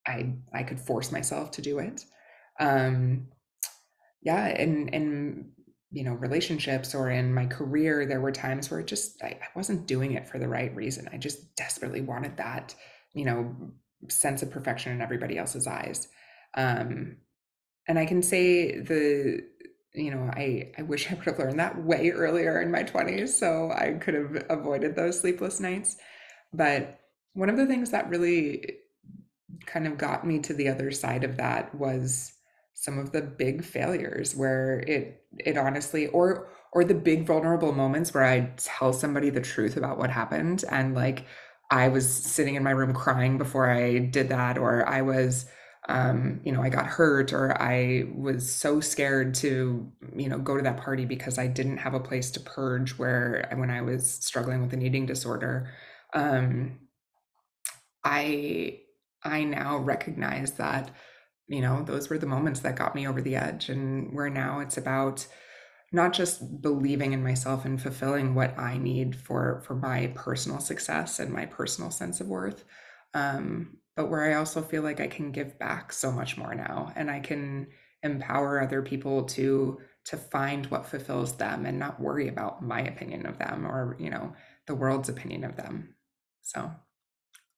I 0.08 0.34
I 0.53 0.64
could 0.64 0.80
force 0.80 1.12
myself 1.12 1.51
to 1.51 1.62
do 1.62 1.80
it. 1.80 2.05
Um, 2.60 3.28
yeah, 4.22 4.47
and 4.47 4.93
and 4.93 5.51
you 5.91 6.03
know 6.03 6.14
relationships 6.14 6.95
or 6.95 7.10
in 7.10 7.34
my 7.34 7.45
career, 7.45 8.05
there 8.05 8.22
were 8.22 8.32
times 8.32 8.70
where 8.70 8.80
it 8.80 8.88
just 8.88 9.22
I, 9.24 9.28
I 9.28 9.47
wasn't 9.55 9.88
doing 9.88 10.14
it 10.14 10.28
for 10.28 10.39
the 10.39 10.47
right 10.47 10.76
reason. 10.76 11.10
I 11.12 11.18
just 11.18 11.55
desperately 11.55 12.01
wanted 12.01 12.38
that 12.38 12.76
you 13.14 13.26
know 13.26 13.55
sense 14.10 14.41
of 14.41 14.51
perfection 14.51 14.91
in 14.91 15.01
everybody 15.01 15.38
else's 15.38 15.68
eyes. 15.68 16.08
Um, 16.55 17.18
and 17.88 17.97
I 17.97 18.05
can 18.05 18.22
say 18.22 18.80
the 18.80 19.41
you 19.93 20.12
know 20.12 20.30
I 20.34 20.72
I 20.78 20.84
wish 20.84 21.12
I 21.12 21.16
would 21.16 21.26
have 21.26 21.39
learned 21.39 21.60
that 21.60 21.84
way 21.84 22.12
earlier 22.12 22.62
in 22.62 22.72
my 22.72 22.84
20s 22.84 23.30
so 23.30 23.72
I 23.72 23.93
could 23.93 24.14
have 24.14 24.45
avoided 24.49 24.95
those 24.95 25.20
sleepless 25.20 25.60
nights. 25.60 25.97
But 26.53 26.99
one 27.34 27.49
of 27.49 27.58
the 27.58 27.68
things 27.68 27.91
that 27.91 28.10
really 28.10 28.77
kind 29.68 29.88
of 29.88 29.97
got 29.97 30.26
me 30.26 30.39
to 30.39 30.53
the 30.53 30.70
other 30.70 30.91
side 30.91 31.24
of 31.24 31.38
that 31.38 31.76
was 31.76 32.34
some 32.74 32.97
of 32.99 33.11
the 33.11 33.22
big 33.22 33.63
failures 33.63 34.36
where 34.36 34.80
it 34.82 35.24
it 35.39 35.57
honestly 35.57 36.07
or 36.07 36.49
or 36.74 36.84
the 36.84 36.93
big 36.93 37.26
vulnerable 37.26 37.72
moments 37.72 38.13
where 38.13 38.24
I 38.24 38.51
tell 38.57 38.93
somebody 38.93 39.30
the 39.30 39.41
truth 39.41 39.78
about 39.78 39.97
what 39.97 40.09
happened 40.09 40.63
and 40.70 40.95
like 40.95 41.26
I 41.72 41.89
was 41.89 42.07
sitting 42.11 42.55
in 42.55 42.63
my 42.63 42.72
room 42.72 42.93
crying 42.93 43.38
before 43.38 43.70
I 43.70 43.99
did 43.99 44.30
that 44.30 44.57
or 44.57 44.88
I 44.88 45.01
was 45.01 45.47
um, 45.89 46.41
you 46.43 46.51
know, 46.51 46.61
I 46.61 46.70
got 46.70 46.86
hurt 46.86 47.32
or 47.32 47.59
I 47.61 48.05
was 48.13 48.53
so 48.53 48.82
scared 48.82 49.34
to, 49.36 49.89
you 50.15 50.28
know, 50.28 50.38
go 50.38 50.57
to 50.57 50.63
that 50.63 50.78
party 50.78 51.05
because 51.05 51.38
I 51.38 51.47
didn't 51.47 51.78
have 51.78 51.93
a 51.93 51.99
place 51.99 52.30
to 52.32 52.41
purge 52.41 52.97
where 52.97 53.49
when 53.55 53.72
I 53.72 53.82
was 53.82 54.09
struggling 54.09 54.61
with 54.61 54.74
an 54.74 54.82
eating 54.82 55.05
disorder. 55.05 55.70
Um, 56.13 56.80
I 58.03 58.82
I 59.24 59.43
now 59.43 59.78
recognize 59.78 60.53
that, 60.53 60.91
you 61.47 61.61
know, 61.61 61.84
those 61.84 62.09
were 62.09 62.18
the 62.18 62.26
moments 62.26 62.61
that 62.61 62.76
got 62.76 62.95
me 62.95 63.07
over 63.07 63.22
the 63.22 63.36
edge. 63.36 63.70
And 63.70 64.13
where 64.13 64.30
now 64.30 64.59
it's 64.59 64.78
about 64.78 65.28
not 65.91 66.13
just 66.13 66.61
believing 66.61 67.13
in 67.13 67.24
myself 67.24 67.65
and 67.65 67.82
fulfilling 67.82 68.36
what 68.36 68.57
I 68.57 68.78
need 68.78 69.15
for 69.15 69.63
for 69.65 69.76
my 69.76 70.07
personal 70.15 70.59
success 70.59 71.20
and 71.20 71.32
my 71.32 71.45
personal 71.45 71.91
sense 71.91 72.20
of 72.20 72.28
worth, 72.28 72.65
um, 73.13 73.78
but 73.95 74.09
where 74.09 74.30
I 74.30 74.36
also 74.36 74.61
feel 74.61 74.84
like 74.84 74.99
I 74.99 75.07
can 75.07 75.32
give 75.32 75.57
back 75.57 75.93
so 75.93 76.11
much 76.11 76.38
more 76.38 76.53
now, 76.53 76.91
and 76.95 77.09
I 77.09 77.20
can 77.20 77.68
empower 78.03 78.61
other 78.61 78.82
people 78.82 79.24
to 79.26 79.80
to 80.05 80.18
find 80.18 80.65
what 80.68 80.86
fulfills 80.86 81.34
them 81.38 81.65
and 81.65 81.80
not 81.80 81.99
worry 81.99 82.28
about 82.30 82.63
my 82.63 82.82
opinion 82.82 83.26
of 83.26 83.38
them 83.38 83.65
or 83.65 83.95
you 83.99 84.09
know 84.09 84.34
the 84.68 84.76
world's 84.76 85.09
opinion 85.09 85.43
of 85.43 85.55
them. 85.55 85.95
So 86.41 86.72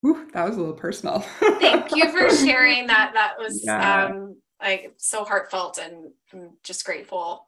Whew, 0.02 0.30
that 0.34 0.47
was 0.47 0.56
a 0.56 0.60
little 0.60 0.76
personal. 0.76 1.20
Thank 1.60 1.95
you 1.95 2.10
for 2.12 2.34
sharing 2.45 2.88
that. 2.88 3.12
That 3.14 3.36
was 3.38 3.64
yeah. 3.64 4.06
um, 4.06 4.38
like 4.62 4.93
so 4.97 5.24
heartfelt 5.24 5.78
and 5.78 6.12
I'm 6.34 6.52
just 6.64 6.86
grateful 6.86 7.45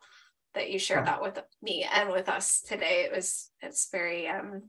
that 0.54 0.70
you 0.70 0.80
shared 0.80 1.06
yeah. 1.06 1.14
that 1.14 1.22
with 1.22 1.40
me 1.62 1.88
and 1.92 2.12
with 2.12 2.28
us 2.28 2.62
today. 2.62 3.06
It 3.06 3.16
was 3.16 3.50
it's 3.62 3.90
very 3.92 4.28
um 4.28 4.64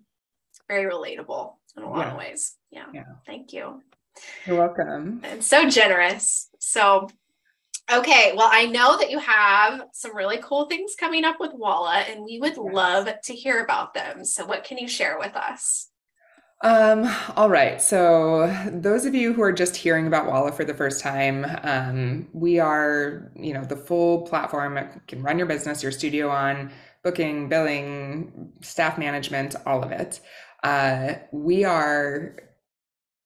very 0.69 0.91
relatable 0.91 1.55
in 1.77 1.83
a 1.83 1.89
lot 1.89 2.07
yeah. 2.07 2.13
of 2.13 2.19
ways. 2.19 2.57
Yeah. 2.71 2.87
yeah. 2.93 3.05
Thank 3.27 3.53
you. 3.53 3.83
You're 4.47 4.59
welcome. 4.59 5.21
And 5.25 5.43
so 5.43 5.69
generous. 5.69 6.51
So 6.59 7.09
Okay, 7.93 8.33
well, 8.37 8.49
I 8.51 8.67
know 8.67 8.97
that 8.97 9.11
you 9.11 9.19
have 9.19 9.83
some 9.93 10.17
really 10.17 10.39
cool 10.43 10.67
things 10.67 10.95
coming 10.95 11.25
up 11.25 11.41
with 11.41 11.53
Walla, 11.53 12.05
and 12.09 12.25
we 12.25 12.39
would 12.39 12.57
yes. 12.57 12.73
love 12.73 13.09
to 13.25 13.35
hear 13.35 13.63
about 13.63 13.93
them. 13.93 14.25
So, 14.25 14.47
what 14.47 14.65
can 14.65 14.79
you 14.79 14.87
share 14.87 15.19
with 15.19 15.35
us? 15.35 15.89
Um, 16.63 17.13
all 17.35 17.51
right. 17.51 17.83
So, 17.83 18.47
those 18.73 19.05
of 19.05 19.17
you 19.17 19.33
who 19.33 19.43
are 19.43 19.53
just 19.53 19.75
hearing 19.75 20.07
about 20.07 20.27
Walla 20.27 20.53
for 20.53 20.65
the 20.65 20.75
first 20.75 21.01
time, 21.01 21.45
um, 21.65 22.29
we 22.33 22.61
are, 22.61 23.33
you 23.35 23.53
know, 23.53 23.65
the 23.65 23.77
full 23.77 24.23
platform 24.23 24.77
you 24.77 25.01
can 25.09 25.23
run 25.25 25.39
your 25.39 25.49
business, 25.49 25.83
your 25.83 25.91
studio 25.91 26.29
on 26.29 26.71
booking, 27.03 27.49
billing, 27.49 28.53
staff 28.61 28.97
management, 28.97 29.57
all 29.67 29.83
of 29.83 29.91
it. 29.91 30.21
Uh, 30.63 31.15
we 31.33 31.65
are 31.65 32.37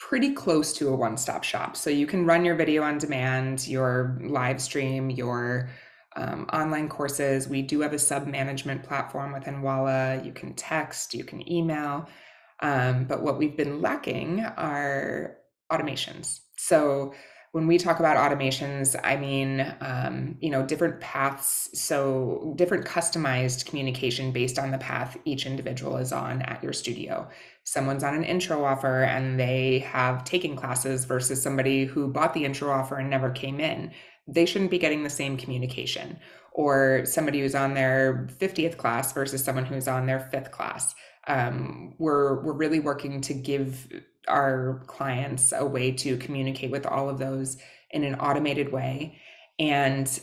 pretty 0.00 0.32
close 0.32 0.72
to 0.72 0.88
a 0.88 0.96
one 0.96 1.18
stop 1.18 1.44
shop. 1.44 1.76
So, 1.76 1.90
you 1.90 2.06
can 2.06 2.24
run 2.24 2.42
your 2.42 2.54
video 2.54 2.82
on 2.84 2.96
demand, 2.96 3.68
your 3.68 4.18
live 4.24 4.62
stream, 4.62 5.10
your 5.10 5.68
um, 6.16 6.46
online 6.54 6.88
courses. 6.88 7.48
We 7.48 7.60
do 7.60 7.80
have 7.80 7.92
a 7.92 7.98
sub 7.98 8.26
management 8.26 8.82
platform 8.82 9.34
within 9.34 9.60
Walla. 9.60 10.22
You 10.24 10.32
can 10.32 10.54
text, 10.54 11.12
you 11.12 11.22
can 11.22 11.46
email. 11.52 12.08
Um, 12.60 13.04
but 13.04 13.22
what 13.22 13.38
we've 13.38 13.56
been 13.56 13.82
lacking 13.82 14.40
are 14.40 15.36
automations. 15.70 16.40
So 16.56 17.14
when 17.56 17.66
we 17.66 17.78
talk 17.78 18.00
about 18.00 18.18
automations, 18.18 18.94
I 19.02 19.16
mean, 19.16 19.74
um, 19.80 20.36
you 20.40 20.50
know, 20.50 20.66
different 20.66 21.00
paths. 21.00 21.70
So 21.72 22.52
different 22.56 22.84
customized 22.84 23.64
communication 23.64 24.30
based 24.30 24.58
on 24.58 24.72
the 24.72 24.78
path 24.78 25.16
each 25.24 25.46
individual 25.46 25.96
is 25.96 26.12
on 26.12 26.42
at 26.42 26.62
your 26.62 26.74
studio. 26.74 27.30
Someone's 27.64 28.04
on 28.04 28.14
an 28.14 28.24
intro 28.24 28.62
offer 28.62 29.04
and 29.04 29.40
they 29.40 29.78
have 29.78 30.22
taken 30.24 30.54
classes 30.54 31.06
versus 31.06 31.42
somebody 31.42 31.86
who 31.86 32.08
bought 32.08 32.34
the 32.34 32.44
intro 32.44 32.70
offer 32.70 32.96
and 32.96 33.08
never 33.08 33.30
came 33.30 33.58
in. 33.58 33.90
They 34.28 34.44
shouldn't 34.44 34.70
be 34.70 34.78
getting 34.78 35.02
the 35.02 35.08
same 35.08 35.38
communication. 35.38 36.18
Or 36.52 37.06
somebody 37.06 37.40
who's 37.40 37.54
on 37.54 37.72
their 37.72 38.28
50th 38.38 38.76
class 38.76 39.14
versus 39.14 39.42
someone 39.42 39.64
who's 39.64 39.88
on 39.88 40.04
their 40.04 40.20
fifth 40.20 40.50
class 40.50 40.94
um, 41.26 41.94
we're 41.98 42.42
we're 42.42 42.52
really 42.52 42.80
working 42.80 43.20
to 43.22 43.34
give 43.34 43.88
our 44.28 44.82
clients 44.86 45.52
a 45.52 45.64
way 45.64 45.92
to 45.92 46.16
communicate 46.16 46.70
with 46.70 46.86
all 46.86 47.08
of 47.08 47.18
those 47.18 47.58
in 47.90 48.04
an 48.04 48.16
automated 48.16 48.72
way. 48.72 49.20
And 49.58 50.20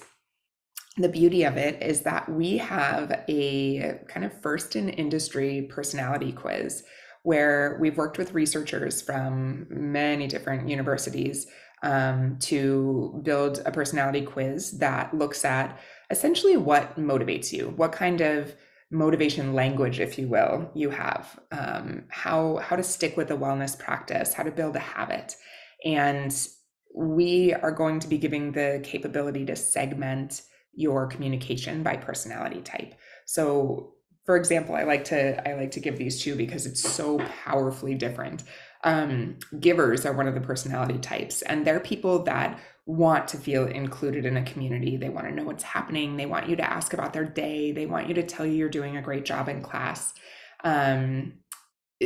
the 0.97 1.09
beauty 1.09 1.43
of 1.43 1.57
it 1.57 1.81
is 1.81 2.01
that 2.01 2.29
we 2.29 2.57
have 2.57 3.23
a 3.27 3.99
kind 4.07 4.25
of 4.25 4.41
first 4.41 4.75
in 4.75 4.89
industry 4.89 5.67
personality 5.69 6.31
quiz 6.31 6.83
where 7.23 7.77
we've 7.79 7.97
worked 7.97 8.17
with 8.17 8.33
researchers 8.33 9.01
from 9.01 9.65
many 9.69 10.27
different 10.27 10.69
universities 10.69 11.47
um, 11.81 12.37
to 12.39 13.19
build 13.23 13.61
a 13.65 13.71
personality 13.71 14.21
quiz 14.21 14.77
that 14.79 15.13
looks 15.13 15.43
at 15.43 15.79
essentially 16.09 16.57
what 16.57 16.95
motivates 16.97 17.51
you, 17.51 17.73
what 17.75 17.91
kind 17.91 18.21
of 18.21 18.53
motivation 18.93 19.53
language, 19.53 19.99
if 19.99 20.17
you 20.17 20.27
will, 20.27 20.71
you 20.73 20.89
have 20.91 21.39
um, 21.51 22.05
how 22.09 22.57
how 22.57 22.75
to 22.75 22.83
stick 22.83 23.17
with 23.17 23.31
a 23.31 23.35
wellness 23.35 23.77
practice, 23.77 24.33
how 24.33 24.43
to 24.43 24.51
build 24.51 24.75
a 24.75 24.79
habit, 24.79 25.35
and 25.83 26.47
we 26.95 27.53
are 27.53 27.71
going 27.71 27.99
to 27.99 28.07
be 28.07 28.17
giving 28.17 28.51
the 28.51 28.79
capability 28.83 29.45
to 29.45 29.55
segment 29.55 30.43
your 30.75 31.07
communication 31.07 31.83
by 31.83 31.97
personality 31.97 32.61
type. 32.61 32.93
So, 33.25 33.93
for 34.25 34.37
example, 34.37 34.75
I 34.75 34.83
like 34.83 35.05
to 35.05 35.47
I 35.47 35.55
like 35.55 35.71
to 35.71 35.79
give 35.79 35.97
these 35.97 36.21
two 36.21 36.35
because 36.35 36.65
it's 36.65 36.81
so 36.81 37.17
powerfully 37.45 37.95
different. 37.95 38.43
Um, 38.83 39.37
givers 39.59 40.05
are 40.05 40.13
one 40.13 40.27
of 40.27 40.35
the 40.35 40.41
personality 40.41 40.99
types, 40.99 41.41
and 41.41 41.65
they're 41.65 41.79
people 41.79 42.23
that 42.23 42.59
want 42.85 43.29
to 43.29 43.37
feel 43.37 43.65
included 43.65 44.25
in 44.25 44.37
a 44.37 44.43
community. 44.43 44.97
They 44.97 45.09
want 45.09 45.27
to 45.27 45.33
know 45.33 45.45
what's 45.45 45.63
happening. 45.63 46.17
They 46.17 46.25
want 46.25 46.49
you 46.49 46.55
to 46.57 46.69
ask 46.69 46.93
about 46.93 47.13
their 47.13 47.23
day. 47.23 47.71
They 47.71 47.85
want 47.85 48.07
you 48.07 48.13
to 48.15 48.23
tell 48.23 48.45
you 48.45 48.53
you're 48.53 48.69
doing 48.69 48.97
a 48.97 49.01
great 49.01 49.25
job 49.25 49.47
in 49.47 49.61
class. 49.61 50.13
Um, 50.63 51.33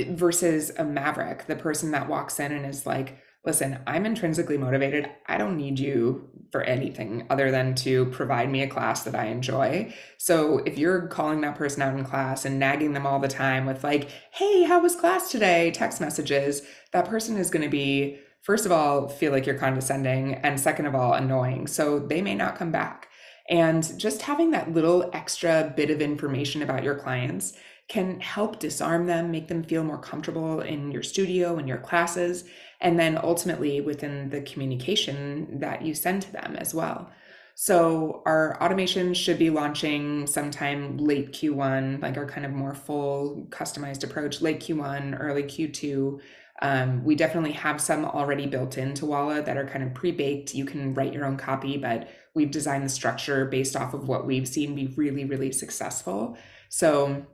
versus 0.09 0.71
a 0.78 0.84
maverick, 0.84 1.47
the 1.47 1.55
person 1.55 1.91
that 1.91 2.07
walks 2.07 2.39
in 2.39 2.51
and 2.51 2.65
is 2.65 2.86
like, 2.86 3.17
listen, 3.45 3.80
I'm 3.88 4.05
intrinsically 4.05 4.57
motivated. 4.57 5.09
I 5.25 5.38
don't 5.38 5.57
need 5.57 5.80
you 5.80 6.30
for 6.51 6.61
anything 6.63 7.25
other 7.30 7.49
than 7.49 7.75
to 7.75 8.05
provide 8.07 8.51
me 8.51 8.61
a 8.61 8.67
class 8.67 9.03
that 9.03 9.15
I 9.15 9.25
enjoy. 9.25 9.93
So 10.17 10.59
if 10.59 10.78
you're 10.78 11.07
calling 11.07 11.41
that 11.41 11.55
person 11.55 11.82
out 11.82 11.97
in 11.97 12.03
class 12.03 12.45
and 12.45 12.59
nagging 12.59 12.93
them 12.93 13.07
all 13.07 13.19
the 13.19 13.28
time 13.28 13.65
with, 13.65 13.84
like, 13.84 14.09
hey, 14.32 14.63
how 14.63 14.82
was 14.82 14.95
class 14.95 15.32
today? 15.32 15.71
Text 15.71 15.99
messages, 16.01 16.61
that 16.91 17.07
person 17.07 17.38
is 17.38 17.49
going 17.49 17.63
to 17.63 17.69
be, 17.69 18.19
first 18.48 18.66
of 18.66 18.72
all, 18.72 19.10
feel 19.10 19.34
like 19.34 19.45
you're 19.45 19.58
condescending, 19.58 20.36
and 20.36 20.58
second 20.58 20.86
of 20.86 20.95
all, 20.95 21.12
annoying. 21.12 21.68
So 21.68 22.00
they 22.00 22.22
may 22.22 22.34
not 22.34 22.58
come 22.58 22.72
back. 22.72 23.10
And 23.50 24.00
just 24.00 24.22
having 24.22 24.52
that 24.52 24.72
little 24.72 25.10
extra 25.12 25.74
bit 25.76 25.89
of 25.89 26.02
information 26.02 26.62
about 26.62 26.82
your 26.82 26.95
clients 26.95 27.58
can 27.89 28.22
help 28.22 28.60
disarm 28.60 29.06
them, 29.06 29.32
make 29.32 29.50
them 29.50 29.66
feel 29.66 29.84
more 29.84 29.98
comfortable 29.98 30.62
in 30.62 30.93
your 30.93 31.04
studio 31.04 31.58
and 31.58 31.68
your 31.68 31.80
classes, 31.80 32.45
and 32.80 32.98
then 32.98 33.20
ultimately 33.22 33.82
within 33.82 34.30
the 34.30 34.39
communication 34.39 35.60
that 35.60 35.82
you 35.82 35.93
send 35.93 36.22
to 36.22 36.32
them 36.32 36.56
as 36.56 36.74
well. 36.74 37.12
So 37.60 38.22
our 38.26 38.62
automation 38.64 39.14
should 39.14 39.39
be 39.39 39.50
launching 39.50 40.26
sometime 40.26 40.95
late 40.98 41.34
Q1, 41.34 42.02
like 42.02 42.16
our 42.16 42.28
kind 42.28 42.45
of 42.45 42.54
more 42.54 42.76
full 42.76 43.48
customized 43.50 44.06
approach, 44.06 44.41
late 44.41 44.62
Q1, 44.62 45.18
early 45.20 45.43
Q2. 45.43 46.22
Um, 46.62 47.03
we 47.03 47.16
definitely 47.16 47.51
have 47.53 47.80
some 47.80 48.03
already 48.05 48.47
built 48.47 48.78
into 48.78 49.05
Walla 49.05 49.41
that 49.43 49.58
are 49.58 49.68
kind 49.68 49.84
of 49.84 49.93
pre-baked. 49.93 50.55
You 50.55 50.66
can 50.66 50.93
write 50.93 51.14
your 51.14 51.26
own 51.26 51.38
copy, 51.38 51.78
but 51.78 52.10
we've 52.34 52.51
designed 52.51 52.86
the 52.86 52.89
structure 52.89 53.45
based 53.45 53.76
off 53.76 53.93
of 53.93 54.08
what 54.08 54.26
we've 54.26 54.47
seen 54.47 54.76
be 54.76 54.93
really, 54.95 55.26
really 55.26 55.51
successful. 55.51 56.38
So 56.70 57.28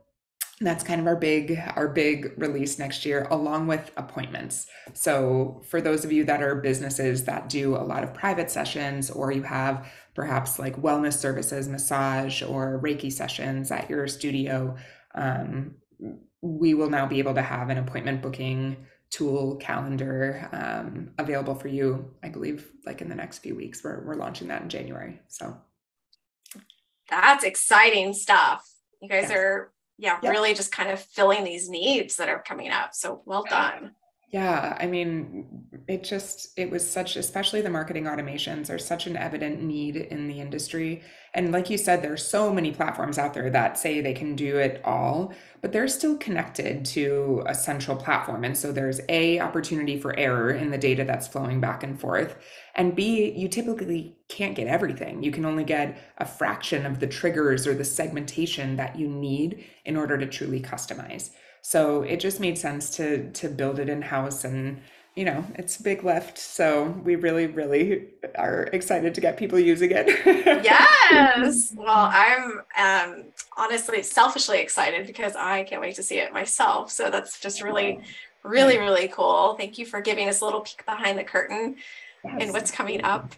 that's 0.60 0.84
kind 0.84 1.00
of 1.00 1.06
our 1.06 1.16
big 1.16 1.60
our 1.74 1.88
big 1.88 2.32
release 2.36 2.78
next 2.78 3.04
year 3.04 3.26
along 3.30 3.66
with 3.66 3.90
appointments 3.96 4.66
so 4.92 5.60
for 5.68 5.80
those 5.80 6.04
of 6.04 6.12
you 6.12 6.24
that 6.24 6.42
are 6.42 6.54
businesses 6.54 7.24
that 7.24 7.48
do 7.48 7.74
a 7.74 7.82
lot 7.82 8.04
of 8.04 8.14
private 8.14 8.50
sessions 8.50 9.10
or 9.10 9.32
you 9.32 9.42
have 9.42 9.90
perhaps 10.14 10.58
like 10.60 10.80
wellness 10.80 11.14
services 11.14 11.68
massage 11.68 12.40
or 12.40 12.80
reiki 12.82 13.12
sessions 13.12 13.72
at 13.72 13.90
your 13.90 14.06
studio 14.06 14.76
um, 15.16 15.74
we 16.40 16.72
will 16.72 16.90
now 16.90 17.06
be 17.06 17.18
able 17.18 17.34
to 17.34 17.42
have 17.42 17.68
an 17.68 17.78
appointment 17.78 18.22
booking 18.22 18.76
tool 19.10 19.56
calendar 19.56 20.48
um, 20.52 21.10
available 21.18 21.54
for 21.54 21.68
you 21.68 22.10
i 22.22 22.28
believe 22.28 22.70
like 22.84 23.00
in 23.00 23.08
the 23.08 23.14
next 23.14 23.38
few 23.38 23.54
weeks 23.54 23.84
we're, 23.84 24.04
we're 24.04 24.14
launching 24.14 24.48
that 24.48 24.62
in 24.62 24.68
january 24.68 25.20
so 25.28 25.56
that's 27.08 27.44
exciting 27.44 28.12
stuff 28.12 28.68
you 29.00 29.08
guys 29.08 29.30
are 29.30 29.72
yeah, 29.98 30.18
yep. 30.22 30.32
really 30.32 30.54
just 30.54 30.72
kind 30.72 30.90
of 30.90 31.00
filling 31.00 31.44
these 31.44 31.68
needs 31.68 32.16
that 32.16 32.28
are 32.28 32.42
coming 32.42 32.70
up. 32.70 32.94
So 32.94 33.22
well 33.26 33.44
done. 33.48 33.92
Yeah, 34.30 34.76
I 34.80 34.86
mean, 34.86 35.68
it 35.86 36.02
just, 36.02 36.58
it 36.58 36.68
was 36.68 36.88
such, 36.88 37.14
especially 37.14 37.60
the 37.60 37.70
marketing 37.70 38.04
automations 38.04 38.68
are 38.68 38.78
such 38.78 39.06
an 39.06 39.16
evident 39.16 39.62
need 39.62 39.94
in 39.94 40.26
the 40.26 40.40
industry. 40.40 41.02
And 41.34 41.52
like 41.52 41.70
you 41.70 41.78
said, 41.78 42.02
there's 42.02 42.26
so 42.26 42.52
many 42.52 42.72
platforms 42.72 43.16
out 43.16 43.32
there 43.34 43.48
that 43.50 43.78
say 43.78 44.00
they 44.00 44.12
can 44.12 44.34
do 44.34 44.56
it 44.56 44.80
all, 44.84 45.32
but 45.60 45.70
they're 45.70 45.86
still 45.86 46.16
connected 46.16 46.84
to 46.86 47.44
a 47.46 47.54
central 47.54 47.96
platform. 47.96 48.42
And 48.42 48.56
so 48.56 48.72
there's 48.72 49.00
A, 49.08 49.38
opportunity 49.38 50.00
for 50.00 50.18
error 50.18 50.50
in 50.50 50.70
the 50.70 50.78
data 50.78 51.04
that's 51.04 51.28
flowing 51.28 51.60
back 51.60 51.84
and 51.84 52.00
forth. 52.00 52.36
And 52.74 52.96
B, 52.96 53.30
you 53.30 53.46
typically 53.48 54.16
can't 54.28 54.56
get 54.56 54.66
everything. 54.66 55.22
You 55.22 55.30
can 55.30 55.44
only 55.44 55.64
get 55.64 55.96
a 56.18 56.24
fraction 56.24 56.86
of 56.86 56.98
the 56.98 57.06
triggers 57.06 57.68
or 57.68 57.74
the 57.74 57.84
segmentation 57.84 58.76
that 58.76 58.98
you 58.98 59.06
need 59.06 59.64
in 59.84 59.96
order 59.96 60.18
to 60.18 60.26
truly 60.26 60.60
customize. 60.60 61.30
So 61.66 62.02
it 62.02 62.20
just 62.20 62.40
made 62.40 62.58
sense 62.58 62.90
to 62.96 63.30
to 63.32 63.48
build 63.48 63.78
it 63.78 63.88
in 63.88 64.02
house 64.02 64.44
and 64.44 64.82
you 65.14 65.24
know, 65.24 65.44
it's 65.54 65.78
a 65.78 65.82
big 65.82 66.02
lift. 66.04 66.36
So 66.36 66.88
we 67.04 67.14
really, 67.14 67.46
really 67.46 68.08
are 68.34 68.64
excited 68.72 69.14
to 69.14 69.20
get 69.20 69.36
people 69.36 69.58
using 69.58 69.92
it. 69.92 70.08
yes. 70.64 71.72
Well, 71.76 72.10
I'm 72.12 72.60
um, 72.76 73.24
honestly 73.56 74.02
selfishly 74.02 74.58
excited 74.58 75.06
because 75.06 75.36
I 75.36 75.62
can't 75.64 75.80
wait 75.80 75.94
to 75.96 76.02
see 76.02 76.18
it 76.18 76.32
myself. 76.32 76.90
So 76.90 77.10
that's 77.10 77.38
just 77.38 77.62
really, 77.62 78.00
really, 78.42 78.78
really 78.78 79.08
cool. 79.08 79.54
Thank 79.54 79.78
you 79.78 79.86
for 79.86 80.00
giving 80.00 80.28
us 80.28 80.40
a 80.40 80.44
little 80.44 80.62
peek 80.62 80.84
behind 80.84 81.16
the 81.16 81.24
curtain 81.24 81.76
yes. 82.24 82.36
and 82.40 82.52
what's 82.52 82.72
coming 82.72 83.04
up. 83.04 83.32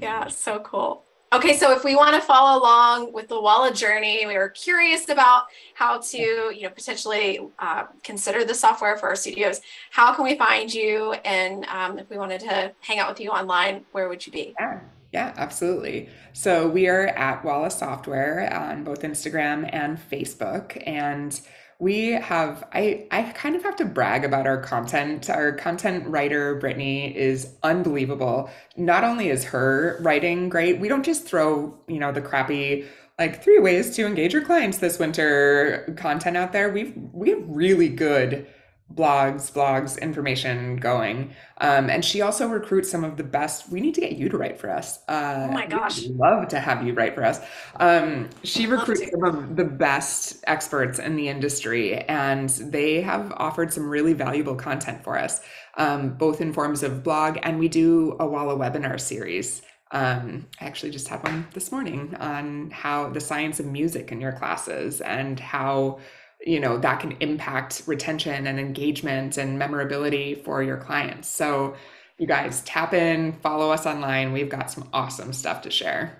Yeah, 0.00 0.28
so 0.28 0.60
cool. 0.60 1.04
Okay, 1.30 1.58
so 1.58 1.72
if 1.72 1.84
we 1.84 1.94
want 1.94 2.14
to 2.14 2.22
follow 2.22 2.58
along 2.58 3.12
with 3.12 3.28
the 3.28 3.38
Walla 3.38 3.70
journey, 3.70 4.24
we 4.26 4.34
are 4.34 4.48
curious 4.48 5.10
about 5.10 5.44
how 5.74 5.98
to, 5.98 6.18
you 6.18 6.62
know, 6.62 6.70
potentially 6.70 7.38
uh, 7.58 7.84
consider 8.02 8.44
the 8.44 8.54
software 8.54 8.96
for 8.96 9.10
our 9.10 9.16
studios. 9.16 9.60
How 9.90 10.14
can 10.14 10.24
we 10.24 10.38
find 10.38 10.72
you? 10.72 11.12
And 11.26 11.66
um, 11.66 11.98
if 11.98 12.08
we 12.08 12.16
wanted 12.16 12.40
to 12.40 12.72
hang 12.80 12.98
out 12.98 13.10
with 13.10 13.20
you 13.20 13.28
online, 13.28 13.84
where 13.92 14.08
would 14.08 14.26
you 14.26 14.32
be? 14.32 14.54
Yeah. 14.58 14.80
Yeah, 15.12 15.32
absolutely. 15.38 16.10
So 16.34 16.68
we 16.68 16.86
are 16.86 17.06
at 17.08 17.42
Walla 17.42 17.70
Software 17.70 18.52
on 18.52 18.84
both 18.84 19.00
Instagram 19.00 19.68
and 19.72 19.98
Facebook. 19.98 20.82
And 20.86 21.40
we 21.80 22.08
have 22.08 22.64
i 22.72 23.06
i 23.12 23.22
kind 23.34 23.54
of 23.54 23.62
have 23.62 23.76
to 23.76 23.84
brag 23.84 24.24
about 24.24 24.46
our 24.46 24.60
content. 24.60 25.30
Our 25.30 25.52
content 25.52 26.06
writer 26.08 26.56
brittany 26.56 27.16
is 27.16 27.54
unbelievable. 27.62 28.50
Not 28.76 29.04
only 29.04 29.28
is 29.28 29.44
her 29.44 29.98
writing 30.00 30.48
great 30.48 30.80
we 30.80 30.88
don't 30.88 31.04
just 31.04 31.24
throw 31.26 31.78
you 31.86 31.98
know 31.98 32.12
the 32.12 32.20
crappy 32.20 32.86
like 33.18 33.42
three 33.42 33.58
ways 33.58 33.94
to 33.96 34.06
engage 34.06 34.32
your 34.32 34.44
clients 34.44 34.78
this 34.78 34.98
winter 34.98 35.94
content 35.96 36.36
out 36.36 36.52
there. 36.52 36.70
We've 36.70 36.94
we 37.12 37.30
have 37.30 37.42
really 37.46 37.88
good 37.88 38.46
blogs, 38.94 39.52
blogs, 39.52 40.00
information 40.00 40.76
going. 40.76 41.30
Um, 41.58 41.90
and 41.90 42.04
she 42.04 42.22
also 42.22 42.48
recruits 42.48 42.90
some 42.90 43.04
of 43.04 43.16
the 43.16 43.22
best. 43.22 43.70
We 43.70 43.80
need 43.80 43.94
to 43.94 44.00
get 44.00 44.12
you 44.12 44.28
to 44.28 44.38
write 44.38 44.58
for 44.58 44.70
us. 44.70 45.00
Uh, 45.08 45.48
oh 45.50 45.52
my 45.52 45.66
gosh. 45.66 46.06
love 46.06 46.48
to 46.48 46.58
have 46.58 46.86
you 46.86 46.94
write 46.94 47.14
for 47.14 47.24
us. 47.24 47.40
Um, 47.76 48.30
she 48.44 48.66
recruits 48.66 49.10
some 49.10 49.24
of 49.24 49.56
the 49.56 49.64
best 49.64 50.42
experts 50.46 50.98
in 50.98 51.16
the 51.16 51.28
industry, 51.28 51.96
and 51.96 52.48
they 52.48 53.02
have 53.02 53.32
offered 53.36 53.72
some 53.72 53.88
really 53.88 54.14
valuable 54.14 54.54
content 54.54 55.04
for 55.04 55.18
us, 55.18 55.40
um, 55.76 56.14
both 56.14 56.40
in 56.40 56.52
forms 56.52 56.82
of 56.82 57.02
blog 57.02 57.38
and 57.42 57.58
we 57.58 57.68
do 57.68 58.16
a 58.20 58.26
Walla 58.26 58.56
webinar 58.56 58.98
series. 58.98 59.62
Um, 59.90 60.46
I 60.60 60.66
actually 60.66 60.90
just 60.90 61.08
had 61.08 61.22
one 61.22 61.46
this 61.54 61.72
morning 61.72 62.14
on 62.20 62.70
how 62.70 63.08
the 63.08 63.20
science 63.20 63.58
of 63.58 63.66
music 63.66 64.12
in 64.12 64.20
your 64.20 64.32
classes 64.32 65.00
and 65.00 65.40
how 65.40 66.00
you 66.44 66.60
know 66.60 66.78
that 66.78 67.00
can 67.00 67.12
impact 67.20 67.82
retention 67.86 68.46
and 68.46 68.58
engagement 68.60 69.36
and 69.36 69.58
memorability 69.58 70.34
for 70.34 70.62
your 70.62 70.76
clients. 70.76 71.28
So 71.28 71.76
you 72.18 72.26
guys 72.26 72.62
tap 72.62 72.94
in 72.94 73.32
follow 73.32 73.70
us 73.70 73.86
online. 73.86 74.32
We've 74.32 74.48
got 74.48 74.70
some 74.70 74.88
awesome 74.92 75.32
stuff 75.32 75.62
to 75.62 75.70
share. 75.70 76.18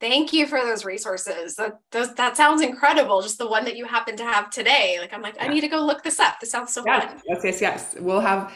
Thank 0.00 0.32
you 0.32 0.46
for 0.46 0.60
those 0.60 0.84
resources. 0.84 1.56
That 1.56 1.78
those, 1.90 2.14
that 2.14 2.36
sounds 2.36 2.60
incredible 2.60 3.22
just 3.22 3.38
the 3.38 3.48
one 3.48 3.64
that 3.64 3.76
you 3.76 3.86
happen 3.86 4.16
to 4.16 4.24
have 4.24 4.50
today. 4.50 4.98
Like 5.00 5.14
i'm 5.14 5.22
like 5.22 5.36
i 5.40 5.48
need 5.48 5.62
to 5.62 5.68
go 5.68 5.80
look 5.80 6.02
this 6.02 6.20
up. 6.20 6.40
This 6.40 6.50
sounds 6.50 6.72
so 6.72 6.82
yes, 6.84 7.04
fun. 7.04 7.22
yes 7.26 7.40
yes 7.44 7.60
yes. 7.60 7.94
We'll 7.98 8.20
have 8.20 8.52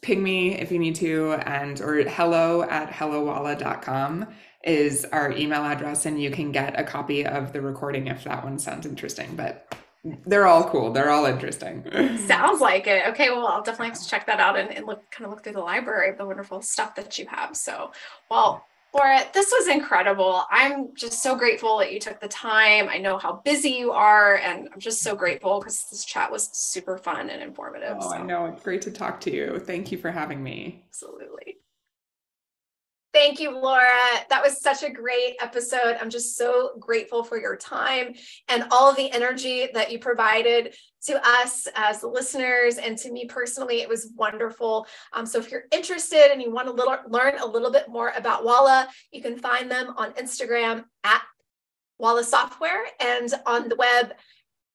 ping 0.00 0.22
me 0.22 0.54
if 0.58 0.70
you 0.70 0.78
need 0.78 0.94
to 0.96 1.32
and 1.46 1.80
or 1.80 2.02
hello 2.08 2.62
at 2.62 2.90
hellowalla.com 2.90 4.26
is 4.64 5.04
our 5.06 5.32
email 5.32 5.64
address 5.64 6.06
and 6.06 6.22
you 6.22 6.30
can 6.30 6.52
get 6.52 6.78
a 6.78 6.84
copy 6.84 7.26
of 7.26 7.52
the 7.52 7.60
recording 7.60 8.06
if 8.06 8.24
that 8.24 8.44
one 8.44 8.58
sounds 8.58 8.86
interesting 8.86 9.34
but 9.34 9.74
they're 10.04 10.46
all 10.46 10.68
cool. 10.68 10.92
They're 10.92 11.10
all 11.10 11.26
interesting. 11.26 11.84
Sounds 12.26 12.60
like 12.60 12.86
it. 12.86 13.06
Okay, 13.08 13.30
well, 13.30 13.46
I'll 13.46 13.62
definitely 13.62 13.88
have 13.88 14.00
to 14.00 14.08
check 14.08 14.26
that 14.26 14.40
out 14.40 14.58
and, 14.58 14.70
and 14.70 14.86
look 14.86 15.08
kind 15.10 15.26
of 15.26 15.30
look 15.30 15.44
through 15.44 15.52
the 15.52 15.60
library 15.60 16.10
of 16.10 16.18
the 16.18 16.26
wonderful 16.26 16.60
stuff 16.60 16.94
that 16.96 17.18
you 17.18 17.26
have. 17.26 17.56
So, 17.56 17.92
well, 18.28 18.64
Laura, 18.94 19.20
this 19.32 19.50
was 19.50 19.68
incredible. 19.68 20.44
I'm 20.50 20.94
just 20.94 21.22
so 21.22 21.34
grateful 21.34 21.78
that 21.78 21.92
you 21.92 22.00
took 22.00 22.20
the 22.20 22.28
time. 22.28 22.88
I 22.90 22.98
know 22.98 23.16
how 23.16 23.40
busy 23.44 23.70
you 23.70 23.92
are, 23.92 24.36
and 24.36 24.68
I'm 24.72 24.80
just 24.80 25.02
so 25.02 25.14
grateful 25.14 25.60
because 25.60 25.86
this 25.90 26.04
chat 26.04 26.30
was 26.30 26.50
super 26.52 26.98
fun 26.98 27.30
and 27.30 27.42
informative. 27.42 27.96
Oh, 28.00 28.10
so. 28.10 28.16
I 28.16 28.22
know. 28.22 28.46
It's 28.46 28.62
great 28.62 28.82
to 28.82 28.90
talk 28.90 29.18
to 29.22 29.32
you. 29.32 29.58
Thank 29.60 29.92
you 29.92 29.98
for 29.98 30.10
having 30.10 30.42
me. 30.42 30.84
Absolutely. 30.88 31.56
Thank 33.12 33.40
you, 33.40 33.50
Laura. 33.50 33.92
That 34.30 34.42
was 34.42 34.62
such 34.62 34.82
a 34.82 34.88
great 34.90 35.36
episode. 35.38 35.98
I'm 36.00 36.08
just 36.08 36.38
so 36.38 36.70
grateful 36.80 37.22
for 37.22 37.38
your 37.38 37.56
time 37.56 38.14
and 38.48 38.64
all 38.70 38.94
the 38.94 39.10
energy 39.12 39.68
that 39.74 39.92
you 39.92 39.98
provided 39.98 40.74
to 41.06 41.20
us 41.22 41.68
as 41.74 42.02
listeners 42.02 42.78
and 42.78 42.96
to 42.98 43.12
me 43.12 43.26
personally. 43.26 43.82
It 43.82 43.88
was 43.88 44.12
wonderful. 44.16 44.86
Um, 45.12 45.26
so 45.26 45.38
if 45.38 45.50
you're 45.50 45.64
interested 45.72 46.32
and 46.32 46.40
you 46.40 46.50
want 46.50 46.68
to 46.68 46.72
little, 46.72 46.96
learn 47.06 47.34
a 47.38 47.46
little 47.46 47.70
bit 47.70 47.90
more 47.90 48.14
about 48.16 48.44
Walla, 48.44 48.88
you 49.10 49.20
can 49.20 49.36
find 49.36 49.70
them 49.70 49.92
on 49.98 50.12
Instagram 50.12 50.84
at 51.04 51.22
Walla 51.98 52.24
Software 52.24 52.84
and 52.98 53.32
on 53.44 53.68
the 53.68 53.76
web 53.76 54.14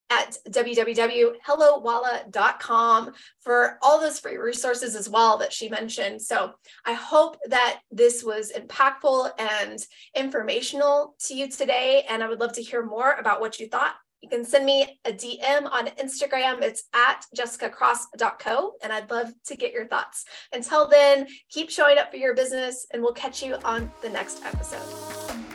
at 0.09 0.37
www.hellowalla.com 0.49 3.13
for 3.41 3.77
all 3.81 3.99
those 3.99 4.19
free 4.19 4.37
resources 4.37 4.95
as 4.95 5.09
well 5.09 5.37
that 5.37 5.51
she 5.53 5.69
mentioned. 5.69 6.21
So 6.21 6.53
I 6.85 6.93
hope 6.93 7.37
that 7.47 7.79
this 7.91 8.23
was 8.23 8.51
impactful 8.51 9.31
and 9.37 9.79
informational 10.15 11.15
to 11.25 11.35
you 11.35 11.49
today. 11.49 12.05
And 12.09 12.23
I 12.23 12.29
would 12.29 12.39
love 12.39 12.53
to 12.53 12.63
hear 12.63 12.85
more 12.85 13.13
about 13.13 13.41
what 13.41 13.59
you 13.59 13.67
thought 13.67 13.95
you 14.21 14.29
can 14.29 14.45
send 14.45 14.65
me 14.65 14.99
a 15.05 15.11
DM 15.11 15.71
on 15.71 15.87
Instagram. 15.87 16.61
It's 16.61 16.83
at 16.93 17.25
jessicacross.co, 17.35 18.73
and 18.83 18.91
I'd 18.91 19.11
love 19.11 19.31
to 19.45 19.55
get 19.55 19.73
your 19.73 19.87
thoughts. 19.87 20.25
Until 20.51 20.87
then, 20.87 21.27
keep 21.49 21.69
showing 21.69 21.97
up 21.97 22.11
for 22.11 22.17
your 22.17 22.33
business, 22.33 22.87
and 22.91 23.01
we'll 23.01 23.13
catch 23.13 23.43
you 23.43 23.55
on 23.63 23.91
the 24.01 24.09
next 24.09 24.43
episode. 24.43 25.46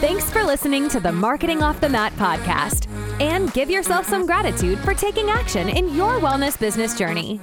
Thanks 0.00 0.30
for 0.30 0.44
listening 0.44 0.90
to 0.90 1.00
the 1.00 1.10
Marketing 1.10 1.62
Off 1.62 1.80
the 1.80 1.88
Mat 1.88 2.12
podcast, 2.16 2.86
and 3.18 3.50
give 3.54 3.70
yourself 3.70 4.06
some 4.06 4.26
gratitude 4.26 4.78
for 4.80 4.92
taking 4.92 5.30
action 5.30 5.70
in 5.70 5.94
your 5.94 6.20
wellness 6.20 6.60
business 6.60 6.98
journey. 6.98 7.40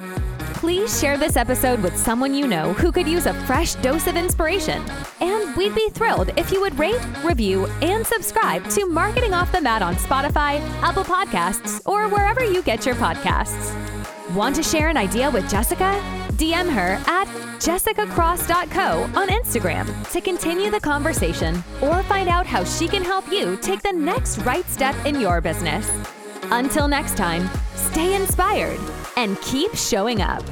Please 0.53 0.99
share 1.01 1.17
this 1.17 1.35
episode 1.35 1.81
with 1.81 1.97
someone 1.97 2.31
you 2.35 2.47
know 2.47 2.73
who 2.73 2.91
could 2.91 3.07
use 3.07 3.25
a 3.25 3.33
fresh 3.45 3.73
dose 3.75 4.05
of 4.05 4.15
inspiration. 4.15 4.83
And 5.19 5.55
we'd 5.57 5.73
be 5.73 5.89
thrilled 5.89 6.29
if 6.37 6.51
you 6.51 6.61
would 6.61 6.77
rate, 6.77 7.01
review, 7.23 7.65
and 7.81 8.05
subscribe 8.05 8.69
to 8.69 8.85
Marketing 8.85 9.33
Off 9.33 9.51
the 9.51 9.59
Mat 9.59 9.81
on 9.81 9.95
Spotify, 9.95 10.59
Apple 10.83 11.03
Podcasts, 11.03 11.81
or 11.87 12.07
wherever 12.07 12.43
you 12.43 12.61
get 12.61 12.85
your 12.85 12.95
podcasts. 12.95 13.73
Want 14.35 14.55
to 14.57 14.63
share 14.63 14.89
an 14.89 14.97
idea 14.97 15.31
with 15.31 15.49
Jessica? 15.49 16.22
DM 16.33 16.71
her 16.71 17.01
at 17.07 17.27
jessicacross.co 17.59 19.03
on 19.19 19.27
Instagram 19.29 20.11
to 20.11 20.21
continue 20.21 20.69
the 20.69 20.79
conversation 20.79 21.55
or 21.81 22.03
find 22.03 22.29
out 22.29 22.45
how 22.45 22.63
she 22.63 22.87
can 22.87 23.03
help 23.03 23.31
you 23.31 23.57
take 23.57 23.81
the 23.81 23.93
next 23.93 24.39
right 24.39 24.65
step 24.65 24.95
in 25.05 25.19
your 25.19 25.41
business. 25.41 25.89
Until 26.51 26.87
next 26.87 27.15
time, 27.15 27.49
stay 27.75 28.15
inspired 28.15 28.79
and 29.15 29.39
keep 29.41 29.73
showing 29.75 30.21
up. 30.21 30.43